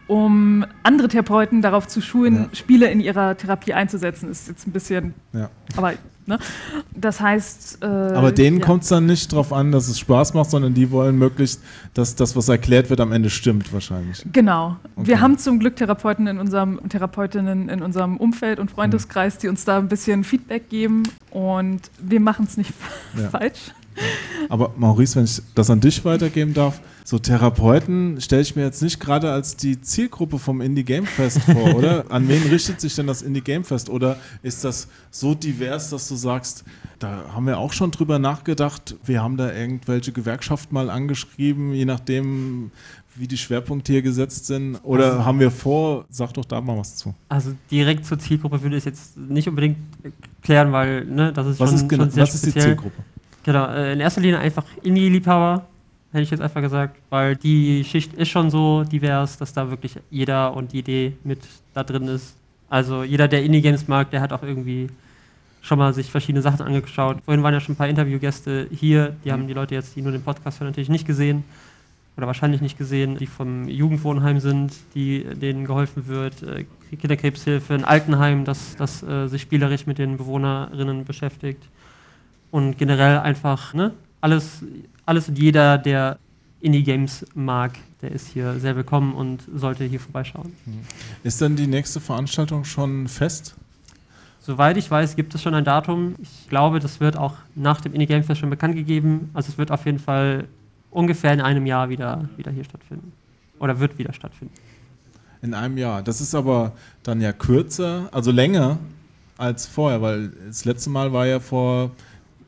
um 0.07 0.65
andere 0.83 1.09
Therapeuten 1.09 1.63
darauf 1.63 1.87
zu 1.87 2.01
schulen, 2.01 2.35
Ja. 2.35 2.49
Spiele 2.53 2.91
in 2.91 3.01
ihrer 3.01 3.37
Therapie 3.37 3.75
einzusetzen. 3.75 4.31
Ist 4.31 4.49
jetzt 4.49 4.67
ein 4.67 4.73
bisschen, 4.73 5.15
ja. 5.33 5.51
aber 5.77 5.93
ne? 6.29 6.39
Das 6.95 7.21
heißt. 7.21 7.83
Äh, 7.83 7.87
Aber 7.87 8.33
denen 8.33 8.61
ja. 8.61 8.65
kommt 8.65 8.85
es 8.85 8.89
dann 8.89 9.07
nicht 9.07 9.33
darauf 9.33 9.53
an, 9.53 9.73
dass 9.73 9.89
es 9.89 9.99
Spaß 9.99 10.35
macht, 10.35 10.51
sondern 10.51 10.75
die 10.75 10.91
wollen 10.91 11.19
möglichst, 11.19 11.63
dass 11.95 12.15
das, 12.15 12.37
was 12.37 12.49
erklärt 12.49 12.91
wird, 12.91 13.01
am 13.01 13.13
Ende 13.13 13.31
stimmt 13.31 13.73
wahrscheinlich. 13.73 14.25
Genau. 14.33 14.77
Okay. 14.97 15.09
Wir 15.09 15.21
haben 15.21 15.37
zum 15.39 15.59
Glück 15.59 15.77
Therapeuten 15.77 16.27
in 16.27 16.39
unserem 16.39 16.81
Therapeutinnen 16.89 17.69
in 17.69 17.83
unserem 17.83 18.17
Umfeld 18.17 18.61
und 18.61 18.71
Freundeskreis, 18.71 19.39
die 19.39 19.49
uns 19.49 19.65
da 19.65 19.79
ein 19.79 19.89
bisschen 19.89 20.25
Feedback 20.25 20.69
geben 20.69 21.03
und 21.31 21.81
wir 21.99 22.21
machen 22.21 22.47
es 22.47 22.57
nicht 22.57 22.73
falsch. 23.31 23.73
Aber 24.49 24.73
Maurice, 24.77 25.17
wenn 25.17 25.25
ich 25.25 25.43
das 25.55 25.71
an 25.71 25.81
dich 25.81 26.05
weitergeben 26.05 26.55
darf, 26.55 26.81
so 27.05 27.19
Therapeuten 27.19 28.21
stelle 28.21 28.43
ich 28.43 28.57
mir 28.57 28.63
jetzt 28.63 28.83
nicht 28.83 29.01
gerade 29.01 29.31
als 29.31 29.57
die 29.57 29.81
Zielgruppe 29.81 30.39
vom 30.39 30.61
Indie 30.61 30.85
Game 30.85 31.07
Fest 31.07 31.41
vor, 31.43 31.75
oder? 31.77 32.05
An 32.11 32.29
wen 32.29 32.43
richtet 32.45 32.81
sich 32.81 32.95
denn 32.95 33.07
das 33.07 33.23
Indie 33.23 33.41
Game 33.41 33.65
Fest? 33.65 33.89
Oder 33.91 34.17
ist 34.43 34.65
das 34.65 34.89
so 35.11 35.35
divers, 35.35 35.91
dass 35.91 36.09
du 36.09 36.17
sagst, 36.17 36.65
da 36.99 37.25
haben 37.33 37.47
wir 37.47 37.59
auch 37.59 37.73
schon 37.73 37.91
drüber 37.91 38.19
nachgedacht, 38.19 38.97
wir 39.05 39.23
haben 39.23 39.37
da 39.37 39.53
irgendwelche 39.53 40.13
Gewerkschaften 40.13 40.75
mal 40.75 40.91
angeschrieben, 40.91 41.73
je 41.73 41.85
nachdem, 41.85 42.71
wie 43.15 43.27
die 43.27 43.37
Schwerpunkte 43.37 43.93
hier 43.93 44.03
gesetzt 44.03 44.47
sind? 44.47 44.77
Oder 44.83 45.25
haben 45.25 45.41
wir 45.41 45.51
vor, 45.51 46.05
sag 46.11 46.35
doch 46.35 46.45
da 46.45 46.61
mal 46.61 46.79
was 46.79 46.97
zu. 46.97 47.15
Also 47.29 47.53
direkt 47.71 48.07
zur 48.07 48.19
Zielgruppe 48.19 48.63
würde 48.63 48.77
ich 48.77 48.85
jetzt 48.85 49.17
nicht 49.17 49.49
unbedingt 49.49 49.79
klären, 50.43 50.73
weil 50.73 51.05
ne, 51.05 51.33
das 51.33 51.47
ist 51.47 51.61
Was, 51.61 51.71
schon, 51.71 51.79
ist, 51.79 51.89
genau, 51.89 52.05
schon 52.05 52.13
sehr 52.13 52.23
was 52.23 52.35
ist 52.35 52.47
die 52.47 52.51
speziell. 52.51 52.75
Zielgruppe? 52.77 53.03
Genau, 53.49 53.65
äh, 53.69 53.95
in 53.95 54.01
erster 54.01 54.21
Linie 54.21 54.41
einfach 54.41 54.63
Indie-Liebhaber, 54.83 55.65
hätte 56.13 56.23
ich 56.23 56.31
jetzt 56.31 56.43
einfach 56.43 56.61
gesagt, 56.61 56.99
weil 57.09 57.35
die 57.35 57.83
Schicht 57.83 58.13
ist 58.13 58.29
schon 58.29 58.51
so 58.51 58.85
divers, 58.85 59.39
dass 59.39 59.55
da 59.55 59.71
wirklich 59.71 59.95
jeder 60.11 60.55
und 60.55 60.75
die 60.75 60.81
Idee 60.81 61.15
mit 61.25 61.39
da 61.73 61.83
drin 61.83 62.09
ist. 62.09 62.37
Also 62.69 63.05
jeder, 63.05 63.27
der 63.27 63.43
Indie-Games 63.43 63.89
mag, 63.89 64.11
der 64.11 64.21
hat 64.21 64.35
auch 64.35 64.43
irgendwie 64.43 64.89
schon 65.63 65.79
mal 65.79 65.95
sich 65.95 66.11
verschiedene 66.11 66.43
Sachen 66.43 66.61
angeschaut. 66.61 67.23
Vorhin 67.25 67.43
waren 67.43 67.55
ja 67.55 67.61
schon 67.61 67.73
ein 67.73 67.79
paar 67.79 67.89
Interviewgäste 67.89 68.69
hier, 68.71 69.17
die 69.25 69.33
haben 69.33 69.49
die 69.49 69.55
Leute 69.55 69.75
jetzt, 69.77 69.97
die 69.97 70.03
nur 70.03 70.13
den 70.13 70.23
Podcast 70.23 70.61
hören, 70.61 70.69
natürlich 70.69 70.91
nicht 70.91 71.07
gesehen 71.07 71.43
oder 72.19 72.27
wahrscheinlich 72.27 72.61
nicht 72.61 72.77
gesehen, 72.77 73.17
die 73.17 73.27
vom 73.27 73.67
Jugendwohnheim 73.67 74.41
sind, 74.41 74.75
die 74.95 75.25
denen 75.25 75.65
geholfen 75.65 76.07
wird, 76.07 76.43
äh, 76.43 76.67
Kinderkrebshilfe, 76.95 77.73
ein 77.73 77.87
Altenheim, 77.87 78.45
das, 78.45 78.77
das 78.77 79.03
äh, 79.03 79.27
sich 79.27 79.41
spielerisch 79.41 79.87
mit 79.87 79.97
den 79.97 80.19
Bewohnerinnen 80.19 81.07
beschäftigt 81.07 81.63
und 82.51 82.79
generell 82.79 83.19
einfach 83.19 83.75
ne, 83.75 83.93
alles, 84.21 84.65
alles 85.07 85.29
und 85.29 85.39
jeder, 85.39 85.79
der 85.79 86.19
Indie-Games 86.61 87.27
mag, 87.35 87.79
der 88.03 88.13
ist 88.13 88.29
hier 88.29 88.59
sehr 88.59 88.77
willkommen 88.77 89.15
und 89.15 89.43
sollte 89.55 89.85
hier 89.85 90.01
vorbeischauen. 90.01 90.53
Ist 91.23 91.41
denn 91.41 91.57
die 91.57 91.67
nächste 91.67 92.01
Veranstaltung 92.01 92.65
schon 92.65 93.09
fest? 93.09 93.55
Soweit 94.41 94.77
ich 94.77 94.91
weiß, 94.91 95.15
gibt 95.15 95.35
es 95.35 95.43
schon 95.43 95.55
ein 95.55 95.65
Datum. 95.65 96.15
Ich 96.23 96.49
glaube, 96.49 96.81
das 96.81 97.01
wird 97.01 97.17
auch 97.17 97.35
nach 97.55 97.81
dem 97.81 97.93
Indie 97.93 98.07
Game 98.07 98.25
Fest 98.25 98.41
schon 98.41 98.51
bekannt 98.51 98.75
gegeben. 98.75 99.31
Also 99.35 99.51
es 99.51 99.59
wird 99.59 99.71
auf 99.71 99.85
jeden 99.85 99.99
Fall 99.99 100.47
ungefähr 100.91 101.33
in 101.33 101.41
einem 101.41 101.67
Jahr 101.67 101.91
wieder, 101.91 102.29
wieder 102.37 102.51
hier 102.51 102.65
stattfinden. 102.65 103.13
Oder 103.59 103.79
wird 103.79 103.99
wieder 103.99 104.13
stattfinden. 104.13 104.55
In 105.43 105.55
einem 105.55 105.77
Jahr. 105.77 106.03
Das 106.03 106.21
ist 106.21 106.35
aber 106.35 106.73
dann 107.03 107.21
ja 107.21 107.33
kürzer, 107.33 108.09
also 108.11 108.31
länger 108.31 108.79
als 109.37 109.67
vorher, 109.67 110.01
weil 110.03 110.33
das 110.47 110.65
letzte 110.65 110.91
Mal 110.91 111.13
war 111.13 111.27
ja 111.27 111.41
vor 111.41 111.91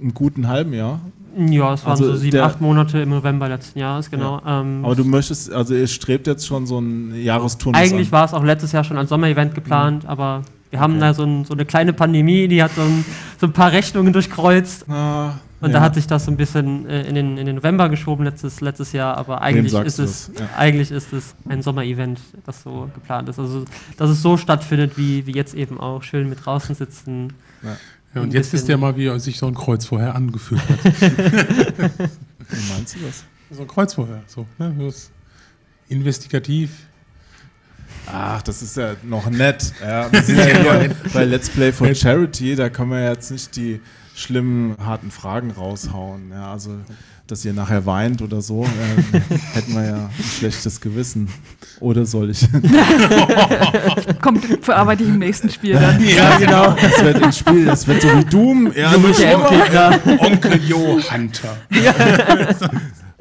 einem 0.01 0.15
guten 0.15 0.49
halben 0.49 0.73
Jahr. 0.73 1.01
Ja, 1.37 1.75
es 1.75 1.85
waren 1.85 1.93
Also 1.93 2.07
so 2.07 2.17
sieben, 2.17 2.33
der- 2.33 2.45
acht 2.45 2.61
Monate 2.61 2.99
im 3.01 3.11
November 3.11 3.49
letzten 3.49 3.79
Jahres, 3.79 4.11
genau. 4.11 4.41
Ähm, 4.47 4.81
Aber 4.85 4.97
du 4.97 5.05
möchtest, 5.05 5.53
also 5.53 5.75
ihr 5.75 5.87
strebt 5.87 6.27
jetzt 6.27 6.47
schon 6.47 6.67
so 6.67 6.79
einen 6.79 7.15
Jahresturnus 7.23 7.81
Eigentlich 7.81 8.11
war 8.11 8.25
es 8.25 8.35
auch 8.35 8.43
letztes 8.43 8.73
Jahr 8.73 8.83
schon 8.83 8.99
als 8.99 9.09
Sommerevent 9.11 9.55
geplant, 9.55 10.07
aber 10.07 10.43
wir 10.71 10.81
haben 10.81 10.95
Okay. 10.95 11.01
da 11.01 11.15
so, 11.15 11.23
ein, 11.25 11.45
so 11.45 11.55
eine 11.55 11.65
kleine 11.65 11.93
Pandemie, 11.93 12.49
die 12.49 12.63
hat 12.63 12.73
so 12.75 12.83
ein, 12.83 13.05
so 13.41 13.47
ein 13.47 13.53
paar 13.53 13.71
Rechnungen 13.73 14.13
durchkreuzt. 14.13 14.89
Ah, 14.91 15.35
Und 15.61 15.71
ja. 15.71 15.79
da 15.79 15.81
hat 15.83 15.95
sich 15.95 16.07
das 16.09 16.25
so 16.25 16.31
ein 16.33 16.37
bisschen 16.37 16.89
äh, 16.89 17.03
in, 17.03 17.15
den, 17.15 17.39
in 17.39 17.47
den 17.47 17.57
November 17.57 17.89
geschoben 17.89 18.25
letztes, 18.25 18.61
letztes 18.61 18.91
Jahr, 18.93 19.17
aber 19.17 19.41
eigentlich 19.41 19.73
ist, 19.73 19.99
es? 20.01 20.33
Ja. 20.37 20.49
eigentlich 20.57 20.91
ist 20.91 21.13
es 21.13 21.35
ein 21.49 21.63
Sommerevent, 21.63 22.21
das 22.45 22.63
so 22.65 22.89
geplant 22.93 23.29
ist. 23.29 23.39
Also, 23.39 23.65
dass 23.97 24.11
es 24.11 24.21
so 24.21 24.37
stattfindet, 24.37 24.97
wie, 24.97 25.27
wie 25.27 25.33
jetzt 25.33 25.55
eben 25.55 25.79
auch, 25.79 26.03
schön 26.03 26.29
mit 26.29 26.45
draußen 26.45 26.75
sitzen. 26.75 27.35
Ja, 27.63 27.77
Ein 28.15 28.23
und 28.23 28.35
jetzt 28.35 28.53
wisst 28.53 28.65
bisschen- 28.67 28.69
ihr 28.71 28.77
mal, 28.79 28.97
wie 28.97 29.21
sich 29.21 29.39
so 29.39 29.47
ein 29.47 29.55
Kreuz 29.55 29.85
vorher 29.85 30.15
angefühlt 30.15 30.61
hat. 30.69 30.85
Wie 32.51 32.73
meinst 32.73 32.97
du 32.97 33.01
das? 33.07 33.25
so 33.53 33.63
ein 33.63 33.69
Kreuz 33.69 33.95
vorher. 33.95 34.23
So, 34.27 34.47
ne? 34.59 34.75
Das 34.79 34.95
ist 34.97 35.11
investigativ. 35.89 36.71
Ach, 38.07 38.43
das 38.43 38.63
ist 38.63 38.77
ja 38.77 38.95
noch 39.03 39.29
nett. 39.31 39.73
Ja, 39.81 40.11
wir 40.13 40.23
sind 40.23 40.39
ja 40.39 40.45
hier 40.47 40.97
bei 41.13 41.25
Let's 41.25 41.49
Play 41.51 41.73
for 41.73 41.95
Charity, 41.95 42.57
da 42.57 42.69
können 42.71 42.91
wir 42.91 43.09
jetzt 43.09 43.31
nicht 43.31 43.55
die 43.57 43.81
schlimmen, 44.15 44.77
harten 44.79 45.11
Fragen 45.11 45.51
raushauen. 45.53 46.31
Ja, 46.31 46.53
also, 46.53 46.79
dass 47.31 47.45
ihr 47.45 47.53
nachher 47.53 47.87
weint 47.87 48.23
oder 48.23 48.41
so, 48.41 48.65
äh, 48.65 49.21
hätten 49.55 49.75
wir 49.75 49.85
ja 49.85 49.95
ein 49.97 50.11
schlechtes 50.39 50.81
Gewissen. 50.81 51.29
Oder 51.79 52.05
soll 52.05 52.31
ich? 52.31 52.47
Kommt, 54.21 54.45
verarbeite 54.61 55.03
ich 55.03 55.09
im 55.09 55.19
nächsten 55.19 55.49
Spiel 55.51 55.75
dann. 55.75 56.01
Ja, 56.11 56.37
genau. 56.39 56.77
Das 56.81 57.05
wird 57.05 57.23
ein 57.23 57.33
Spiel, 57.33 57.65
das 57.65 57.87
wird 57.87 58.03
so 58.03 58.09
wie 58.09 58.25
Doom. 58.25 58.73
Ja. 58.75 58.93
Onkel 60.19 60.61
Jo 60.65 60.99
Hunter. 61.11 61.57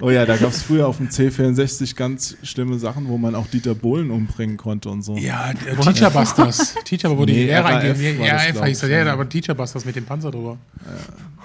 Oh 0.02 0.10
ja, 0.10 0.26
da 0.26 0.38
gab 0.38 0.52
es 0.52 0.62
früher 0.64 0.88
auf 0.88 0.98
dem 0.98 1.10
C64 1.10 1.96
ganz 1.96 2.38
schlimme 2.44 2.80
Sachen, 2.80 3.08
wo 3.10 3.18
man 3.18 3.36
auch 3.36 3.48
Dieter 3.48 3.76
Bohlen 3.76 4.12
umbringen 4.12 4.56
konnte 4.58 4.90
und 4.90 5.02
so. 5.02 5.16
Ja, 5.18 5.52
äh, 5.52 5.76
Teacher 5.82 6.10
Busters. 6.10 6.76
Teacher, 6.86 7.18
wo 7.18 7.26
die 7.26 7.34
Nee, 7.34 7.46
Lehrer 7.48 7.84
Ja, 7.84 7.94
das, 7.94 8.00
RAF 8.00 8.52
glaub 8.54 8.66
hieß 8.66 8.80
das. 8.80 8.90
ich, 8.90 8.96
Ja, 8.96 9.06
ja. 9.06 9.14
aber 9.14 9.28
Teacher 9.28 9.54
Busters 9.56 9.84
mit 9.86 9.96
dem 9.96 10.06
Panzer 10.06 10.32
drüber. 10.32 10.58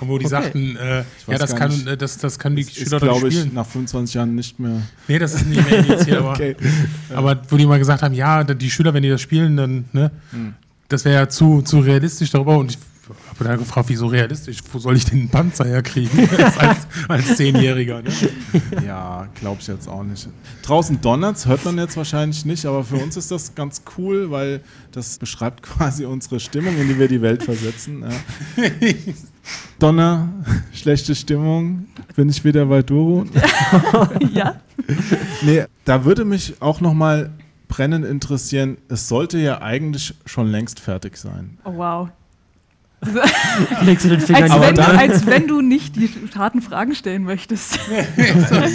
Und 0.01 0.09
wo 0.09 0.19
die 0.19 0.27
sagten, 0.27 0.77
äh, 0.77 1.05
ja, 1.29 1.39
das 1.39 1.55
kann, 1.57 1.71
nicht. 1.71 1.87
äh, 1.87 1.97
das, 1.97 2.19
das 2.19 2.39
können 2.39 2.57
die 2.57 2.63
ist, 2.63 2.75
Schüler 2.77 2.99
doch 2.99 3.01
glaube 3.09 3.25
nicht 3.27 3.35
ich, 3.35 3.41
spielen. 3.41 3.55
nach 3.55 3.67
25 3.67 4.15
Jahren 4.15 4.35
nicht 4.35 4.59
mehr. 4.61 4.83
Nee, 5.09 5.19
das 5.19 5.35
ist 5.35 5.47
nicht 5.47 5.69
mehr 5.71 5.79
indiziert, 5.81 6.19
aber, 6.19 6.31
Okay. 6.33 6.57
aber 7.15 7.43
wo 7.49 7.57
die 7.57 7.67
mal 7.67 7.79
gesagt 7.79 8.03
haben, 8.03 8.15
ja, 8.15 8.43
die 8.45 8.71
Schüler, 8.71 8.93
wenn 8.95 9.03
die 9.03 9.09
das 9.09 9.21
spielen, 9.21 9.57
dann, 9.57 9.85
ne, 9.93 10.11
Hm. 10.31 10.55
das 10.89 11.05
wäre 11.05 11.15
ja 11.23 11.29
zu, 11.29 11.63
zu 11.63 11.81
realistisch 11.81 12.31
darüber. 12.31 12.59
Und 12.59 12.73
ich 12.73 12.79
habe 13.35 13.51
dann 13.51 13.59
gefragt, 13.59 13.89
wieso 13.89 14.07
realistisch? 14.07 14.59
Wo 14.73 14.79
soll 14.79 14.97
ich 14.97 15.05
denn 15.05 15.21
einen 15.21 15.29
Panzer 15.29 15.65
herkriegen? 15.65 16.29
als, 16.59 16.87
als 17.09 17.37
Zehnjähriger, 17.37 18.03
ne? 18.03 18.11
Ja, 18.87 19.29
glaube 19.35 19.59
ich 19.61 19.67
jetzt 19.67 19.89
auch 19.89 20.03
nicht. 20.03 20.29
Draußen 20.63 21.01
donnert's, 21.01 21.47
hört 21.47 21.65
man 21.65 21.79
jetzt 21.79 21.97
wahrscheinlich 21.97 22.45
nicht, 22.45 22.65
aber 22.67 22.85
für 22.85 22.97
uns 22.97 23.17
ist 23.17 23.31
das 23.31 23.55
ganz 23.55 23.83
cool, 23.97 24.31
weil 24.31 24.61
das 24.93 25.19
beschreibt 25.19 25.63
quasi 25.63 26.05
unsere 26.05 26.41
Stimmung, 26.41 26.77
in 26.79 26.89
die 26.89 26.99
wir 26.99 27.09
die 27.09 27.23
Welt 27.23 27.43
versetzen. 27.43 28.03
Ja. 28.03 28.65
Donner, 29.79 30.29
schlechte 30.73 31.15
Stimmung, 31.15 31.87
bin 32.15 32.29
ich 32.29 32.45
wieder 32.45 32.67
bei 32.67 32.83
Doro. 32.83 33.25
ja. 34.33 34.61
Nee, 35.43 35.65
da 35.85 36.05
würde 36.05 36.25
mich 36.25 36.55
auch 36.61 36.81
nochmal 36.81 37.31
brennend 37.69 38.05
interessieren, 38.05 38.79
es 38.89 39.09
sollte 39.09 39.39
ja 39.39 39.61
eigentlich 39.61 40.15
schon 40.27 40.49
längst 40.49 40.79
fertig 40.79 41.17
sein. 41.17 41.59
Oh 41.65 41.73
wow. 41.75 42.09
Legst 43.85 44.05
du 44.05 44.11
den 44.11 44.21
Finger 44.21 44.43
Als 44.43 44.61
wenn, 44.61 44.75
dann- 44.75 44.97
als 44.97 45.27
wenn 45.27 45.47
du 45.47 45.61
nicht 45.61 45.97
die 45.97 46.09
harten 46.37 46.61
Fragen 46.63 46.95
stellen 46.95 47.25
möchtest. 47.25 47.79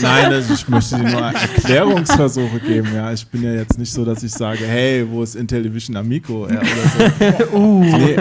Nein, 0.02 0.26
also 0.34 0.54
ich 0.54 0.68
möchte 0.68 0.98
dir 0.98 1.04
nur 1.04 1.22
Erklärungsversuche 1.22 2.60
geben. 2.60 2.90
Ja, 2.94 3.12
ich 3.12 3.26
bin 3.28 3.44
ja 3.44 3.54
jetzt 3.54 3.78
nicht 3.78 3.92
so, 3.92 4.06
dass 4.06 4.24
ich 4.24 4.32
sage, 4.32 4.66
hey, 4.66 5.06
wo 5.10 5.24
ist 5.24 5.36
Intellivision 5.36 5.96
Amico 5.98 6.48
ja, 6.48 6.60
oder 6.60 7.48
so. 7.52 7.58
Uh, 7.58 7.84
Nee, 7.84 8.18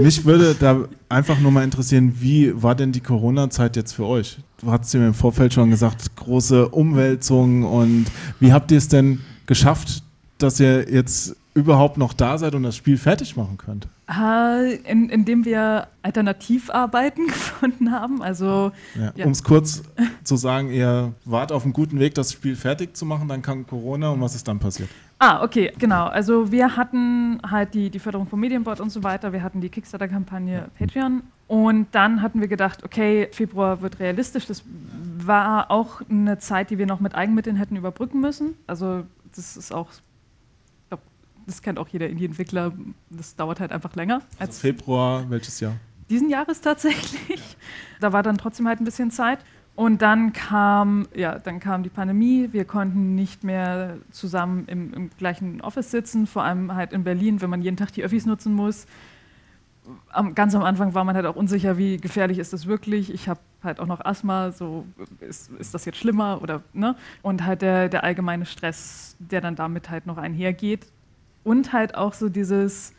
mich 0.00 0.24
würde 0.24 0.54
da 0.58 0.78
einfach 1.08 1.38
nur 1.38 1.50
mal 1.50 1.64
interessieren, 1.64 2.14
wie 2.20 2.52
war 2.62 2.74
denn 2.74 2.92
die 2.92 3.00
Corona-Zeit 3.00 3.76
jetzt 3.76 3.92
für 3.92 4.06
euch? 4.06 4.38
Du 4.60 4.70
hast 4.70 4.94
mir 4.94 5.06
im 5.06 5.14
Vorfeld 5.14 5.52
schon 5.52 5.70
gesagt, 5.70 6.16
große 6.16 6.68
Umwälzungen 6.68 7.64
und 7.64 8.06
wie 8.40 8.52
habt 8.52 8.70
ihr 8.70 8.78
es 8.78 8.88
denn 8.88 9.20
geschafft, 9.46 10.02
dass 10.38 10.58
ihr 10.60 10.90
jetzt 10.90 11.36
überhaupt 11.54 11.96
noch 11.98 12.12
da 12.12 12.36
seid 12.36 12.54
und 12.54 12.64
das 12.64 12.76
Spiel 12.76 12.98
fertig 12.98 13.36
machen 13.36 13.56
könnt? 13.56 13.86
Äh, 14.10 14.74
in, 14.74 15.08
indem 15.08 15.44
wir 15.44 15.86
Alternativarbeiten 16.02 17.26
gefunden 17.28 17.92
haben. 17.92 18.22
Also 18.22 18.72
Ja. 18.94 19.12
Ja. 19.14 19.24
Um 19.24 19.32
es 19.32 19.42
kurz 19.42 19.82
zu 20.24 20.36
sagen, 20.36 20.70
ihr 20.70 21.14
wart 21.24 21.52
auf 21.52 21.64
einem 21.64 21.72
guten 21.72 21.98
Weg, 22.00 22.14
das 22.14 22.32
Spiel 22.32 22.56
fertig 22.56 22.96
zu 22.96 23.06
machen, 23.06 23.28
dann 23.28 23.40
kam 23.42 23.66
Corona 23.66 24.10
und 24.10 24.20
was 24.20 24.34
ist 24.34 24.46
dann 24.48 24.58
passiert? 24.58 24.88
Ah, 25.20 25.42
okay, 25.42 25.72
genau. 25.78 26.06
Also 26.06 26.50
wir 26.50 26.76
hatten 26.76 27.40
halt 27.48 27.72
die, 27.74 27.88
die 27.88 27.98
Förderung 27.98 28.26
vom 28.26 28.40
Medienbord 28.40 28.80
und 28.80 28.90
so 28.90 29.02
weiter. 29.02 29.32
Wir 29.32 29.42
hatten 29.42 29.60
die 29.60 29.68
Kickstarter-Kampagne 29.68 30.68
Patreon. 30.78 31.22
Und 31.46 31.86
dann 31.92 32.20
hatten 32.20 32.40
wir 32.40 32.48
gedacht, 32.48 32.84
okay, 32.84 33.28
Februar 33.30 33.80
wird 33.80 34.00
realistisch. 34.00 34.46
Das 34.46 34.64
war 35.18 35.70
auch 35.70 36.00
eine 36.10 36.38
Zeit, 36.38 36.70
die 36.70 36.78
wir 36.78 36.86
noch 36.86 37.00
mit 37.00 37.14
Eigenmitteln 37.14 37.56
hätten 37.56 37.76
überbrücken 37.76 38.20
müssen. 38.20 38.54
Also 38.66 39.04
das 39.36 39.56
ist 39.56 39.72
auch, 39.72 39.88
das 41.46 41.62
kennt 41.62 41.78
auch 41.78 41.88
jeder 41.88 42.08
Indie-Entwickler. 42.08 42.72
Das 43.10 43.36
dauert 43.36 43.60
halt 43.60 43.72
einfach 43.72 43.94
länger 43.94 44.16
Also 44.38 44.50
als 44.50 44.58
Februar, 44.60 45.28
welches 45.30 45.60
Jahr? 45.60 45.74
diesen 46.10 46.28
Jahres 46.28 46.60
tatsächlich. 46.60 47.56
Da 48.00 48.12
war 48.12 48.22
dann 48.22 48.36
trotzdem 48.36 48.68
halt 48.68 48.80
ein 48.80 48.84
bisschen 48.84 49.10
Zeit. 49.10 49.38
Und 49.76 50.02
dann 50.02 50.32
kam, 50.32 51.08
ja, 51.14 51.38
dann 51.38 51.58
kam 51.58 51.82
die 51.82 51.88
Pandemie. 51.88 52.48
Wir 52.52 52.64
konnten 52.64 53.14
nicht 53.14 53.42
mehr 53.42 53.96
zusammen 54.10 54.64
im, 54.66 54.94
im 54.94 55.10
gleichen 55.18 55.60
Office 55.62 55.90
sitzen, 55.90 56.26
vor 56.26 56.44
allem 56.44 56.74
halt 56.74 56.92
in 56.92 57.02
Berlin, 57.02 57.40
wenn 57.40 57.50
man 57.50 57.62
jeden 57.62 57.76
Tag 57.76 57.90
die 57.92 58.04
Öffis 58.04 58.26
nutzen 58.26 58.54
muss. 58.54 58.86
Am, 60.10 60.34
ganz 60.34 60.54
am 60.54 60.62
Anfang 60.62 60.94
war 60.94 61.04
man 61.04 61.16
halt 61.16 61.26
auch 61.26 61.34
unsicher, 61.36 61.76
wie 61.76 61.96
gefährlich 61.96 62.38
ist 62.38 62.52
das 62.52 62.66
wirklich. 62.66 63.12
Ich 63.12 63.28
habe 63.28 63.40
halt 63.62 63.80
auch 63.80 63.86
noch 63.86 64.04
Asthma, 64.04 64.52
so 64.52 64.86
ist, 65.20 65.50
ist 65.58 65.74
das 65.74 65.84
jetzt 65.86 65.98
schlimmer 65.98 66.40
oder 66.40 66.62
ne? 66.72 66.94
Und 67.22 67.44
halt 67.44 67.62
der, 67.62 67.88
der 67.88 68.04
allgemeine 68.04 68.46
Stress, 68.46 69.16
der 69.18 69.40
dann 69.40 69.56
damit 69.56 69.90
halt 69.90 70.06
noch 70.06 70.18
einhergeht. 70.18 70.86
Und 71.44 71.72
halt 71.72 71.94
auch 71.94 72.14
so 72.14 72.28
dieses, 72.28 72.92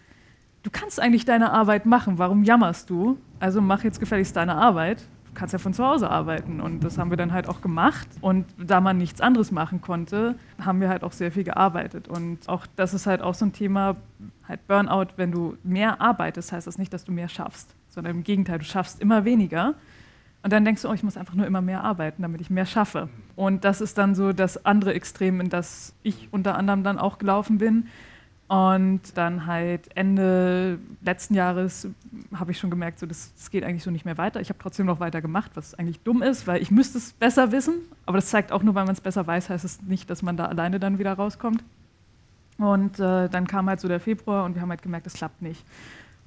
du 0.64 0.70
kannst 0.70 1.00
eigentlich 1.00 1.26
deine 1.26 1.52
Arbeit 1.52 1.86
machen, 1.86 2.18
warum 2.18 2.44
jammerst 2.44 2.90
du? 2.90 3.18
Also 3.40 3.62
mach 3.62 3.84
jetzt 3.84 4.00
gefälligst 4.00 4.36
deine 4.36 4.56
Arbeit. 4.56 5.02
Du 5.28 5.34
kannst 5.34 5.52
ja 5.52 5.60
von 5.60 5.74
zu 5.74 5.86
Hause 5.86 6.10
arbeiten. 6.10 6.62
Und 6.62 6.84
das 6.84 6.98
haben 6.98 7.10
wir 7.10 7.18
dann 7.18 7.34
halt 7.34 7.50
auch 7.50 7.62
gemacht. 7.62 8.08
Und 8.22 8.46
da 8.58 8.80
man 8.80 8.98
nichts 8.98 9.20
anderes 9.20 9.52
machen 9.52 9.82
konnte, 9.82 10.36
haben 10.64 10.80
wir 10.80 10.88
halt 10.88 11.04
auch 11.04 11.12
sehr 11.12 11.32
viel 11.32 11.44
gearbeitet. 11.44 12.08
Und 12.08 12.48
auch 12.48 12.66
das 12.76 12.94
ist 12.94 13.06
halt 13.06 13.22
auch 13.22 13.34
so 13.34 13.46
ein 13.46 13.52
Thema, 13.52 13.98
halt 14.48 14.66
Burnout, 14.68 15.08
wenn 15.18 15.32
du 15.32 15.58
mehr 15.64 16.00
arbeitest, 16.00 16.52
heißt 16.52 16.68
das 16.68 16.78
nicht, 16.78 16.94
dass 16.94 17.04
du 17.04 17.12
mehr 17.12 17.28
schaffst, 17.28 17.76
sondern 17.90 18.16
im 18.16 18.24
Gegenteil, 18.24 18.60
du 18.60 18.66
schaffst 18.66 19.02
immer 19.02 19.26
weniger. 19.26 19.74
Und 20.46 20.54
dann 20.54 20.64
denkst 20.64 20.84
du, 20.84 20.90
oh, 20.90 20.94
ich 20.94 21.02
muss 21.02 21.18
einfach 21.18 21.34
nur 21.34 21.48
immer 21.48 21.62
mehr 21.62 21.84
arbeiten, 21.84 22.22
damit 22.22 22.40
ich 22.40 22.52
mehr 22.52 22.68
schaffe. 22.68 23.10
Und 23.36 23.66
das 23.66 23.82
ist 23.82 23.98
dann 23.98 24.14
so 24.14 24.32
das 24.32 24.64
andere 24.64 24.94
Extrem, 24.94 25.42
in 25.42 25.50
das 25.50 25.96
ich 26.04 26.30
unter 26.32 26.56
anderem 26.56 26.84
dann 26.84 27.00
auch 27.00 27.18
gelaufen 27.18 27.58
bin. 27.58 27.88
Und 28.48 29.02
dann 29.16 29.48
halt 29.48 29.90
Ende 29.96 30.78
letzten 31.02 31.34
Jahres 31.34 31.88
habe 32.34 32.52
ich 32.52 32.60
schon 32.60 32.70
gemerkt, 32.70 33.00
so, 33.00 33.08
das, 33.08 33.34
das 33.36 33.50
geht 33.50 33.64
eigentlich 33.64 33.82
so 33.82 33.90
nicht 33.90 34.06
mehr 34.06 34.20
weiter. 34.20 34.40
Ich 34.40 34.50
habe 34.50 34.60
trotzdem 34.60 34.86
noch 34.86 35.00
weiter 35.00 35.20
gemacht, 35.22 35.52
was 35.56 35.74
eigentlich 35.74 36.00
dumm 36.02 36.22
ist, 36.22 36.46
weil 36.46 36.62
ich 36.62 36.70
müsste 36.70 37.00
es 37.00 37.14
besser 37.14 37.52
wissen. 37.52 37.76
Aber 38.06 38.18
das 38.18 38.28
zeigt 38.28 38.52
auch 38.52 38.62
nur, 38.62 38.76
weil 38.76 38.86
man 38.86 38.94
es 38.94 39.02
besser 39.02 39.26
weiß, 39.26 39.50
heißt 39.50 39.66
es 39.66 39.82
nicht, 39.82 40.10
dass 40.10 40.22
man 40.22 40.38
da 40.38 40.46
alleine 40.46 40.80
dann 40.80 41.00
wieder 41.00 41.14
rauskommt. 41.14 41.64
Und 42.58 43.00
äh, 43.00 43.30
dann 43.30 43.48
kam 43.48 43.68
halt 43.68 43.80
so 43.80 43.88
der 43.88 44.00
Februar 44.00 44.46
und 44.46 44.56
wir 44.56 44.62
haben 44.62 44.70
halt 44.70 44.82
gemerkt, 44.82 45.08
es 45.08 45.14
klappt 45.14 45.42
nicht. 45.42 45.64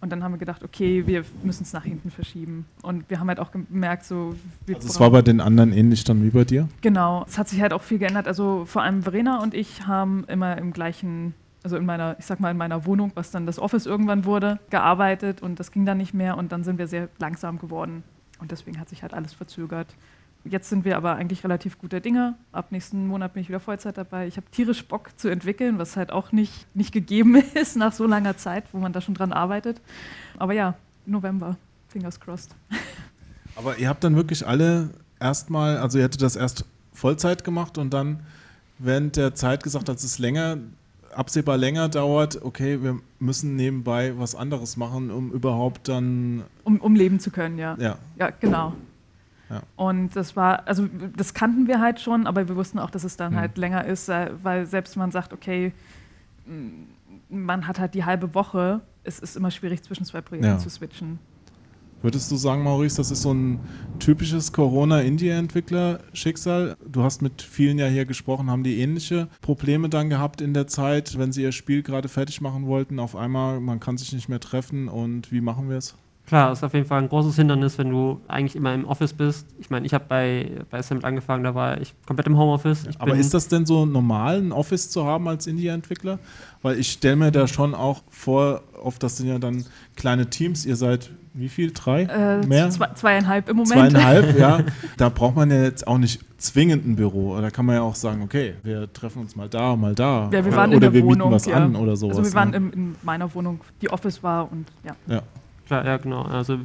Und 0.01 0.11
dann 0.11 0.23
haben 0.23 0.33
wir 0.33 0.39
gedacht, 0.39 0.63
okay, 0.63 1.07
wir 1.07 1.25
müssen 1.43 1.65
es 1.65 1.73
nach 1.73 1.83
hinten 1.83 2.11
verschieben. 2.11 2.67
Und 2.83 3.11
wir 3.11 3.19
haben 3.19 3.29
halt 3.29 3.41
auch 3.41 3.51
gemerkt, 3.51 4.05
so. 4.05 4.35
Also 4.69 4.87
es 4.87 5.01
war 5.01 5.11
bei 5.11 5.23
den 5.23 5.41
anderen 5.41 5.73
ähnlich 5.73 6.05
dann 6.05 6.23
wie 6.23 6.31
bei 6.31 6.45
dir? 6.45 6.69
Genau, 6.83 7.25
es 7.27 7.37
hat 7.37 7.49
sich 7.49 7.61
halt 7.61 7.73
auch 7.73 7.83
viel 7.83 7.99
geändert. 7.99 8.29
Also 8.29 8.65
vor 8.65 8.83
allem 8.83 9.03
Verena 9.03 9.43
und 9.43 9.55
ich 9.55 9.87
haben 9.87 10.25
immer 10.29 10.57
im 10.57 10.73
gleichen, 10.73 11.35
also 11.69 11.77
in 11.77 11.85
meiner, 11.85 12.17
ich 12.19 12.25
sag 12.25 12.41
mal 12.41 12.51
in 12.51 12.57
meiner 12.57 12.87
Wohnung, 12.87 13.13
was 13.15 13.31
dann 13.31 13.45
das 13.45 13.59
Office 13.59 13.85
irgendwann 13.85 14.25
wurde, 14.25 14.59
gearbeitet 14.71 15.43
und 15.43 15.61
das 15.61 15.71
ging 15.71 15.85
dann 15.85 15.99
nicht 15.99 16.15
mehr 16.15 16.39
und 16.39 16.51
dann 16.51 16.65
sind 16.65 16.79
wir 16.79 16.87
sehr 16.87 17.11
langsam 17.19 17.59
geworden. 17.59 18.05
Und 18.41 18.53
deswegen 18.53 18.81
hat 18.81 18.89
sich 18.89 19.03
halt 19.03 19.13
alles 19.13 19.35
verzögert. 19.35 19.95
Jetzt 20.45 20.71
sind 20.71 20.87
wir 20.87 20.97
aber 20.97 21.17
eigentlich 21.17 21.45
relativ 21.45 21.79
guter 21.79 22.01
Dinge. 22.01 22.37
Ab 22.53 22.73
nächsten 22.73 23.07
Monat 23.07 23.35
bin 23.35 23.43
ich 23.43 23.51
wieder 23.51 23.61
Vollzeit 23.61 23.99
dabei. 23.99 24.27
Ich 24.27 24.39
habe 24.39 24.47
tierisch 24.51 24.83
Bock 24.87 25.11
zu 25.19 25.29
entwickeln, 25.29 25.79
was 25.79 25.99
halt 25.99 26.11
auch 26.11 26.33
nicht, 26.33 26.75
nicht 26.75 26.91
gegeben 26.91 27.37
ist 27.55 27.77
nach 27.77 27.93
so 27.93 28.07
langer 28.07 28.39
Zeit, 28.39 28.65
wo 28.73 28.79
man 28.79 28.95
da 28.95 29.03
schon 29.03 29.13
dran 29.13 29.35
arbeitet. 29.35 29.83
Aber 30.39 30.55
ja, 30.55 30.75
November, 31.05 31.59
fingers 31.89 32.19
crossed. 32.19 32.57
Aber 33.57 33.77
ihr 33.77 33.91
habt 33.91 34.03
dann 34.03 34.17
wirklich 34.17 34.47
alle 34.47 34.89
erstmal, 35.21 35.77
also 35.77 35.99
ihr 35.99 36.05
hättet 36.05 36.23
das 36.23 36.35
erst 36.35 36.65
Vollzeit 36.95 37.45
gemacht 37.45 37.77
und 37.77 37.91
dann 37.93 38.21
während 38.79 39.17
der 39.17 39.35
Zeit 39.35 39.63
gesagt, 39.63 39.91
dass 39.91 40.03
es 40.03 40.19
länger, 40.19 40.57
absehbar 41.19 41.57
länger 41.57 41.89
dauert, 41.89 42.41
okay, 42.43 42.83
wir 42.83 42.99
müssen 43.19 43.57
nebenbei 43.57 44.13
was 44.19 44.35
anderes 44.35 44.77
machen, 44.77 45.11
um 45.11 45.33
überhaupt 45.33 45.89
dann, 45.89 46.45
Um, 46.65 46.79
um 46.81 46.95
leben 46.95 47.19
zu 47.21 47.31
können, 47.31 47.59
ja. 47.59 47.77
ja, 47.79 47.99
Ja, 48.17 48.31
genau. 48.31 48.75
Ja. 49.51 49.63
Und 49.77 50.15
das 50.15 50.37
war, 50.37 50.67
also 50.69 50.87
das 51.17 51.33
kannten 51.35 51.67
wir 51.67 51.81
halt 51.81 52.01
schon, 52.01 52.27
aber 52.27 52.49
wir 52.49 52.55
wussten 52.57 52.79
auch, 52.79 52.91
dass 52.91 53.03
es 53.05 53.17
dann 53.17 53.33
Mhm. 53.33 53.37
halt 53.39 53.59
länger 53.59 53.85
ist, 53.85 54.09
äh, 54.09 54.31
weil 54.43 54.67
selbst 54.67 54.95
wenn 54.95 55.01
man 55.01 55.11
sagt, 55.11 55.33
okay, 55.33 55.73
man 57.29 57.67
hat 57.67 57.79
halt 57.79 57.95
die 57.95 58.05
halbe 58.05 58.35
Woche, 58.35 58.81
es 59.05 59.19
ist 59.19 59.37
immer 59.37 59.51
schwierig 59.51 59.83
zwischen 59.83 60.05
zwei 60.05 60.21
Projekten 60.21 60.47
Ja. 60.49 60.59
zu 60.59 60.71
switchen. 60.71 61.19
Würdest 62.01 62.31
du 62.31 62.37
sagen, 62.37 62.63
Maurice, 62.63 62.99
das 62.99 63.11
ist 63.11 63.23
so 63.23 63.35
ein 63.35 63.59
typisches 63.99 64.53
Corona-Indie-Entwickler-Schicksal? 64.53 66.77
Du 66.87 67.03
hast 67.03 67.23
mit 67.23 67.43
vielen 67.43 67.77
ja 67.77 67.87
hier 67.87 68.05
gesprochen, 68.05 68.49
haben 68.51 68.63
die 68.63 68.81
ähnliche 68.81 69.27
Probleme 69.41 69.89
dann 69.89 70.09
gehabt 70.09 70.41
in 70.41 70.55
der 70.55 70.69
Zeit, 70.69 71.19
wenn 71.19 71.33
sie 71.33 71.43
ihr 71.43 71.51
Spiel 71.51 71.83
gerade 71.83 72.09
fertig 72.09 72.41
machen 72.41 72.67
wollten? 72.67 73.01
Auf 73.01 73.17
einmal, 73.17 73.59
man 73.59 73.81
kann 73.81 73.99
sich 73.99 74.13
nicht 74.13 74.29
mehr 74.29 74.39
treffen 74.39 74.89
und 74.89 75.33
wie 75.33 75.41
machen 75.41 75.69
wir 75.69 75.79
es? 75.79 75.97
Klar, 76.29 76.53
ist 76.53 76.63
auf 76.63 76.75
jeden 76.75 76.85
Fall 76.85 77.01
ein 77.01 77.09
großes 77.09 77.37
Hindernis, 77.37 77.79
wenn 77.79 77.89
du 77.89 78.21
eigentlich 78.29 78.55
immer 78.55 78.75
im 78.75 78.85
Office 78.85 79.15
bist. 79.15 79.47
Ich 79.59 79.71
meine, 79.71 79.87
ich 79.87 79.95
habe 79.95 80.05
bei, 80.07 80.51
bei 80.71 80.79
Assemble 80.79 81.09
angefangen, 81.09 81.43
da 81.43 81.55
war 81.55 81.81
ich 81.81 81.95
komplett 82.07 82.27
im 82.27 82.37
Homeoffice. 82.37 82.87
Ich 82.87 83.01
Aber 83.01 83.17
ist 83.17 83.33
das 83.33 83.49
denn 83.49 83.65
so 83.65 83.87
normal, 83.87 84.37
ein 84.37 84.53
Office 84.53 84.91
zu 84.91 85.07
haben 85.07 85.27
als 85.27 85.47
Indie-Entwickler? 85.47 86.19
Weil 86.61 86.79
ich 86.79 86.93
stelle 86.93 87.17
mir 87.17 87.33
da 87.33 87.49
schon 87.49 87.75
auch 87.75 88.03
vor, 88.11 88.63
oft 88.79 89.03
das 89.03 89.17
sind 89.17 89.29
ja 89.29 89.39
dann 89.39 89.65
kleine 89.97 90.29
Teams, 90.29 90.67
ihr 90.67 90.77
seid 90.77 91.11
wie 91.33 91.49
viel? 91.49 91.71
Drei? 91.73 92.03
Äh, 92.03 92.45
Mehr? 92.47 92.69
Zwei, 92.71 92.89
zweieinhalb 92.95 93.49
im 93.49 93.57
Moment. 93.57 93.93
Zweieinhalb, 93.93 94.39
ja. 94.39 94.61
Da 94.97 95.09
braucht 95.09 95.37
man 95.37 95.51
ja 95.51 95.63
jetzt 95.63 95.87
auch 95.87 95.99
nicht 95.99 96.21
zwingend 96.37 96.85
ein 96.87 96.97
Büro. 96.97 97.41
Da 97.41 97.51
kann 97.51 97.65
man 97.65 97.77
ja 97.77 97.83
auch 97.83 97.95
sagen, 97.95 98.23
okay, 98.23 98.55
wir 98.65 98.93
treffen 98.93 99.23
uns 99.23 99.37
mal 99.37 99.49
da, 99.49 99.77
mal 99.77 99.95
da. 99.95 100.25
Ja, 100.25 100.33
wir 100.33 100.47
oder 100.47 100.57
waren 100.57 100.73
in 100.73 100.77
oder 100.79 100.91
der 100.91 100.95
wir 100.95 101.05
Wohnung. 101.05 101.31
bieten 101.31 101.33
was 101.33 101.47
ja. 101.47 101.57
an 101.57 101.77
oder 101.77 101.97
sowas. 101.97 102.19
Also 102.19 102.31
wir 102.31 102.35
waren 102.35 102.51
ne? 102.51 102.57
im, 102.57 102.73
in 102.73 102.97
meiner 103.03 103.33
Wohnung, 103.35 103.61
die 103.81 103.91
Office 103.91 104.23
war 104.23 104.51
und 104.51 104.67
ja. 104.85 104.97
ja. 105.07 105.23
Klar, 105.69 105.85
ja, 105.87 105.97
genau. 105.99 106.23
Also 106.23 106.57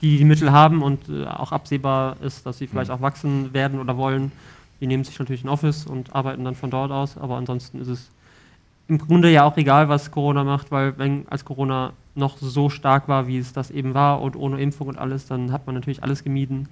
die 0.00 0.18
die 0.18 0.24
Mittel 0.24 0.52
haben 0.52 0.82
und 0.82 1.08
äh, 1.08 1.24
auch 1.26 1.50
absehbar 1.52 2.16
ist, 2.22 2.46
dass 2.46 2.58
sie 2.58 2.66
vielleicht 2.68 2.90
Mhm. 2.90 2.96
auch 2.96 3.00
wachsen 3.00 3.52
werden 3.52 3.80
oder 3.80 3.96
wollen, 3.96 4.30
die 4.80 4.86
nehmen 4.86 5.04
sich 5.04 5.18
natürlich 5.18 5.42
ein 5.44 5.48
Office 5.48 5.86
und 5.86 6.14
arbeiten 6.14 6.44
dann 6.44 6.54
von 6.54 6.70
dort 6.70 6.90
aus. 6.92 7.16
Aber 7.18 7.36
ansonsten 7.36 7.80
ist 7.80 7.88
es 7.88 8.10
im 8.88 8.98
Grunde 8.98 9.30
ja 9.30 9.44
auch 9.44 9.56
egal, 9.56 9.88
was 9.88 10.10
Corona 10.10 10.44
macht, 10.44 10.70
weil 10.70 10.98
wenn 10.98 11.26
als 11.28 11.44
Corona 11.44 11.92
noch 12.14 12.36
so 12.38 12.68
stark 12.68 13.08
war, 13.08 13.26
wie 13.26 13.38
es 13.38 13.52
das 13.54 13.70
eben 13.70 13.94
war 13.94 14.20
und 14.20 14.36
ohne 14.36 14.60
Impfung 14.60 14.88
und 14.88 14.98
alles, 14.98 15.26
dann 15.26 15.50
hat 15.50 15.66
man 15.66 15.74
natürlich 15.74 16.02
alles 16.02 16.22
gemieden 16.24 16.68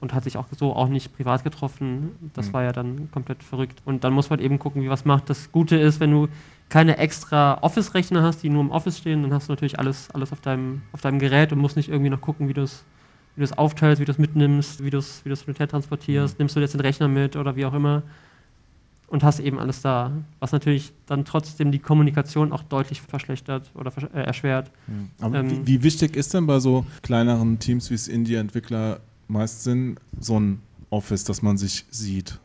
und 0.00 0.12
hat 0.12 0.24
sich 0.24 0.36
auch 0.36 0.44
so 0.58 0.74
auch 0.76 0.88
nicht 0.88 1.16
privat 1.16 1.42
getroffen. 1.44 2.10
Das 2.34 2.48
Mhm. 2.48 2.52
war 2.52 2.62
ja 2.64 2.72
dann 2.72 3.08
komplett 3.12 3.42
verrückt. 3.42 3.80
Und 3.86 4.04
dann 4.04 4.12
muss 4.12 4.28
man 4.28 4.40
eben 4.40 4.58
gucken, 4.58 4.82
wie 4.82 4.90
was 4.90 5.04
macht. 5.06 5.30
Das 5.30 5.50
Gute 5.52 5.76
ist, 5.76 6.00
wenn 6.00 6.10
du 6.10 6.28
keine 6.72 6.96
extra 6.96 7.58
Office-Rechner 7.60 8.22
hast, 8.22 8.42
die 8.42 8.48
nur 8.48 8.62
im 8.62 8.70
Office 8.70 8.96
stehen, 8.96 9.20
dann 9.22 9.34
hast 9.34 9.46
du 9.46 9.52
natürlich 9.52 9.78
alles, 9.78 10.10
alles 10.12 10.32
auf, 10.32 10.40
deinem, 10.40 10.80
auf 10.92 11.02
deinem 11.02 11.18
Gerät 11.18 11.52
und 11.52 11.58
musst 11.58 11.76
nicht 11.76 11.90
irgendwie 11.90 12.08
noch 12.08 12.22
gucken, 12.22 12.48
wie 12.48 12.54
du 12.54 12.62
es 12.62 12.82
wie 13.36 13.46
aufteilst, 13.52 14.00
wie 14.00 14.06
du 14.06 14.12
es 14.12 14.16
mitnimmst, 14.16 14.82
wie 14.82 14.88
du 14.88 14.96
es 14.96 15.22
wie 15.26 15.28
hin 15.28 15.38
und 15.48 15.58
her 15.58 15.68
transportierst. 15.68 16.38
Nimmst 16.38 16.56
du 16.56 16.60
jetzt 16.60 16.72
den 16.72 16.80
Rechner 16.80 17.08
mit 17.08 17.36
oder 17.36 17.56
wie 17.56 17.66
auch 17.66 17.74
immer 17.74 18.02
und 19.06 19.22
hast 19.22 19.40
eben 19.40 19.58
alles 19.58 19.82
da. 19.82 20.12
Was 20.40 20.52
natürlich 20.52 20.94
dann 21.04 21.26
trotzdem 21.26 21.72
die 21.72 21.78
Kommunikation 21.78 22.52
auch 22.52 22.62
deutlich 22.62 23.02
verschlechtert 23.02 23.70
oder 23.74 23.90
versch 23.90 24.08
äh, 24.14 24.22
erschwert. 24.22 24.70
Aber 25.20 25.40
Ähm, 25.40 25.50
wie, 25.50 25.66
wie 25.66 25.82
wichtig 25.82 26.16
ist 26.16 26.32
denn 26.32 26.46
bei 26.46 26.58
so 26.58 26.86
kleineren 27.02 27.58
Teams, 27.58 27.90
wie 27.90 27.94
es 27.96 28.08
Indie-Entwickler 28.08 29.00
meist 29.28 29.64
sind, 29.64 29.98
so 30.18 30.40
ein 30.40 30.62
Office, 30.88 31.24
dass 31.24 31.42
man 31.42 31.58
sich 31.58 31.84
sieht? 31.90 32.38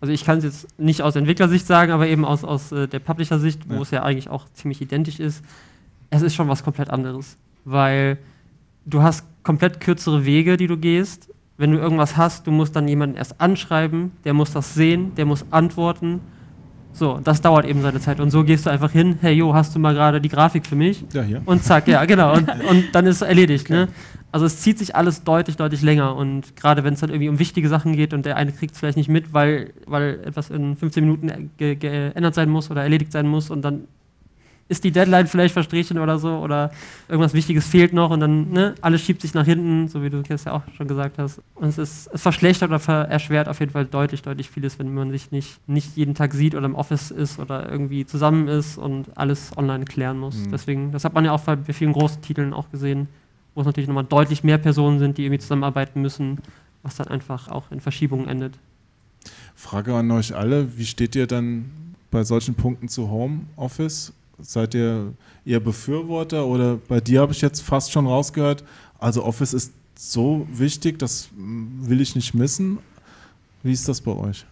Also 0.00 0.12
ich 0.12 0.24
kann 0.24 0.38
es 0.38 0.44
jetzt 0.44 0.78
nicht 0.78 1.02
aus 1.02 1.16
Entwicklersicht 1.16 1.66
sagen, 1.66 1.90
aber 1.92 2.06
eben 2.06 2.24
aus, 2.24 2.44
aus 2.44 2.70
äh, 2.72 2.86
der 2.86 2.98
Publisher-Sicht, 2.98 3.68
wo 3.68 3.74
Ja. 3.76 3.80
es 3.82 3.90
ja 3.90 4.02
eigentlich 4.02 4.28
auch 4.28 4.46
ziemlich 4.52 4.80
identisch 4.82 5.18
ist, 5.20 5.42
es 6.10 6.22
ist 6.22 6.34
schon 6.34 6.48
was 6.48 6.62
komplett 6.62 6.90
anderes. 6.90 7.36
Weil 7.64 8.18
du 8.84 9.02
hast 9.02 9.24
komplett 9.42 9.80
kürzere 9.80 10.24
Wege, 10.24 10.56
die 10.56 10.66
du 10.66 10.76
gehst. 10.76 11.30
Wenn 11.58 11.72
du 11.72 11.78
irgendwas 11.78 12.16
hast, 12.16 12.46
du 12.46 12.50
musst 12.50 12.76
dann 12.76 12.86
jemanden 12.86 13.16
erst 13.16 13.40
anschreiben, 13.40 14.12
der 14.24 14.34
muss 14.34 14.52
das 14.52 14.74
sehen, 14.74 15.14
der 15.16 15.24
muss 15.24 15.44
antworten. 15.50 16.20
So, 16.92 17.18
das 17.22 17.40
dauert 17.40 17.64
eben 17.66 17.80
seine 17.82 18.00
Zeit. 18.00 18.20
Und 18.20 18.30
so 18.30 18.44
gehst 18.44 18.66
du 18.66 18.70
einfach 18.70 18.90
hin, 18.90 19.18
hey 19.20 19.32
Jo, 19.34 19.54
hast 19.54 19.74
du 19.74 19.78
mal 19.78 19.94
gerade 19.94 20.20
die 20.20 20.28
Grafik 20.28 20.66
für 20.66 20.76
mich? 20.76 21.04
Ja, 21.12 21.22
hier. 21.22 21.42
Und 21.46 21.62
zack, 21.62 21.88
ja, 21.88 22.04
genau. 22.04 22.34
Und, 22.34 22.48
und 22.70 22.84
dann 22.92 23.06
ist 23.06 23.16
es 23.16 23.22
erledigt. 23.22 23.68
Ne? 23.70 23.88
Also 24.36 24.44
es 24.44 24.60
zieht 24.60 24.78
sich 24.78 24.94
alles 24.94 25.24
deutlich, 25.24 25.56
deutlich 25.56 25.80
länger. 25.80 26.14
Und 26.14 26.56
gerade 26.56 26.84
wenn 26.84 26.92
es 26.92 27.00
dann 27.00 27.08
irgendwie 27.08 27.30
um 27.30 27.38
wichtige 27.38 27.70
Sachen 27.70 27.96
geht 27.96 28.12
und 28.12 28.26
der 28.26 28.36
eine 28.36 28.52
kriegt 28.52 28.74
es 28.74 28.78
vielleicht 28.78 28.98
nicht 28.98 29.08
mit, 29.08 29.32
weil, 29.32 29.72
weil 29.86 30.20
etwas 30.26 30.50
in 30.50 30.76
15 30.76 31.02
Minuten 31.02 31.50
ge 31.56 31.74
geändert 31.74 32.34
sein 32.34 32.50
muss 32.50 32.70
oder 32.70 32.82
erledigt 32.82 33.12
sein 33.12 33.26
muss 33.26 33.48
und 33.48 33.62
dann 33.62 33.84
ist 34.68 34.84
die 34.84 34.90
Deadline 34.90 35.26
vielleicht 35.26 35.54
verstrichen 35.54 35.98
oder 35.98 36.18
so 36.18 36.36
oder 36.36 36.70
irgendwas 37.08 37.32
Wichtiges 37.32 37.66
fehlt 37.66 37.94
noch 37.94 38.10
und 38.10 38.20
dann, 38.20 38.50
ne, 38.50 38.74
alles 38.82 39.00
schiebt 39.00 39.22
sich 39.22 39.32
nach 39.32 39.46
hinten, 39.46 39.88
so 39.88 40.02
wie 40.02 40.10
du 40.10 40.20
das 40.20 40.44
ja 40.44 40.52
auch 40.52 40.62
schon 40.76 40.86
gesagt 40.86 41.16
hast. 41.16 41.40
Und 41.54 41.68
es 41.68 41.78
ist, 41.78 42.10
es 42.12 42.20
verschlechtert 42.20 42.68
oder 42.68 42.78
ver 42.78 43.08
erschwert 43.08 43.48
auf 43.48 43.60
jeden 43.60 43.72
Fall 43.72 43.86
deutlich, 43.86 44.20
deutlich 44.20 44.50
vieles, 44.50 44.78
wenn 44.78 44.92
man 44.92 45.12
sich 45.12 45.30
nicht, 45.30 45.66
nicht 45.66 45.96
jeden 45.96 46.14
Tag 46.14 46.34
sieht 46.34 46.54
oder 46.54 46.66
im 46.66 46.74
Office 46.74 47.10
ist 47.10 47.38
oder 47.38 47.70
irgendwie 47.70 48.04
zusammen 48.04 48.48
ist 48.48 48.76
und 48.76 49.16
alles 49.16 49.56
online 49.56 49.86
klären 49.86 50.18
muss. 50.18 50.36
Mhm. 50.36 50.50
Deswegen, 50.50 50.92
das 50.92 51.06
hat 51.06 51.14
man 51.14 51.24
ja 51.24 51.32
auch 51.32 51.40
bei 51.40 51.56
vielen 51.72 51.94
großen 51.94 52.20
Titeln 52.20 52.52
auch 52.52 52.70
gesehen, 52.70 53.08
wo 53.56 53.62
es 53.62 53.66
natürlich 53.66 53.88
nochmal 53.88 54.04
deutlich 54.04 54.44
mehr 54.44 54.58
Personen 54.58 55.00
sind, 55.00 55.18
die 55.18 55.24
irgendwie 55.24 55.40
zusammenarbeiten 55.40 56.02
müssen, 56.02 56.38
was 56.82 56.94
dann 56.94 57.08
einfach 57.08 57.48
auch 57.48 57.72
in 57.72 57.80
Verschiebungen 57.80 58.28
endet. 58.28 58.54
Frage 59.56 59.94
an 59.94 60.10
euch 60.10 60.36
alle, 60.36 60.76
wie 60.78 60.84
steht 60.84 61.16
ihr 61.16 61.26
dann 61.26 61.72
bei 62.10 62.22
solchen 62.22 62.54
Punkten 62.54 62.88
zu 62.88 63.10
Homeoffice? 63.10 64.12
Seid 64.38 64.74
ihr 64.74 65.14
eher 65.46 65.60
Befürworter 65.60 66.46
oder 66.46 66.76
bei 66.76 67.00
dir 67.00 67.22
habe 67.22 67.32
ich 67.32 67.40
jetzt 67.40 67.62
fast 67.62 67.90
schon 67.90 68.06
rausgehört, 68.06 68.62
also 68.98 69.24
Office 69.24 69.54
ist 69.54 69.72
so 69.94 70.46
wichtig, 70.52 70.98
das 70.98 71.30
will 71.34 72.02
ich 72.02 72.14
nicht 72.14 72.34
missen. 72.34 72.78
Wie 73.62 73.72
ist 73.72 73.88
das 73.88 74.02
bei 74.02 74.12
euch? 74.12 74.44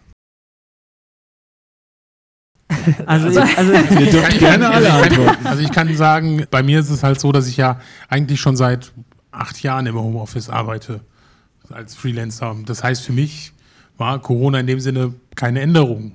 Also, 3.05 3.39
also 3.39 3.73
Ihr 3.73 4.11
dürft 4.11 4.39
gerne 4.39 4.69
alle 4.69 4.91
antworten. 4.91 5.45
Also 5.45 5.61
ich 5.63 5.71
kann 5.71 5.95
sagen, 5.95 6.45
bei 6.49 6.63
mir 6.63 6.79
ist 6.79 6.89
es 6.89 7.03
halt 7.03 7.19
so, 7.19 7.31
dass 7.31 7.47
ich 7.47 7.57
ja 7.57 7.79
eigentlich 8.09 8.39
schon 8.39 8.55
seit 8.55 8.91
acht 9.31 9.61
Jahren 9.61 9.85
im 9.85 9.95
Homeoffice 9.95 10.49
arbeite 10.49 11.01
als 11.69 11.95
Freelancer. 11.95 12.55
Das 12.65 12.83
heißt, 12.83 13.03
für 13.03 13.13
mich 13.13 13.53
war 13.97 14.19
Corona 14.19 14.59
in 14.59 14.67
dem 14.67 14.79
Sinne 14.79 15.13
keine 15.35 15.61
Änderung. 15.61 16.13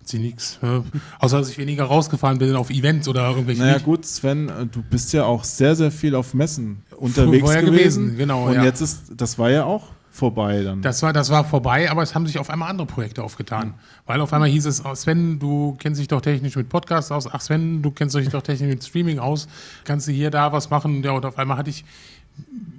Hat 0.00 0.08
sie 0.08 0.18
nichts. 0.18 0.58
Äh, 0.62 0.80
außer 1.18 1.38
dass 1.38 1.50
ich 1.50 1.58
weniger 1.58 1.84
rausgefahren 1.84 2.38
bin 2.38 2.54
auf 2.56 2.70
Events 2.70 3.08
oder 3.08 3.28
irgendwelche. 3.28 3.62
Naja 3.62 3.78
gut, 3.78 4.04
Sven, 4.04 4.48
äh, 4.48 4.66
du 4.66 4.82
bist 4.82 5.12
ja 5.12 5.24
auch 5.24 5.44
sehr, 5.44 5.74
sehr 5.74 5.90
viel 5.90 6.14
auf 6.14 6.34
Messen 6.34 6.82
unterwegs 6.96 7.42
vorher 7.44 7.62
gewesen. 7.62 8.02
gewesen, 8.04 8.18
genau, 8.18 8.46
Und 8.46 8.54
ja. 8.54 8.64
jetzt 8.64 8.80
ist, 8.80 9.12
das 9.16 9.38
war 9.38 9.50
ja 9.50 9.64
auch 9.64 9.88
vorbei 10.16 10.62
dann. 10.62 10.82
Das 10.82 11.02
war, 11.02 11.12
das 11.12 11.30
war 11.30 11.44
vorbei, 11.44 11.90
aber 11.90 12.02
es 12.02 12.14
haben 12.14 12.26
sich 12.26 12.38
auf 12.38 12.50
einmal 12.50 12.70
andere 12.70 12.86
Projekte 12.86 13.22
aufgetan. 13.22 13.74
Weil 14.06 14.20
auf 14.20 14.32
einmal 14.32 14.48
hieß 14.48 14.66
es, 14.66 14.84
oh, 14.84 14.94
Sven, 14.94 15.38
du 15.38 15.76
kennst 15.78 16.00
dich 16.00 16.08
doch 16.08 16.20
technisch 16.20 16.56
mit 16.56 16.68
Podcasts 16.68 17.12
aus. 17.12 17.28
Ach 17.30 17.40
Sven, 17.40 17.82
du 17.82 17.90
kennst 17.90 18.16
dich 18.16 18.28
doch 18.28 18.42
technisch 18.42 18.70
mit 18.70 18.84
Streaming 18.84 19.18
aus. 19.18 19.46
Kannst 19.84 20.08
du 20.08 20.12
hier, 20.12 20.30
da 20.30 20.52
was 20.52 20.70
machen? 20.70 21.02
Ja, 21.02 21.12
und 21.12 21.24
auf 21.24 21.38
einmal 21.38 21.58
hatte 21.58 21.70
ich 21.70 21.84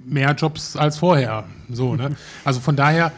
mehr 0.04 0.32
Jobs 0.32 0.76
als 0.76 0.98
vorher. 0.98 1.44
So, 1.70 1.94
ne? 1.94 2.16
Also 2.44 2.60
von 2.60 2.76
daher 2.76 3.12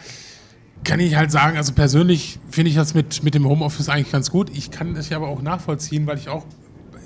kann 0.84 1.00
ich 1.00 1.16
halt 1.16 1.30
sagen, 1.30 1.56
also 1.56 1.72
persönlich 1.72 2.38
finde 2.50 2.70
ich 2.70 2.76
das 2.76 2.94
mit, 2.94 3.22
mit 3.22 3.34
dem 3.34 3.46
Homeoffice 3.46 3.88
eigentlich 3.88 4.12
ganz 4.12 4.30
gut. 4.30 4.50
Ich 4.50 4.70
kann 4.70 4.94
das 4.94 5.08
ja 5.08 5.16
aber 5.16 5.28
auch 5.28 5.42
nachvollziehen, 5.42 6.06
weil 6.06 6.18
ich 6.18 6.28
auch, 6.28 6.46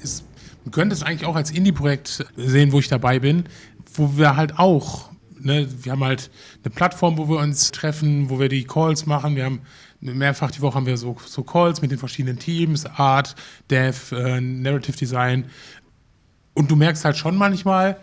es, 0.03 0.25
man 0.65 0.73
könnte 0.73 0.95
es 0.95 1.03
eigentlich 1.03 1.27
auch 1.27 1.37
als 1.37 1.51
Indie-Projekt 1.51 2.25
sehen, 2.37 2.73
wo 2.73 2.79
ich 2.79 2.89
dabei 2.89 3.19
bin, 3.19 3.45
wo 3.95 4.17
wir 4.17 4.37
halt 4.37 4.59
auch, 4.59 5.11
ne, 5.45 5.69
wir 5.83 5.93
haben 5.93 6.05
halt 6.05 6.31
eine 6.65 6.75
Plattform, 6.75 7.19
wo 7.19 7.29
wir 7.29 7.39
uns 7.39 7.71
treffen, 7.71 8.31
wo 8.31 8.39
wir 8.41 8.49
die 8.49 8.65
Calls 8.65 9.07
machen. 9.07 9.37
Wir 9.37 9.45
haben 9.45 9.61
mehrfach 10.01 10.51
die 10.51 10.61
Woche 10.61 10.75
haben 10.75 10.87
wir 10.87 10.97
so, 10.97 11.17
so 11.25 11.43
Calls 11.43 11.81
mit 11.81 11.91
den 11.91 11.99
verschiedenen 11.99 12.39
Teams, 12.39 12.87
Art, 12.87 13.35
Dev, 13.71 14.15
äh, 14.15 14.41
Narrative 14.41 14.97
Design. 14.97 15.47
Und 16.55 16.71
du 16.71 16.77
merkst 16.77 17.05
halt 17.05 17.17
schon 17.17 17.37
manchmal, 17.37 17.99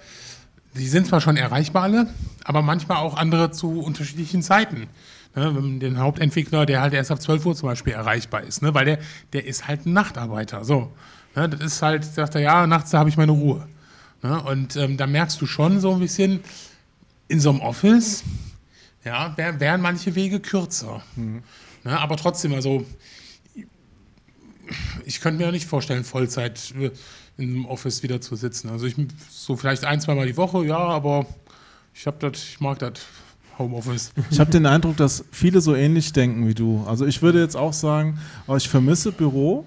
die 0.76 0.88
sind 0.88 1.08
zwar 1.08 1.22
schon 1.22 1.38
erreichbar 1.38 1.84
alle, 1.84 2.08
aber 2.44 2.62
manchmal 2.62 2.98
auch 2.98 3.18
andere 3.18 3.52
zu 3.52 3.82
unterschiedlichen 3.82 4.42
Zeiten. 4.42 4.88
Ne, 5.34 5.80
den 5.80 5.98
Hauptentwickler, 5.98 6.66
der 6.66 6.82
halt 6.82 6.94
erst 6.94 7.10
ab 7.10 7.22
12 7.22 7.46
Uhr 7.46 7.56
zum 7.56 7.70
Beispiel 7.70 7.94
erreichbar 7.94 8.42
ist, 8.42 8.62
ne, 8.62 8.74
weil 8.74 8.84
der, 8.84 9.00
der 9.32 9.46
ist 9.46 9.66
halt 9.66 9.86
ein 9.86 9.94
Nachtarbeiter. 9.94 10.66
So, 10.66 10.92
ne, 11.36 11.48
das 11.48 11.62
ist 11.62 11.82
halt, 11.82 12.04
sagt 12.04 12.36
er, 12.36 12.42
ja, 12.42 12.68
nachts 12.68 12.94
habe 12.94 13.08
ich 13.08 13.16
meine 13.16 13.32
Ruhe. 13.32 13.66
Ne, 14.24 14.42
und 14.42 14.76
ähm, 14.76 14.98
da 14.98 15.08
merkst 15.08 15.40
du 15.40 15.46
schon 15.46 15.80
so 15.80 15.94
ein 15.94 16.00
bisschen, 16.00 16.42
in 17.32 17.40
so 17.40 17.50
einem 17.50 17.62
Office, 17.62 18.24
ja, 19.06 19.36
wär, 19.38 19.60
wären 19.60 19.82
manche 19.82 20.14
Wege 20.16 20.40
kürzer. 20.42 21.02
Ne, 21.16 22.00
aber 22.00 22.18
trotzdem, 22.18 22.54
also 22.54 22.86
ich 25.06 25.22
könnte 25.22 25.40
mir 25.40 25.46
ja 25.46 25.52
nicht 25.52 25.66
vorstellen, 25.66 26.04
Vollzeit 26.04 26.74
äh, 26.78 26.92
in 27.38 27.50
einem 27.50 27.66
Office 27.66 28.04
wieder 28.04 28.22
zu 28.22 28.36
sitzen. 28.36 28.70
Also 28.70 28.86
ich 28.86 28.96
so 29.30 29.56
vielleicht 29.56 29.86
ein, 29.86 30.02
zweimal 30.02 30.28
die 30.28 30.38
Woche, 30.38 30.66
ja, 30.66 30.78
aber 30.78 31.26
ich 31.94 32.06
habe 32.06 32.18
das, 32.20 32.44
ich 32.44 32.60
mag 32.60 32.80
das 32.80 32.94
Homeoffice. 33.58 34.12
Ich 34.30 34.40
habe 34.40 34.52
den 34.52 34.66
Eindruck, 34.66 34.98
dass 34.98 35.24
viele 35.32 35.62
so 35.62 35.74
ähnlich 35.74 36.14
denken 36.14 36.48
wie 36.48 36.54
du. 36.54 36.84
Also 36.86 37.06
ich 37.06 37.22
würde 37.22 37.40
jetzt 37.40 37.56
auch 37.56 37.74
sagen, 37.74 38.20
ich 38.58 38.70
vermisse 38.70 39.12
Büro, 39.12 39.66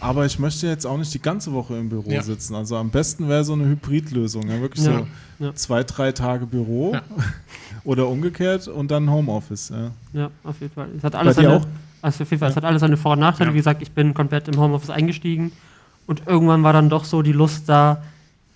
aber 0.00 0.24
ich 0.26 0.38
möchte 0.38 0.66
jetzt 0.66 0.86
auch 0.86 0.96
nicht 0.96 1.12
die 1.12 1.20
ganze 1.22 1.52
Woche 1.52 1.76
im 1.76 1.88
Büro 1.88 2.10
Ja. 2.10 2.22
sitzen. 2.22 2.54
Also 2.54 2.76
am 2.76 2.90
besten 2.90 3.28
wäre 3.28 3.44
so 3.44 3.52
eine 3.54 3.64
Hybridlösung, 3.66 4.48
ja, 4.48 4.60
wirklich 4.60 4.84
Ja, 4.84 5.02
so 5.38 5.44
ja. 5.46 5.54
zwei, 5.54 5.82
drei 5.84 6.12
Tage 6.12 6.46
Büro 6.46 6.96
oder 7.84 8.06
umgekehrt 8.08 8.68
und 8.68 8.90
dann 8.90 9.10
Homeoffice. 9.10 9.72
Ja. 10.12 10.30
Auf 10.44 10.60
jeden 10.60 10.72
Fall. 10.72 10.88
Es 10.96 11.04
hat 11.04 11.14
alles 11.14 11.36
seine? 11.36 11.62
Also 12.02 12.22
auf 12.24 12.30
jeden 12.30 12.40
Fall, 12.40 12.50
es 12.50 12.56
hat 12.56 12.64
alles 12.64 12.80
seine 12.80 12.96
Vor- 12.96 13.12
und 13.12 13.18
Nachteile. 13.20 13.52
Wie 13.52 13.58
gesagt, 13.58 13.82
ich 13.82 13.90
bin 13.92 14.14
komplett 14.14 14.48
im 14.48 14.58
Homeoffice 14.58 14.90
eingestiegen 14.90 15.52
und 16.06 16.22
irgendwann 16.26 16.62
war 16.62 16.72
dann 16.72 16.88
doch 16.88 17.04
so 17.04 17.20
die 17.22 17.32
Lust 17.32 17.68
da, 17.68 18.02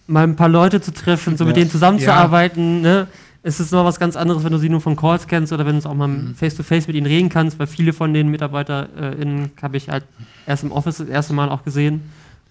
mal 0.06 0.24
ein 0.24 0.36
paar 0.36 0.48
Leute 0.48 0.80
zu 0.80 0.92
treffen, 0.92 1.36
so 1.36 1.44
mit 1.44 1.56
denen 1.56 1.70
zusammenzuarbeiten. 1.70 2.80
Ne? 2.80 3.06
Es 3.46 3.60
ist 3.60 3.72
noch 3.72 3.84
was 3.84 4.00
ganz 4.00 4.16
anderes, 4.16 4.42
wenn 4.42 4.52
du 4.52 4.58
sie 4.58 4.70
nur 4.70 4.80
von 4.80 4.96
Calls 4.96 5.26
kennst 5.26 5.52
oder 5.52 5.66
wenn 5.66 5.72
du 5.72 5.78
es 5.78 5.86
auch 5.86 5.94
mal 5.94 6.08
Mhm. 6.08 6.34
face-to-face 6.34 6.86
mit 6.86 6.96
ihnen 6.96 7.06
reden 7.06 7.28
kannst, 7.28 7.58
weil 7.58 7.66
viele 7.66 7.92
von 7.92 8.14
den 8.14 8.30
MitarbeiterInnen 8.30 9.50
habe 9.60 9.76
ich 9.76 9.88
halt 9.90 10.04
erst 10.46 10.64
im 10.64 10.72
Office 10.72 10.96
das 10.96 11.08
erste 11.08 11.34
Mal 11.34 11.50
auch 11.50 11.62
gesehen 11.62 12.00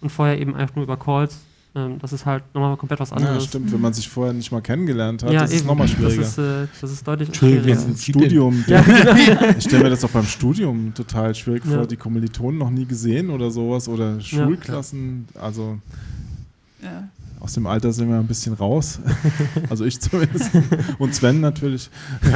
und 0.01 0.11
vorher 0.11 0.39
eben 0.39 0.55
einfach 0.55 0.75
nur 0.75 0.83
über 0.83 0.95
Calls. 0.97 1.37
Ähm, 1.75 1.97
das 1.99 2.13
ist 2.13 2.27
halt 2.27 2.43
nochmal 2.53 2.77
komplett 2.77 2.99
was 2.99 3.09
ja, 3.09 3.15
anderes. 3.17 3.45
stimmt. 3.45 3.71
Wenn 3.71 3.81
man 3.81 3.91
sich 3.93 4.07
vorher 4.07 4.31
nicht 4.33 4.51
mal 4.51 4.61
kennengelernt 4.61 5.23
hat, 5.23 5.31
Ja, 5.33 5.39
das 5.41 5.51
ist 5.53 5.65
nochmal 5.65 5.87
schwieriger. 5.87 6.21
Das 6.21 6.37
ist, 6.37 6.37
äh, 6.37 6.67
das 6.79 6.91
ist 6.91 7.07
deutlich 7.07 7.29
Entschuldigung, 7.29 7.63
schwieriger. 7.63 7.81
wir 7.81 7.87
Im 7.89 7.95
sind 7.95 7.99
Studium. 7.99 8.63
Ja, 8.67 9.49
Ich 9.57 9.63
stelle 9.63 9.83
mir 9.85 9.89
das 9.89 10.05
auch 10.05 10.09
beim 10.11 10.25
Studium 10.27 10.93
total 10.93 11.33
schwierig 11.33 11.63
Ja. 11.65 11.77
vor, 11.77 11.87
die 11.87 11.97
Kommilitonen 11.97 12.59
noch 12.59 12.69
nie 12.69 12.85
gesehen 12.85 13.31
oder 13.31 13.49
sowas 13.49 13.87
oder 13.87 14.21
Schulklassen. 14.21 15.27
Also 15.41 15.79
Ja. 16.83 17.07
Aus 17.43 17.53
dem 17.53 17.67
Alter 17.67 17.93
sind 17.93 18.09
wir 18.09 18.17
ein 18.17 18.25
bisschen 18.27 18.53
raus. 18.53 18.99
Also 19.69 19.85
ich 19.85 19.99
zumindest. 20.01 20.49
Und 20.97 21.13
Sven 21.13 21.39
natürlich. 21.41 21.89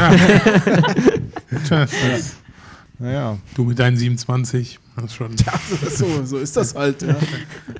Naja, 2.99 3.37
Du 3.55 3.63
mit 3.63 3.77
deinen 3.77 3.95
27, 3.95 4.79
das 4.95 5.13
schon. 5.13 5.35
so, 5.95 6.25
so 6.25 6.37
ist 6.39 6.57
das 6.57 6.73
halt. 6.73 7.03
Ja. 7.03 7.15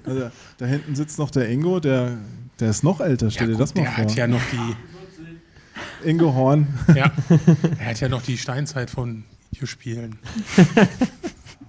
Also, 0.05 0.30
da 0.59 0.65
hinten 0.67 0.95
sitzt 0.95 1.17
noch 1.17 1.32
der 1.32 1.49
Ingo, 1.49 1.80
der 1.80 2.17
Der 2.59 2.69
ist 2.69 2.84
noch 2.84 3.01
älter, 3.01 3.32
stell 3.32 3.47
ja, 3.49 3.53
dir 3.53 3.59
das 3.59 3.73
mal 3.73 3.82
der 3.84 3.91
vor. 3.93 4.03
hat 4.03 4.15
ja 4.15 4.28
noch 4.28 4.41
die. 4.51 6.07
Ingo 6.07 6.34
Horn. 6.36 6.67
Ja, 6.95 7.11
er 7.80 7.86
hat 7.88 7.99
ja 7.99 8.09
noch 8.09 8.21
die 8.21 8.38
Steinzeit 8.38 8.91
von 8.91 9.23
Videospielen. 9.51 10.17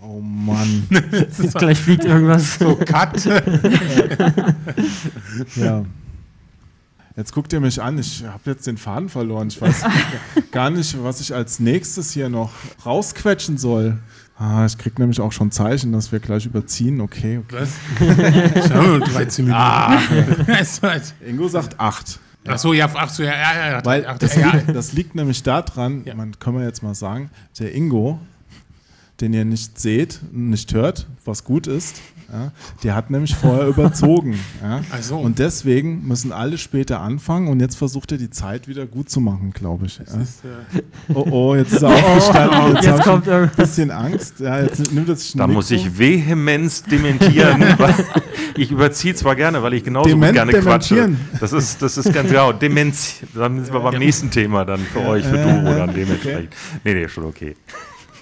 Oh 0.00 0.20
Mann. 0.20 0.86
Jetzt 1.12 1.54
gleich 1.54 1.78
fliegt 1.78 2.04
irgendwas. 2.04 2.58
So, 2.58 2.76
Cut. 2.76 3.24
Ja. 5.56 5.84
Jetzt 7.16 7.32
guckt 7.32 7.52
ihr 7.52 7.58
mich 7.60 7.82
an, 7.82 7.98
ich 7.98 8.22
habe 8.24 8.42
jetzt 8.46 8.64
den 8.68 8.76
Faden 8.76 9.08
verloren. 9.08 9.48
Ich 9.48 9.60
weiß 9.60 9.82
gar 10.52 10.70
nicht, 10.70 11.02
was 11.02 11.20
ich 11.20 11.34
als 11.34 11.58
nächstes 11.58 12.12
hier 12.12 12.28
noch 12.28 12.52
rausquetschen 12.86 13.58
soll. 13.58 13.98
Ah, 14.38 14.64
ich 14.66 14.78
krieg 14.78 15.00
nämlich 15.00 15.20
auch 15.20 15.32
schon 15.32 15.50
Zeichen, 15.50 15.90
dass 15.92 16.12
wir 16.12 16.20
gleich 16.20 16.46
überziehen. 16.46 17.00
Okay, 17.00 17.38
okay. 17.38 17.56
Was? 17.58 18.68
Schau, 18.68 18.98
13 19.00 19.46
Minuten. 19.46 19.60
Ah. 19.60 19.98
Ingo 21.26 21.48
sagt 21.48 21.80
acht. 21.80 22.20
Ach 22.46 22.56
so, 22.56 22.72
ja, 22.72 22.88
ach 22.94 23.10
so, 23.10 23.24
ja, 23.24 23.32
ja, 23.32 23.70
ja. 23.72 23.84
Weil 23.84 24.06
ach, 24.06 24.16
das, 24.18 24.36
ja, 24.36 24.52
liegt, 24.52 24.74
das 24.74 24.92
liegt 24.92 25.14
nämlich 25.16 25.42
daran, 25.42 26.04
Ja. 26.04 26.14
man 26.14 26.38
kann 26.38 26.54
man 26.54 26.62
jetzt 26.62 26.84
mal 26.84 26.94
sagen, 26.94 27.30
der 27.58 27.74
Ingo, 27.74 28.20
den 29.20 29.32
ihr 29.32 29.44
nicht 29.44 29.78
seht, 29.80 30.20
nicht 30.32 30.72
hört, 30.74 31.06
was 31.24 31.44
gut 31.44 31.66
ist, 31.66 32.00
ja, 32.30 32.52
der 32.82 32.94
hat 32.94 33.10
nämlich 33.10 33.34
vorher 33.34 33.66
überzogen. 33.68 34.38
Ja. 34.62 34.80
Ach 34.92 35.02
so. 35.02 35.16
Und 35.18 35.38
deswegen 35.38 36.06
müssen 36.06 36.30
alle 36.30 36.58
später 36.58 37.00
anfangen 37.00 37.48
und 37.48 37.58
jetzt 37.60 37.76
versucht 37.76 38.12
er 38.12 38.18
die 38.18 38.28
Zeit 38.28 38.68
wieder 38.68 38.84
gut 38.86 39.08
zu 39.08 39.20
machen, 39.20 39.52
glaube 39.52 39.86
ich. 39.86 39.96
Ja. 39.98 40.04
ist, 40.20 40.44
äh, 40.44 40.82
Oh 41.14 41.26
oh, 41.30 41.54
jetzt 41.54 41.72
ist 41.72 41.82
er 41.82 41.88
aufgestanden. 41.94 42.74
Jetzt, 42.74 42.84
Jetzt 42.84 42.98
hab 42.98 43.04
kommt 43.04 43.26
ich 43.26 43.32
ein 43.32 43.50
bisschen 43.56 43.90
Angst. 43.90 44.40
Ja, 44.40 44.60
jetzt 44.60 44.92
nimmt 44.92 45.08
er 45.08 45.16
sich 45.16 45.32
Da 45.32 45.46
Mikro. 45.46 45.54
muss 45.58 45.70
ich 45.70 45.98
Vehemenz 45.98 46.82
dementieren, 46.82 47.64
weil 47.78 47.94
ich 48.56 48.70
überziehe 48.70 49.14
zwar 49.14 49.34
gerne, 49.34 49.62
weil 49.62 49.72
ich 49.72 49.82
genauso 49.84 50.10
Dement 50.10 50.34
gerne 50.34 50.52
quatsche. 50.52 50.96
dementieren. 50.96 51.28
Das 51.40 51.54
ist, 51.54 51.80
das 51.80 51.96
ist 51.96 52.12
ganz 52.12 52.28
genau. 52.28 52.52
Demenz, 52.52 53.14
dann 53.34 53.64
sind 53.64 53.72
wir 53.72 53.80
beim 53.80 53.98
nächsten 53.98 54.30
Thema 54.30 54.66
dann 54.66 54.80
für 54.80 55.00
euch, 55.00 55.24
für 55.24 55.36
ja, 55.38 55.78
dann 55.78 55.94
dementsprechend. 55.94 56.52
Nee, 56.84 56.92
nee, 56.94 57.08
schon 57.08 57.24
okay. 57.24 57.56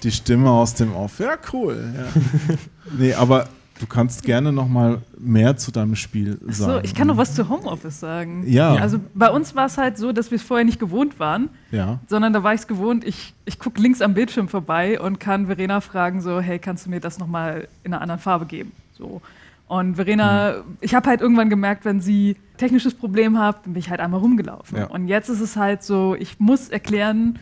Die 0.03 0.11
Stimme 0.11 0.49
aus 0.49 0.73
dem 0.73 0.95
Off. 0.95 1.19
Ja, 1.19 1.37
cool. 1.53 1.93
Ja. 1.95 2.21
nee, 2.97 3.13
aber 3.13 3.47
du 3.79 3.85
kannst 3.85 4.23
gerne 4.23 4.51
noch 4.51 4.67
mal 4.67 5.01
mehr 5.17 5.57
zu 5.57 5.71
deinem 5.71 5.95
Spiel 5.95 6.37
sagen. 6.47 6.71
So, 6.73 6.79
ich 6.83 6.95
kann 6.95 7.07
noch 7.07 7.17
was 7.17 7.35
zu 7.35 7.49
Homeoffice 7.49 7.99
sagen. 7.99 8.43
Ja. 8.47 8.75
Also 8.75 8.99
bei 9.13 9.29
uns 9.29 9.55
war 9.55 9.65
es 9.65 9.77
halt 9.77 9.97
so, 9.97 10.11
dass 10.11 10.31
wir 10.31 10.37
es 10.37 10.43
vorher 10.43 10.65
nicht 10.65 10.79
gewohnt 10.79 11.19
waren, 11.19 11.49
Ja. 11.71 11.99
sondern 12.07 12.33
da 12.33 12.43
war 12.43 12.53
ich 12.53 12.61
es 12.61 12.67
gewohnt, 12.67 13.03
ich, 13.03 13.33
ich 13.45 13.59
gucke 13.59 13.81
links 13.81 14.01
am 14.01 14.13
Bildschirm 14.13 14.47
vorbei 14.47 14.99
und 14.99 15.19
kann 15.19 15.47
Verena 15.47 15.81
fragen, 15.81 16.21
so, 16.21 16.39
hey, 16.39 16.59
kannst 16.59 16.85
du 16.85 16.89
mir 16.89 16.99
das 16.99 17.19
nochmal 17.19 17.67
in 17.83 17.93
einer 17.93 18.01
anderen 18.01 18.21
Farbe 18.21 18.45
geben? 18.45 18.71
So. 18.97 19.21
Und 19.67 19.95
Verena, 19.95 20.63
ich 20.79 20.95
habe 20.95 21.09
halt 21.09 21.21
irgendwann 21.21 21.49
gemerkt, 21.49 21.83
wenn 21.83 21.99
sie 21.99 22.37
technisches 22.57 22.93
Problem 22.93 23.37
hat, 23.37 23.65
dann 23.65 23.73
bin 23.73 23.79
ich 23.79 23.89
halt 23.89 23.99
einmal 23.99 24.21
rumgelaufen. 24.21 24.77
Ja. 24.77 24.85
Und 24.87 25.07
jetzt 25.07 25.29
ist 25.29 25.41
es 25.41 25.55
halt 25.57 25.83
so, 25.83 26.15
ich 26.15 26.39
muss 26.39 26.69
erklären, 26.69 27.37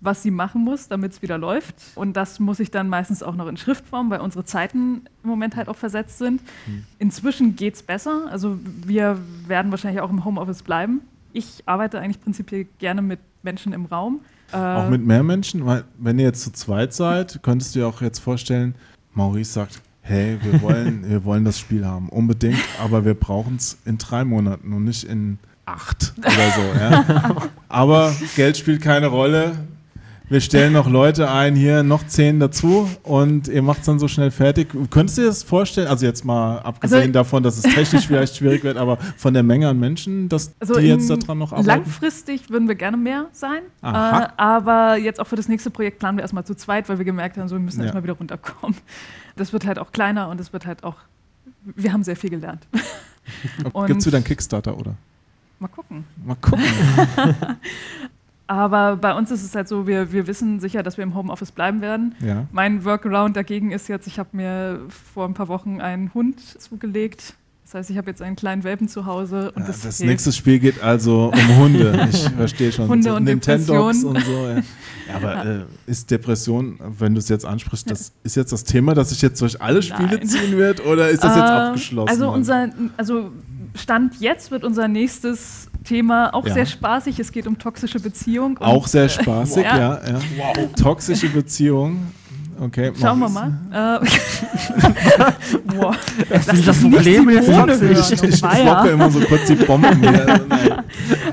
was 0.00 0.22
sie 0.22 0.30
machen 0.30 0.64
muss, 0.64 0.88
damit 0.88 1.12
es 1.12 1.22
wieder 1.22 1.36
läuft. 1.38 1.74
Und 1.94 2.16
das 2.16 2.40
muss 2.40 2.58
ich 2.60 2.70
dann 2.70 2.88
meistens 2.88 3.22
auch 3.22 3.34
noch 3.34 3.46
in 3.48 3.56
Schriftform, 3.56 4.10
weil 4.10 4.20
unsere 4.20 4.44
Zeiten 4.44 5.02
im 5.22 5.28
Moment 5.30 5.56
halt 5.56 5.68
auch 5.68 5.76
versetzt 5.76 6.18
sind. 6.18 6.40
Inzwischen 6.98 7.56
geht 7.56 7.74
es 7.74 7.82
besser. 7.82 8.22
Also 8.30 8.58
wir 8.86 9.18
werden 9.46 9.70
wahrscheinlich 9.70 10.00
auch 10.00 10.10
im 10.10 10.24
Homeoffice 10.24 10.62
bleiben. 10.62 11.02
Ich 11.32 11.62
arbeite 11.66 12.00
eigentlich 12.00 12.20
prinzipiell 12.20 12.66
gerne 12.78 13.02
mit 13.02 13.20
Menschen 13.42 13.72
im 13.72 13.84
Raum. 13.86 14.20
Äh, 14.52 14.56
Auch 14.56 14.88
mit 14.88 15.04
mehr 15.04 15.22
Menschen, 15.22 15.64
weil 15.66 15.84
wenn 15.98 16.18
ihr 16.18 16.26
jetzt 16.26 16.42
zu 16.42 16.52
zweit 16.52 16.92
seid, 16.92 17.40
könntest 17.42 17.74
du 17.74 17.80
dir 17.80 17.86
auch 17.86 18.00
jetzt 18.00 18.18
vorstellen, 18.18 18.74
Maurice 19.14 19.52
sagt, 19.52 19.80
hey, 20.02 20.38
wir 20.42 20.60
wollen, 20.62 21.08
wir 21.08 21.24
wollen 21.24 21.44
das 21.44 21.58
Spiel 21.58 21.86
haben, 21.86 22.08
unbedingt, 22.08 22.58
aber 22.82 23.04
wir 23.04 23.14
brauchen 23.14 23.56
es 23.56 23.78
in 23.84 23.98
drei 23.98 24.24
Monaten 24.24 24.72
und 24.72 24.84
nicht 24.84 25.04
in 25.04 25.38
acht 25.66 26.14
oder 26.18 26.50
so. 26.50 26.78
Ja? 26.80 27.36
Aber 27.68 28.12
Geld 28.34 28.56
spielt 28.56 28.82
keine 28.82 29.06
Rolle. 29.06 29.52
Wir 30.30 30.40
stellen 30.40 30.72
noch 30.72 30.88
Leute 30.88 31.28
ein, 31.28 31.56
hier 31.56 31.82
noch 31.82 32.06
zehn 32.06 32.38
dazu 32.38 32.88
und 33.02 33.48
ihr 33.48 33.62
macht 33.62 33.80
es 33.80 33.86
dann 33.86 33.98
so 33.98 34.06
schnell 34.06 34.30
fertig. 34.30 34.68
Könntest 34.90 35.18
du 35.18 35.22
dir 35.22 35.26
das 35.28 35.42
vorstellen? 35.42 35.88
Also 35.88 36.06
jetzt 36.06 36.24
mal 36.24 36.58
abgesehen 36.60 37.00
Also- 37.00 37.12
davon, 37.12 37.42
dass 37.42 37.56
es 37.58 37.64
technisch 37.74 38.06
vielleicht 38.06 38.36
schwierig 38.36 38.62
wird, 38.62 38.76
aber 38.76 38.96
von 39.16 39.34
der 39.34 39.42
Menge 39.42 39.68
an 39.68 39.80
Menschen, 39.80 40.28
dass 40.28 40.52
Also 40.60 40.74
die 40.78 40.86
jetzt 40.86 41.10
daran 41.10 41.38
noch 41.38 41.50
arbeiten? 41.52 41.66
Langfristig 41.66 42.48
würden 42.48 42.68
wir 42.68 42.76
gerne 42.76 42.96
mehr 42.96 43.26
sein. 43.32 43.62
Äh, 43.82 43.86
aber 43.86 44.96
jetzt 44.98 45.18
auch 45.20 45.26
für 45.26 45.34
das 45.34 45.48
nächste 45.48 45.68
Projekt 45.70 45.98
planen 45.98 46.16
wir 46.16 46.22
erstmal 46.22 46.44
zu 46.44 46.54
zweit, 46.54 46.88
weil 46.88 46.98
wir 46.98 47.04
gemerkt 47.04 47.36
haben, 47.36 47.48
so, 47.48 47.56
wir 47.56 47.60
müssen 47.60 47.80
Ja. 47.80 47.86
erstmal 47.86 48.04
wieder 48.04 48.12
runterkommen. 48.14 48.76
Das 49.34 49.52
wird 49.52 49.66
halt 49.66 49.80
auch 49.80 49.90
kleiner 49.90 50.28
und 50.28 50.40
es 50.40 50.52
wird 50.52 50.64
halt 50.64 50.84
auch. 50.84 50.94
Wir 51.64 51.92
haben 51.92 52.04
sehr 52.04 52.14
viel 52.16 52.30
gelernt. 52.30 52.68
Gibt 53.88 54.00
es 54.00 54.06
wieder 54.06 54.18
einen 54.18 54.24
Kickstarter, 54.24 54.78
oder? 54.78 54.94
Mal 55.58 55.68
gucken. 55.68 56.04
Mal 56.24 56.36
gucken. 56.36 56.64
Aber 58.50 58.96
bei 58.96 59.14
uns 59.14 59.30
ist 59.30 59.44
es 59.44 59.54
halt 59.54 59.68
so, 59.68 59.86
wir, 59.86 60.10
wir 60.10 60.26
wissen 60.26 60.58
sicher, 60.58 60.82
dass 60.82 60.96
wir 60.96 61.04
im 61.04 61.14
Homeoffice 61.14 61.52
bleiben 61.52 61.80
werden. 61.80 62.16
Ja. 62.18 62.48
Mein 62.50 62.84
Workaround 62.84 63.36
dagegen 63.36 63.70
ist 63.70 63.86
jetzt, 63.86 64.08
ich 64.08 64.18
habe 64.18 64.30
mir 64.32 64.80
vor 65.12 65.24
ein 65.24 65.34
paar 65.34 65.46
Wochen 65.46 65.80
einen 65.80 66.12
Hund 66.14 66.40
zugelegt. 66.60 67.34
Das 67.62 67.74
heißt, 67.74 67.90
ich 67.90 67.96
habe 67.96 68.10
jetzt 68.10 68.20
einen 68.20 68.34
kleinen 68.34 68.64
Welpen 68.64 68.88
zu 68.88 69.06
Hause 69.06 69.52
und 69.52 69.60
Ja, 69.60 69.66
das, 69.68 69.82
das 69.82 70.00
nächste 70.00 70.32
Spiel 70.32 70.58
geht 70.58 70.82
also 70.82 71.30
um 71.32 71.56
Hunde. 71.58 72.08
Ich 72.10 72.28
verstehe 72.36 72.72
schon. 72.72 72.88
Hunde 72.88 73.10
so 73.10 73.14
und 73.14 73.22
Nintendogs 73.22 74.02
und 74.02 74.18
so. 74.24 74.48
Ja. 74.48 74.62
Aber 75.14 75.46
äh, 75.46 75.64
ist 75.86 76.10
Depression, 76.10 76.80
wenn 76.98 77.14
du 77.14 77.20
es 77.20 77.28
jetzt 77.28 77.46
ansprichst, 77.46 77.88
das 77.88 78.10
ist 78.24 78.34
jetzt 78.34 78.50
das 78.52 78.64
Thema, 78.64 78.94
das 78.94 79.10
sich 79.10 79.22
jetzt 79.22 79.40
durch 79.40 79.62
alle 79.62 79.80
Spiele 79.80 80.16
Nein. 80.16 80.26
ziehen 80.26 80.56
wird 80.56 80.84
oder 80.84 81.08
ist 81.08 81.22
das 81.22 81.36
jetzt 81.36 81.48
Äh, 81.48 81.52
abgeschlossen? 81.52 82.08
Also 82.08 82.32
unser, 82.32 82.70
also 82.96 83.30
Stand 83.76 84.20
jetzt 84.20 84.50
wird 84.50 84.64
unser 84.64 84.88
nächstes 84.88 85.69
Thema 85.84 86.34
auch 86.34 86.46
Ja. 86.46 86.54
sehr 86.54 86.66
spaßig. 86.66 87.18
Es 87.18 87.32
geht 87.32 87.46
um 87.46 87.58
toxische 87.58 88.00
Beziehung. 88.00 88.56
und, 88.56 88.62
auch 88.62 88.86
sehr 88.86 89.04
äh, 89.04 89.08
spaßig, 89.08 89.64
ja. 89.64 89.78
ja. 89.78 90.00
ja. 90.04 90.66
Toxische 90.76 91.28
Beziehung. 91.28 92.12
Okay, 92.62 92.92
Schauen 93.00 93.20
wir 93.20 93.28
mal. 93.30 93.52
Äh, 93.72 94.06
wow. 95.76 95.96
Das 96.28 96.46
ist 96.48 96.68
das 96.68 96.82
nicht 96.82 96.94
Problem 96.94 97.24
toxisch. 97.24 97.56
hören. 97.56 97.70
Ich, 98.12 98.22
ich 98.22 98.90
immer 98.92 99.10
so 99.10 99.20
kurz 99.20 99.46
die 99.46 99.54
Bomben 99.54 100.02
wieder. 100.02 100.40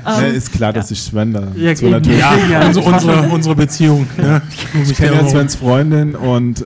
Also, 0.04 0.22
nein. 0.22 0.30
Ne, 0.30 0.36
ist 0.36 0.52
klar, 0.52 0.72
dass 0.72 0.90
ich 0.90 1.02
Sven 1.02 1.34
da 1.34 1.42
Ja, 1.54 1.76
so 1.76 1.88
natürlich. 1.88 2.18
Ja, 2.18 2.34
Ja, 2.50 2.66
unsere, 2.66 3.28
unsere, 3.28 3.54
Beziehung. 3.54 4.06
Ne? 4.16 4.40
Ich 4.82 4.96
kenne 4.96 5.16
ja 5.16 5.28
Svens 5.28 5.54
Freundin 5.56 6.14
und 6.14 6.64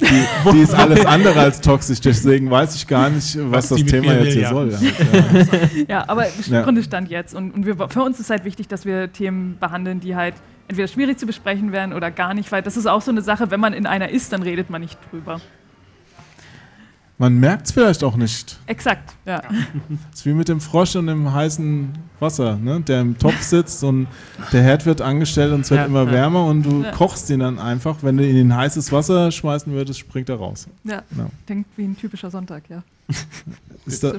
die, 0.00 0.52
die 0.52 0.58
ist 0.60 0.74
alles 0.74 1.04
andere 1.06 1.40
als 1.40 1.60
toxisch, 1.60 2.00
deswegen 2.00 2.50
weiß 2.50 2.74
ich 2.76 2.86
gar 2.86 3.10
nicht, 3.10 3.36
was, 3.38 3.70
Was 3.70 3.80
das 3.80 3.84
Thema 3.84 4.14
jetzt 4.14 4.32
hier 4.32 4.42
ja. 4.42 4.50
soll. 4.50 4.70
Ja. 4.70 4.78
Ja, 5.88 6.04
aber 6.08 6.26
Ja. 6.46 6.58
im 6.58 6.64
Grunde 6.64 6.82
Stand 6.82 7.10
jetzt. 7.10 7.34
Und, 7.34 7.52
und 7.52 7.66
wir, 7.66 7.76
für 7.88 8.02
uns 8.02 8.18
ist 8.20 8.30
halt 8.30 8.44
wichtig, 8.44 8.68
dass 8.68 8.84
wir 8.84 9.12
Themen 9.12 9.56
behandeln, 9.60 10.00
die 10.00 10.16
halt 10.16 10.34
entweder 10.68 10.88
schwierig 10.88 11.18
zu 11.18 11.26
besprechen 11.26 11.72
wären 11.72 11.92
oder 11.92 12.10
gar 12.10 12.34
nicht, 12.34 12.50
weil 12.52 12.62
das 12.62 12.76
ist 12.76 12.86
auch 12.86 13.02
so 13.02 13.10
eine 13.10 13.22
Sache, 13.22 13.50
wenn 13.50 13.60
man 13.60 13.72
in 13.72 13.86
einer 13.86 14.08
ist, 14.10 14.32
dann 14.32 14.42
redet 14.42 14.70
man 14.70 14.80
nicht 14.80 14.98
drüber. 15.10 15.40
Man 17.22 17.38
merkt 17.38 17.66
es 17.66 17.72
vielleicht 17.72 18.02
auch 18.02 18.16
nicht. 18.16 18.58
Exakt, 18.66 19.14
ja. 19.24 19.40
Es 20.12 20.18
ist 20.18 20.26
wie 20.26 20.32
mit 20.32 20.48
dem 20.48 20.60
Frosch 20.60 20.96
und 20.96 21.06
dem 21.06 21.32
heißen 21.32 21.90
Wasser, 22.18 22.56
ne? 22.56 22.80
der 22.80 23.00
im 23.02 23.16
Topf 23.16 23.40
sitzt 23.42 23.84
und 23.84 24.08
der 24.52 24.60
Herd 24.64 24.86
wird 24.86 25.00
angestellt 25.00 25.52
und 25.52 25.60
es 25.60 25.70
wird 25.70 25.82
Ja, 25.82 25.86
immer 25.86 26.02
ja. 26.06 26.10
wärmer 26.10 26.44
und 26.46 26.64
du 26.64 26.82
Ja. 26.82 26.90
kochst 26.90 27.30
ihn 27.30 27.38
dann 27.38 27.60
einfach. 27.60 27.98
Wenn 28.02 28.16
du 28.16 28.26
ihn 28.28 28.36
in 28.36 28.56
heißes 28.56 28.90
Wasser 28.90 29.30
schmeißen 29.30 29.72
würdest, 29.72 30.00
springt 30.00 30.30
er 30.30 30.36
raus. 30.36 30.66
ja. 30.82 31.02
Ja. 31.16 31.26
Klingt 31.46 31.66
wie 31.76 31.84
ein 31.84 31.96
typischer 31.96 32.28
Sonntag, 32.28 32.64
ja. 32.68 32.82
Ist 33.84 34.04
da, 34.04 34.12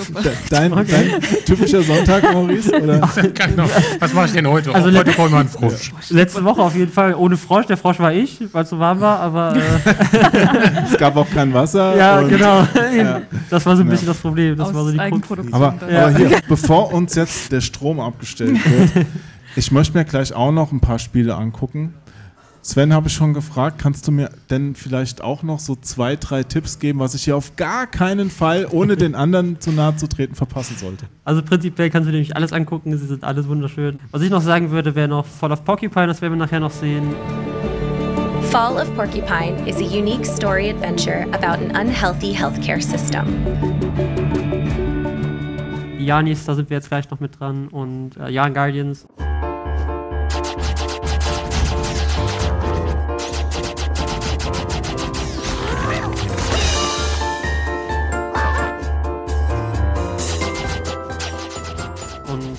dein, 0.50 0.72
dein 0.72 1.20
typischer 1.46 1.82
Sonntag, 1.84 2.24
Maurice? 2.32 2.72
Oder? 2.82 3.08
Genau. 3.32 3.64
Was 4.00 4.12
mache 4.12 4.26
ich 4.26 4.32
denn 4.32 4.48
heute? 4.48 4.74
Also 4.74 4.90
heute 4.90 5.12
kommen 5.12 5.30
wir 5.30 5.38
einen 5.38 5.48
Frosch. 5.48 5.92
Letzte 6.10 6.42
Woche 6.44 6.60
auf 6.60 6.74
jeden 6.74 6.90
Fall 6.90 7.14
ohne 7.14 7.36
Frosch. 7.36 7.66
Der 7.66 7.76
Frosch 7.76 8.00
war 8.00 8.12
ich, 8.12 8.40
weil 8.52 8.64
es 8.64 8.70
so 8.70 8.78
warm 8.80 9.00
war, 9.00 9.20
aber 9.20 9.54
äh, 9.54 9.60
Es 10.92 10.98
gab 10.98 11.14
auch 11.16 11.30
kein 11.30 11.54
Wasser. 11.54 11.96
ja, 11.96 12.18
und- 12.18 12.28
genau. 12.28 12.66
Ja. 12.96 13.22
Das 13.50 13.64
war 13.64 13.76
so 13.76 13.82
ein 13.82 13.86
Ja. 13.86 13.92
bisschen 13.92 14.08
das 14.08 14.18
Problem. 14.18 14.56
Das 14.56 14.70
Aus 14.70 14.74
war 14.74 14.82
so 14.84 14.90
die. 14.90 14.98
Eigenproduktion. 14.98 15.54
Aber. 15.62 15.76
Ja. 15.92 16.06
aber 16.08 16.18
hier, 16.18 16.40
bevor 16.48 16.92
uns 16.92 17.14
jetzt 17.14 17.52
der 17.52 17.60
Strom 17.60 18.00
abgestellt 18.00 18.58
wird, 18.68 19.06
ich 19.54 19.70
möchte 19.70 19.96
mir 19.96 20.04
gleich 20.04 20.32
auch 20.32 20.50
noch 20.50 20.72
ein 20.72 20.80
paar 20.80 20.98
Spiele 20.98 21.36
angucken. 21.36 21.94
Sven 22.66 22.94
habe 22.94 23.08
ich 23.08 23.12
schon 23.12 23.34
gefragt, 23.34 23.78
kannst 23.78 24.08
du 24.08 24.10
mir 24.10 24.30
denn 24.48 24.74
vielleicht 24.74 25.20
auch 25.20 25.42
noch 25.42 25.58
so 25.58 25.76
zwei, 25.76 26.16
drei 26.16 26.44
Tipps 26.44 26.78
geben, 26.78 26.98
was 26.98 27.14
ich 27.14 27.24
hier 27.24 27.36
auf 27.36 27.56
gar 27.56 27.86
keinen 27.86 28.30
Fall, 28.30 28.66
ohne 28.70 28.96
den 28.96 29.14
anderen 29.14 29.60
zu 29.60 29.70
nahe 29.70 29.94
zu 29.96 30.08
treten, 30.08 30.34
verpassen 30.34 30.78
sollte? 30.78 31.04
Also 31.24 31.42
prinzipiell 31.42 31.90
kannst 31.90 32.08
du 32.08 32.10
nämlich 32.10 32.34
alles 32.34 32.54
angucken, 32.54 32.96
sie 32.96 33.06
sind 33.06 33.22
alles 33.22 33.48
wunderschön. 33.48 34.00
Was 34.12 34.22
ich 34.22 34.30
noch 34.30 34.40
sagen 34.40 34.70
würde, 34.70 34.94
wäre 34.94 35.08
noch 35.08 35.26
Fall 35.26 35.52
of 35.52 35.62
Porcupine, 35.62 36.06
das 36.06 36.22
werden 36.22 36.32
wir 36.32 36.38
nachher 36.38 36.58
noch 36.58 36.70
sehen. 36.70 37.14
Fall 38.50 38.78
of 38.78 38.90
Porcupine 38.94 39.68
is 39.68 39.76
a 39.76 39.84
unique 39.84 40.24
story 40.24 40.70
adventure 40.70 41.26
about 41.32 41.62
an 41.62 41.70
unhealthy 41.76 42.32
healthcare 42.32 42.80
system. 42.80 43.26
Janis, 45.98 46.46
da 46.46 46.54
sind 46.54 46.70
wir 46.70 46.78
jetzt 46.78 46.88
gleich 46.88 47.10
noch 47.10 47.20
mit 47.20 47.38
dran 47.38 47.68
und 47.68 48.16
äh, 48.16 48.30
Young 48.30 48.54
Guardians. 48.54 49.06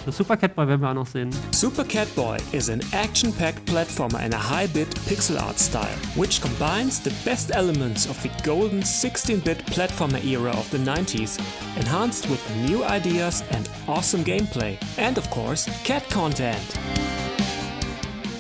Das 0.06 0.18
Super 0.18 0.38
Cat 0.38 0.56
Boy 0.56 0.68
werden 0.68 0.82
wir 0.82 0.90
auch 0.90 0.94
noch 0.94 1.08
sehen. 1.08 1.30
Super 1.52 1.84
Cat 1.84 2.14
Boy 2.16 2.38
is 2.52 2.70
an 2.70 2.82
action-packed 2.92 3.66
platformer 3.66 4.24
in 4.24 4.34
a 4.34 4.38
high-bit 4.38 4.88
pixel 5.08 5.38
art 5.38 5.58
style, 5.60 5.98
which 6.16 6.42
combines 6.42 7.02
the 7.02 7.12
best 7.24 7.52
elements 7.52 8.08
of 8.08 8.22
the 8.22 8.30
golden 8.44 8.82
16-bit 8.82 9.66
platformer 9.66 10.24
era 10.24 10.52
of 10.52 10.70
the 10.72 10.78
90s, 10.78 11.40
enhanced 11.78 12.30
with 12.30 12.40
new 12.70 12.84
ideas 12.86 13.44
and 13.52 13.68
awesome 13.88 14.24
gameplay. 14.24 14.78
And 14.98 15.18
of 15.18 15.30
course, 15.32 15.70
cat 15.84 16.04
content. 16.12 16.56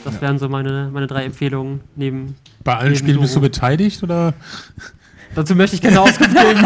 Das 0.04 0.22
wären 0.22 0.38
so 0.38 0.48
meine, 0.48 0.92
meine 0.94 1.08
drei 1.08 1.24
Empfehlungen 1.26 1.82
neben. 1.96 2.36
Bei 2.64 2.76
allen 2.76 2.90
neben 2.92 3.00
Spielen 3.00 3.20
bist 3.22 3.36
du 3.36 3.40
Doro. 3.40 3.50
beteiligt 3.50 4.04
oder? 4.04 4.36
Dazu 5.36 5.56
möchte 5.56 5.76
ich 5.76 5.82
keine 5.82 6.00
Auskunft 6.02 6.36
geben. 6.42 6.62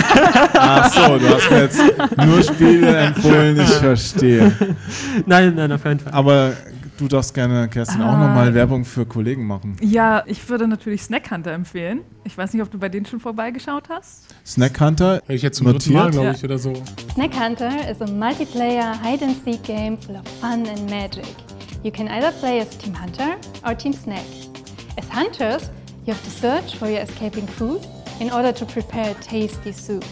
Ach 0.54 0.92
so, 0.94 1.18
du 1.18 1.28
hast 1.28 1.50
mir 1.52 1.62
jetzt 1.64 1.82
nur 2.26 2.44
Spiele 2.44 2.96
empfohlen, 2.98 3.60
ich 3.60 3.70
verstehe. 3.70 4.52
nein, 5.26 5.56
nein, 5.56 5.72
auf 5.72 5.82
keinen 5.84 6.00
Fall. 6.00 6.14
Aber 6.14 6.54
du 6.98 7.08
darfst 7.08 7.34
gerne, 7.34 7.68
Kerstin, 7.68 8.02
auch 8.02 8.14
Ah. 8.14 8.28
nochmal 8.28 8.54
Werbung 8.54 8.86
für 8.86 9.06
Kollegen 9.06 9.46
machen. 9.48 9.76
Ja, 9.82 10.22
ich 10.28 10.48
würde 10.50 10.68
natürlich 10.68 11.02
Snack 11.02 11.32
Hunter 11.32 11.52
empfehlen. 11.52 12.02
Ich 12.26 12.38
weiß 12.38 12.54
nicht, 12.54 12.62
ob 12.62 12.70
du 12.70 12.78
bei 12.78 12.90
denen 12.90 13.06
schon 13.08 13.20
vorbeigeschaut 13.20 13.90
hast. 13.90 14.26
Snack 14.46 14.80
Hunter, 14.80 15.16
Hätte 15.16 15.34
ich 15.34 15.42
jetzt 15.42 15.58
zum 15.58 15.66
Mal, 15.66 15.74
Notiert? 15.74 16.12
glaube 16.12 16.26
Ja. 16.28 16.32
ich, 16.34 16.44
oder 16.44 16.58
so. 16.60 16.74
Snack 17.14 17.32
Hunter 17.40 17.72
is 17.90 18.02
a 18.02 18.06
multiplayer 18.06 18.94
hide 19.04 19.26
and 19.26 19.36
seek 19.44 19.64
game 19.64 19.98
full 19.98 20.16
of 20.16 20.22
fun 20.40 20.68
and 20.68 20.90
magic. 20.90 21.26
You 21.84 21.92
can 21.92 22.08
either 22.10 22.32
play 22.40 22.60
as 22.62 22.78
Team 22.78 22.94
Hunter 23.00 23.36
or 23.66 23.76
Team 23.76 23.94
Snack. 23.94 24.20
As 24.98 25.06
hunters, 25.12 25.72
you 26.06 26.14
have 26.14 26.22
to 26.24 26.30
search 26.30 26.76
for 26.78 26.88
your 26.90 27.00
escaping 27.02 27.48
food 27.48 27.80
in 28.20 28.32
order 28.32 28.54
to 28.54 28.66
prepare 28.66 29.12
a 29.12 29.14
tasty 29.16 29.72
soup. 29.72 30.04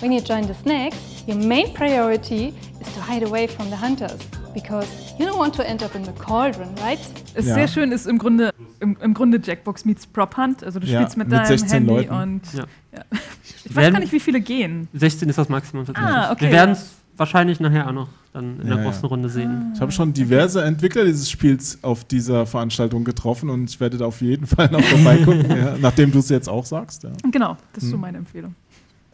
When 0.00 0.12
you 0.12 0.20
join 0.20 0.46
the 0.46 0.54
snacks, 0.54 0.96
your 1.26 1.36
main 1.36 1.72
priority 1.74 2.52
is 2.80 2.92
to 2.94 3.00
hide 3.00 3.24
away 3.24 3.46
from 3.48 3.70
the 3.70 3.76
hunters 3.76 4.18
because 4.52 4.86
you 5.18 5.26
don't 5.26 5.38
want 5.38 5.54
to 5.54 5.62
end 5.66 5.82
up 5.82 5.94
in 5.94 6.04
the 6.04 6.12
cauldron, 6.12 6.74
right? 6.84 6.98
Ist 7.34 7.48
Ja. 7.48 7.54
sehr 7.54 7.68
schön, 7.68 7.92
ist 7.92 8.06
im 8.06 8.18
Grunde, 8.18 8.50
im, 8.80 8.96
im 9.00 9.14
Grunde 9.14 9.40
Jackbox 9.42 9.84
meets 9.84 10.06
Prop 10.06 10.36
Hunt. 10.36 10.62
Also 10.64 10.78
du 10.80 10.86
Ja, 10.86 11.00
spielst 11.00 11.16
mit, 11.16 11.28
mit 11.28 11.36
deinem 11.38 11.46
16 11.46 11.70
Handy 11.70 11.92
Leuten. 11.92 12.12
und 12.14 12.42
Ja. 12.52 12.64
ja. 12.94 13.02
ich 13.64 13.70
weiß 13.70 13.76
Werden- 13.76 13.92
gar 13.94 14.00
nicht, 14.00 14.12
wie 14.12 14.20
viele 14.20 14.40
gehen. 14.40 14.88
16 14.92 15.28
ist 15.28 15.38
das 15.38 15.48
Maximum 15.48 15.86
tatsächlich. 15.86 16.14
Ah, 16.14 16.32
okay, 16.32 16.46
Wir 16.46 16.52
werden 16.52 16.72
es 16.72 16.96
wahrscheinlich 17.16 17.60
nachher 17.60 17.88
auch 17.88 17.92
noch 17.92 18.08
dann 18.32 18.60
in 18.60 18.66
Ja, 18.68 18.74
der 18.74 18.84
ja. 18.84 18.90
großen 18.90 19.04
Runde 19.06 19.28
sehen. 19.28 19.72
Ich 19.74 19.80
habe 19.80 19.92
schon 19.92 20.12
diverse 20.12 20.62
Entwickler 20.64 21.04
dieses 21.04 21.30
Spiels 21.30 21.78
auf 21.82 22.04
dieser 22.04 22.46
Veranstaltung 22.46 23.04
getroffen 23.04 23.50
und 23.50 23.70
ich 23.70 23.78
werde 23.80 23.96
da 23.98 24.06
auf 24.06 24.20
jeden 24.20 24.46
Fall 24.46 24.68
noch 24.70 24.82
vorbeigucken, 24.82 25.46
ja, 25.56 25.76
nachdem 25.80 26.10
du 26.12 26.18
es 26.18 26.28
jetzt 26.28 26.48
auch 26.48 26.66
sagst. 26.66 27.04
Ja. 27.04 27.10
Genau, 27.30 27.56
das 27.72 27.84
ist 27.84 27.88
Hm. 27.88 27.90
so 27.92 27.96
meine 27.98 28.18
Empfehlung. 28.18 28.54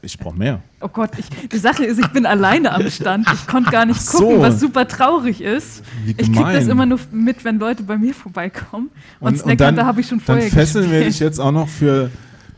Ich 0.03 0.19
brauche 0.19 0.35
mehr. 0.39 0.61
Oh 0.81 0.89
Gott, 0.89 1.11
ich, 1.19 1.29
die 1.51 1.59
Sache 1.59 1.85
ist, 1.85 1.99
ich 2.01 2.07
bin 2.09 2.25
alleine 2.25 2.73
am 2.73 2.89
Stand. 2.91 3.29
Ich 3.35 3.47
konnte 3.47 3.71
gar 3.71 3.85
nicht 3.85 3.99
Ach 4.01 4.13
so. 4.13 4.19
gucken, 4.21 4.41
was 4.41 4.59
super 4.59 4.89
traurig 4.89 5.43
ist. 5.43 5.83
Wie 6.07 6.13
Ich 6.13 6.33
kriege 6.33 6.53
das 6.55 6.69
immer 6.69 6.87
nur 6.87 6.99
mit, 7.13 7.45
wenn 7.45 7.59
Leute 7.59 7.83
bei 7.83 7.99
mir 7.99 8.15
vorbeikommen. 8.15 8.89
Und, 9.21 9.37
Snack 9.39 9.59
dann, 9.59 9.69
Hunter 9.75 9.85
habe 9.85 10.01
ich 10.01 10.09
schon 10.09 10.17
dann 10.25 10.25
vorher 10.39 10.51
fesseln 10.51 10.85
wir 10.87 10.91
gespielt. 11.01 11.13
dich 11.13 11.21
jetzt 11.21 11.39
auch 11.39 11.53
noch 11.53 11.69
für 11.69 12.11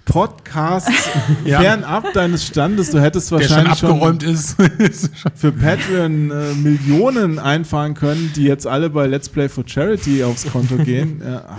Podcasts 0.05 0.91
Ja. 1.45 1.61
fernab 1.61 2.13
deines 2.13 2.47
Standes. 2.47 2.91
Du 2.91 3.01
hättest 3.01 3.31
Der 3.31 3.41
schon 3.41 3.51
wahrscheinlich 3.51 3.73
abgeräumt 3.85 4.23
ist. 4.23 4.57
für 5.35 5.53
Patreon 5.53 6.31
äh, 6.31 6.55
Millionen 6.55 7.39
einfahren 7.39 7.95
können, 7.95 8.33
die 8.35 8.45
jetzt 8.45 8.67
alle 8.67 8.91
bei 8.91 9.07
Let's 9.07 9.29
Play 9.29 9.49
for 9.49 9.65
Charity 9.67 10.25
aufs 10.25 10.47
Konto 10.51 10.77
gehen. 10.77 11.23
Ja, 11.33 11.45
ah. 11.49 11.57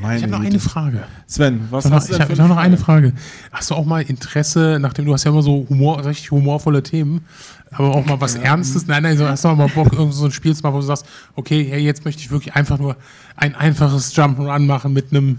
Meine 0.00 0.16
ich 0.18 0.22
habe 0.22 0.30
noch 0.30 0.38
Güte. 0.38 0.50
eine 0.52 0.60
Frage. 0.60 1.04
Sven, 1.26 1.66
was 1.70 1.84
Ich 1.84 1.90
habe 1.90 1.94
noch, 1.96 2.00
hast 2.02 2.08
du 2.08 2.12
ich 2.12 2.18
denn 2.18 2.32
ich 2.34 2.40
hab 2.40 2.48
noch 2.48 2.56
eine 2.56 2.76
Frage? 2.76 3.08
Frage. 3.08 3.20
Hast 3.50 3.70
du 3.70 3.74
auch 3.74 3.84
mal 3.84 4.00
Interesse, 4.02 4.78
nachdem 4.80 5.06
du 5.06 5.12
hast 5.12 5.24
ja 5.24 5.32
immer 5.32 5.42
so 5.42 5.66
Humor, 5.68 6.04
richtig 6.04 6.30
humorvolle 6.30 6.84
Themen, 6.84 7.24
aber 7.72 7.96
auch 7.96 8.06
mal 8.06 8.20
was 8.20 8.36
Ernstes? 8.36 8.86
Nein, 8.86 9.02
nein, 9.02 9.18
so, 9.18 9.26
hast 9.28 9.44
du 9.44 9.48
auch 9.48 9.56
mal 9.56 9.66
Bock, 9.68 9.92
irgend 9.92 10.14
so 10.14 10.26
ein 10.26 10.30
Spiel 10.30 10.54
zu 10.54 10.62
machen, 10.62 10.74
wo 10.74 10.78
du 10.78 10.86
sagst, 10.86 11.04
okay, 11.34 11.66
hey, 11.68 11.80
jetzt 11.80 12.04
möchte 12.04 12.22
ich 12.22 12.30
wirklich 12.30 12.54
einfach 12.54 12.78
nur 12.78 12.96
ein 13.34 13.56
einfaches 13.56 14.14
Jump'n'Run 14.14 14.66
machen 14.66 14.92
mit 14.92 15.10
einem 15.10 15.38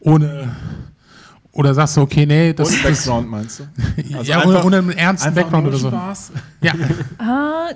ohne 0.00 0.56
oder 1.60 1.74
sagst 1.74 1.96
du, 1.96 2.00
okay, 2.02 2.26
nee, 2.26 2.52
das 2.52 2.70
ist 2.70 2.82
Background 2.82 3.30
meinst 3.30 3.60
du? 3.60 3.64
Also 4.18 4.30
ja, 4.32 4.38
einfach- 4.40 4.64
ohne, 4.64 4.64
ohne 4.64 4.76
einen 4.78 4.90
ernsten 4.90 5.28
Einfach 5.28 5.42
Background 5.42 5.64
nur 5.64 5.72
oder 5.74 5.80
so. 5.82 5.88
Spaß. 5.90 6.32
Ja, 6.62 6.72
Ah, 7.18 7.68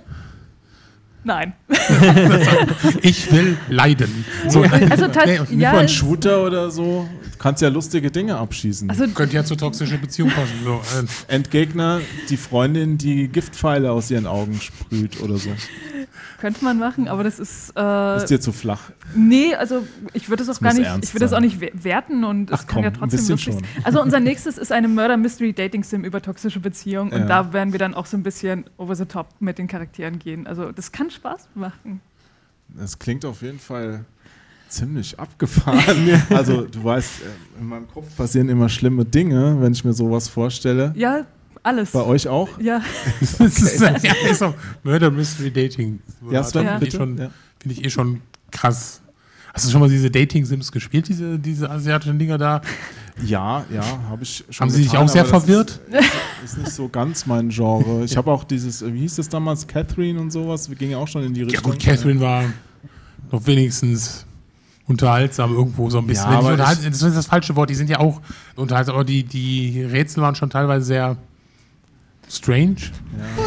nein. 1.25 1.53
ich 3.03 3.31
will 3.33 3.57
leiden. 3.69 4.25
So, 4.49 4.63
Also 4.63 5.07
nee, 5.27 5.39
Nicht 5.41 5.53
ja, 5.53 5.73
mal 5.73 5.79
ein 5.81 5.85
es- 5.87 5.93
Shooter 5.93 6.45
oder 6.45 6.71
so. 6.71 7.09
Du 7.33 7.39
kannst 7.39 7.63
ja 7.63 7.69
lustige 7.69 8.11
Dinge 8.11 8.37
abschießen. 8.37 8.89
Also 8.89 9.07
könnte 9.09 9.35
ja 9.37 9.45
zur 9.45 9.59
toxischen 9.59 10.01
Beziehung 10.01 10.31
passen. 10.31 10.53
So, 10.65 10.75
äh, 10.75 11.35
Endgegner, 11.35 12.01
die 12.31 12.37
Freundin, 12.37 12.97
die 12.97 13.29
Giftpfeile 13.29 13.91
aus 13.93 14.11
ihren 14.11 14.27
Augen 14.27 14.61
sprüht 14.61 15.21
oder 15.21 15.37
so. 15.37 15.51
könnte 16.41 16.63
man 16.65 16.79
machen, 16.79 17.09
aber 17.09 17.25
das 17.25 17.39
ist. 17.39 17.73
Äh, 17.77 18.17
Ist 18.19 18.27
dir 18.31 18.41
zu 18.41 18.53
flach. 18.53 18.91
nee, 19.15 19.55
also 19.55 19.87
ich 20.13 20.29
würde 20.29 20.45
das 20.45 20.57
auch 20.57 20.61
Das 20.63 20.75
gar 20.77 20.81
nicht, 20.97 21.05
ich 21.05 21.15
würde 21.15 21.25
das 21.25 21.33
auch 21.33 21.41
nicht 21.41 21.61
we- 21.61 21.71
werten 21.75 22.25
und 22.25 22.51
es 22.51 22.61
Ach 22.61 22.67
kann 22.67 22.83
ja 22.83 22.91
komm, 22.91 23.03
ein 23.05 23.11
trotzdem 23.11 23.29
lustig 23.31 23.55
sein. 23.55 23.63
Also 23.83 24.01
unser 24.03 24.21
nächstes 24.31 24.57
ist 24.59 24.71
eine 24.73 24.89
Murder 24.89 25.17
Mystery 25.17 25.53
Dating 25.53 25.83
Sim 25.85 26.05
über 26.05 26.23
toxische 26.23 26.61
Beziehungen 26.61 27.13
Ja. 27.13 27.19
und 27.19 27.27
da 27.29 27.53
werden 27.53 27.73
wir 27.73 27.79
dann 27.79 27.95
auch 27.95 28.07
so 28.07 28.17
ein 28.17 28.23
bisschen 28.23 28.65
over 28.79 28.95
the 28.95 29.05
top 29.07 29.29
mit 29.41 29.59
den 29.59 29.67
Charakteren 29.69 30.19
gehen. 30.19 30.47
Also 30.47 30.71
das 30.73 30.93
kann 30.93 31.11
Spaß 31.15 31.49
machen. 31.55 32.01
Das 32.69 32.99
klingt 32.99 33.25
auf 33.25 33.43
jeden 33.43 33.59
Fall 33.59 34.05
ziemlich 34.69 35.19
abgefahren. 35.19 36.23
also 36.31 36.63
du 36.63 36.85
weißt, 36.85 37.23
äh, 37.23 37.61
in 37.61 37.69
meinem 37.69 37.89
Kopf 37.89 38.17
passieren 38.17 38.49
immer 38.49 38.69
schlimme 38.69 39.05
Dinge, 39.05 39.61
wenn 39.61 39.73
ich 39.73 39.85
mir 39.85 39.93
sowas 39.93 40.29
vorstelle. 40.29 40.93
Ja, 40.97 41.27
alles. 41.63 41.93
Bei 41.93 42.03
euch 42.03 42.29
auch? 42.29 42.61
Ja, 42.61 42.83
ist, 43.21 43.81
ja, 43.81 43.95
ist 44.31 44.43
auch 44.43 44.55
Murder 44.83 45.11
Mystery 45.11 45.51
Dating. 45.51 46.01
Ja, 46.31 46.43
Sven, 46.43 46.79
bitte. 46.81 46.99
Ja. 46.99 47.05
finde 47.05 47.31
ich 47.71 47.85
eh 47.85 47.91
schon 47.91 48.21
krass. 48.51 49.01
Hast 49.53 49.67
du 49.67 49.71
schon 49.71 49.81
mal 49.81 49.89
diese 49.89 50.11
Dating-Sims 50.11 50.73
gespielt, 50.73 51.09
diese, 51.09 51.39
diese 51.39 51.71
asiatischen 51.71 52.19
Dinger 52.19 52.39
da? 52.39 52.61
Ja, 53.23 53.65
ja, 53.73 53.83
habe 54.09 54.25
ich 54.25 54.45
schon 54.51 54.65
Haben 54.65 54.71
Sie 54.71 54.83
sich 54.83 54.91
getan, 54.91 55.05
auch 55.05 55.09
sehr 55.09 55.25
verwirrt? 55.25 55.81
Ist, 55.89 56.45
ist 56.45 56.59
nicht 56.59 56.73
so 56.73 56.89
ganz 56.89 57.27
mein 57.27 57.49
Genre. 57.49 58.05
Ich 58.05 58.17
habe 58.17 58.31
auch 58.31 58.43
dieses, 58.45 58.85
wie 58.85 59.01
hieß 59.01 59.17
das 59.17 59.29
damals, 59.29 59.67
Catherine 59.67 60.21
und 60.21 60.33
sowas, 60.33 60.69
wir 60.69 60.77
gingen 60.77 60.97
auch 60.97 61.07
schon 61.07 61.23
in 61.25 61.33
die 61.33 61.41
Ja 61.41 61.47
Richtung. 61.47 61.73
gut, 61.73 61.81
Catherine 61.81 62.21
war 62.21 62.45
noch 63.31 63.47
wenigstens 63.47 64.27
unterhaltsam 64.87 65.55
irgendwo 65.55 65.89
so 65.91 65.99
ein 65.99 66.07
bisschen. 66.07 66.31
Ja, 66.31 66.39
aber 66.39 66.57
das 66.57 66.85
ist 66.85 67.03
das 67.03 67.27
falsche 67.27 67.55
Wort, 67.57 67.71
die 67.71 67.75
sind 67.75 67.89
ja 67.89 68.01
auch 68.01 68.21
unterhaltsam, 68.57 68.97
aber 68.97 69.05
die, 69.05 69.23
die 69.23 69.83
Rätsel 69.83 70.23
waren 70.23 70.35
schon 70.35 70.51
teilweise 70.51 70.85
sehr 70.85 71.17
strange. 72.29 72.77
You 73.37 73.44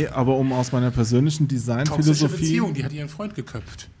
Nee, 0.00 0.06
aber 0.08 0.36
um 0.36 0.52
aus 0.52 0.72
meiner 0.72 0.90
persönlichen 0.90 1.48
Designphilosophie. 1.48 2.36
Beziehung, 2.36 2.74
die 2.74 2.84
hat 2.84 2.92
ihren 2.92 3.08
Freund 3.08 3.34
geköpft. 3.34 3.88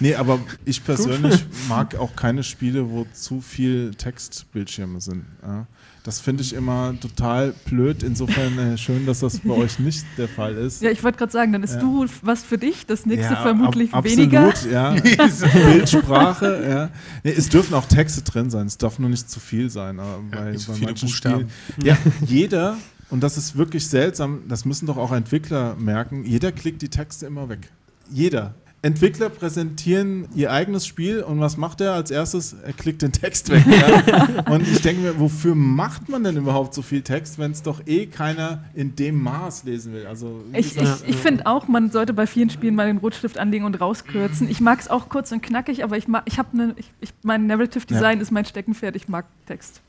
Nee, 0.00 0.14
aber 0.14 0.38
ich 0.66 0.84
persönlich 0.84 1.42
mag 1.70 1.96
auch 1.96 2.14
keine 2.14 2.42
Spiele, 2.42 2.90
wo 2.90 3.06
zu 3.14 3.40
viel 3.40 3.92
Textbildschirme 3.94 5.00
sind. 5.00 5.24
Ja. 5.42 5.66
Das 6.04 6.20
finde 6.20 6.42
ich 6.42 6.52
immer 6.54 6.94
total 7.00 7.54
blöd. 7.64 8.02
Insofern 8.02 8.58
äh, 8.58 8.76
schön, 8.76 9.06
dass 9.06 9.20
das 9.20 9.40
bei 9.40 9.54
euch 9.54 9.78
nicht 9.78 10.04
der 10.18 10.28
Fall 10.28 10.54
ist. 10.54 10.82
ja 10.82 10.90
ich 10.90 11.02
wollte 11.02 11.16
gerade 11.18 11.32
sagen, 11.32 11.52
dann 11.54 11.62
ist 11.62 11.74
Ja. 11.76 11.80
du 11.80 12.04
was 12.20 12.42
für 12.42 12.58
dich, 12.58 12.84
das 12.86 13.06
nächste 13.06 13.32
Ja, 13.34 13.40
vermutlich 13.42 13.92
ab- 13.94 14.04
weniger. 14.04 14.48
Absolut, 14.48 14.72
ja. 14.72 14.90
Bildsprache, 15.72 16.66
ja. 16.68 16.90
Nee, 17.24 17.34
es 17.36 17.48
dürfen 17.48 17.72
auch 17.74 17.86
Texte 17.86 18.20
drin 18.22 18.50
sein, 18.50 18.66
es 18.66 18.76
darf 18.78 18.98
nur 18.98 19.08
nicht 19.10 19.30
zu 19.30 19.40
viel 19.40 19.70
sein. 19.70 19.98
Aber 19.98 20.20
bei, 20.30 20.50
nicht 20.52 20.60
zu 20.60 20.68
bei 20.68 20.74
viele 20.74 20.86
manchen 20.88 21.08
Buchstaben. 21.08 21.48
Spielen. 21.72 21.86
Ja, 21.86 21.96
jeder, 22.26 22.76
und 23.10 23.22
das 23.22 23.36
ist 23.36 23.56
wirklich 23.56 23.86
seltsam, 23.88 24.42
das 24.48 24.64
müssen 24.64 24.86
doch 24.86 24.96
auch 24.96 25.12
Entwickler 25.12 25.76
merken, 25.76 26.24
jeder 26.24 26.52
klickt 26.52 26.82
die 26.82 26.88
Texte 26.88 27.26
immer 27.26 27.48
weg. 27.48 27.70
Jeder. 28.10 28.54
Entwickler 28.80 29.28
präsentieren 29.28 30.28
ihr 30.36 30.52
eigenes 30.52 30.86
Spiel 30.86 31.22
und 31.22 31.40
was 31.40 31.56
macht 31.56 31.80
er 31.80 31.94
als 31.94 32.12
erstes? 32.12 32.54
Er 32.64 32.72
klickt 32.72 33.02
den 33.02 33.10
Text 33.10 33.50
weg. 33.50 33.64
Ja? 33.66 34.44
Und 34.52 34.68
ich 34.68 34.80
denke 34.82 35.02
mir, 35.02 35.18
wofür 35.18 35.56
macht 35.56 36.08
man 36.08 36.22
denn 36.22 36.36
überhaupt 36.36 36.74
so 36.74 36.82
viel 36.82 37.02
Text, 37.02 37.40
wenn 37.40 37.50
es 37.50 37.62
doch 37.62 37.84
eh 37.88 38.06
keiner 38.06 38.64
in 38.74 38.94
dem 38.94 39.20
Maß 39.20 39.64
lesen 39.64 39.94
will? 39.94 40.06
Also, 40.06 40.44
Ich, 40.52 40.76
ich, 40.76 41.08
ich 41.08 41.16
finde 41.16 41.46
auch, 41.46 41.66
man 41.66 41.90
sollte 41.90 42.12
bei 42.12 42.28
vielen 42.28 42.50
Spielen 42.50 42.76
mal 42.76 42.86
den 42.86 42.98
Rotstift 42.98 43.36
anlegen 43.36 43.64
und 43.64 43.80
rauskürzen. 43.80 44.48
Ich 44.48 44.60
mag 44.60 44.78
es 44.78 44.86
auch 44.86 45.08
kurz 45.08 45.32
und 45.32 45.42
knackig, 45.42 45.82
aber 45.82 45.96
ich 45.96 46.06
mag, 46.06 46.22
ich 46.26 46.38
habe 46.38 46.50
eine, 46.52 46.74
ich, 46.76 46.92
ich, 47.00 47.10
mein 47.24 47.48
Narrative 47.48 47.84
Design 47.84 48.20
ist 48.20 48.30
mein 48.30 48.44
Steckenpferd. 48.44 48.94
Ich 48.94 49.08
mag 49.08 49.26
Text. 49.46 49.80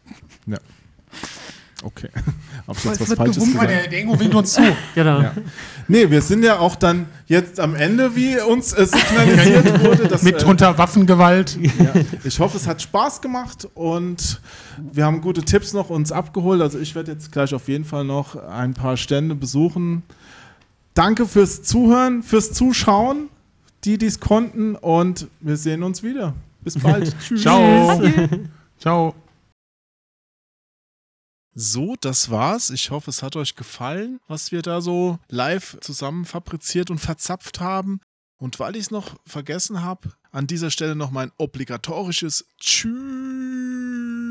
Okay. 1.84 2.10
Hab 2.68 2.78
ich 2.78 2.84
jetzt 2.84 3.02
was 3.02 3.14
Falsches 3.14 3.44
gesagt? 3.44 3.70
der, 3.70 3.88
der 3.88 4.00
Ingo 4.00 4.20
winkt 4.20 4.36
uns 4.36 4.54
zu. 4.54 4.62
Genau. 4.96 5.22
Ja. 5.22 5.34
Nee, 5.88 6.10
wir 6.10 6.22
sind 6.22 6.44
ja 6.44 6.60
auch 6.60 6.76
dann 6.76 7.06
jetzt 7.28 7.60
am 7.60 7.76
Ende, 7.76 8.16
wie 8.16 8.40
uns 8.40 8.74
äh, 8.74 8.86
signalisiert 8.86 9.84
wurde. 9.84 10.08
Dass, 10.08 10.24
Mit 10.24 10.36
äh, 10.36 10.40
drunter 10.40 10.78
Waffengewalt. 10.78 11.58
ja, 11.62 11.94
ich 12.24 12.40
hoffe, 12.40 12.58
es 12.58 12.68
hat 12.68 12.82
Spaß 12.82 13.22
gemacht 13.22 13.68
und 13.76 14.42
wir 14.78 15.06
haben 15.06 15.22
gute 15.22 15.42
Tipps 15.44 15.74
noch 15.74 15.90
uns 15.90 16.12
abgeholt. 16.12 16.62
Also 16.62 16.80
ich 16.80 16.96
werde 16.96 17.12
jetzt 17.12 17.32
gleich 17.32 17.54
auf 17.54 17.68
jeden 17.68 17.86
Fall 17.86 18.04
noch 18.04 18.36
ein 18.36 18.74
paar 18.74 18.98
Stände 18.98 19.36
besuchen. 19.36 20.04
Danke 20.94 21.26
fürs 21.26 21.64
Zuhören, 21.64 22.24
fürs 22.24 22.52
Zuschauen, 22.52 23.30
die 23.86 23.98
dies 23.98 24.20
konnten 24.20 24.76
und 24.76 25.28
wir 25.40 25.56
sehen 25.56 25.84
uns 25.84 26.04
wieder. 26.04 26.34
Bis 26.62 26.78
bald. 26.78 27.16
Tschüss. 27.20 27.42
Ciao. 27.42 28.02
Ciao. 28.80 29.16
So, 31.62 31.98
das 32.00 32.30
war's. 32.30 32.70
Ich 32.70 32.90
hoffe, 32.90 33.10
es 33.10 33.22
hat 33.22 33.36
euch 33.36 33.58
gefallen, 33.58 34.22
was 34.30 34.54
wir 34.54 34.62
da 34.62 34.80
so 34.80 35.20
live 35.28 35.78
zusammen 35.82 36.24
fabriziert 36.24 36.90
und 36.90 37.00
verzapft 37.00 37.60
haben. 37.60 38.00
Und 38.38 38.62
weil 38.62 38.78
ich 38.78 38.84
es 38.84 38.92
noch 38.92 39.18
vergessen 39.26 39.84
habe, 39.84 40.14
an 40.32 40.48
dieser 40.48 40.72
Stelle 40.72 40.96
noch 40.96 41.12
mein 41.12 41.34
obligatorisches 41.38 42.46
Tschüss. 42.62 44.29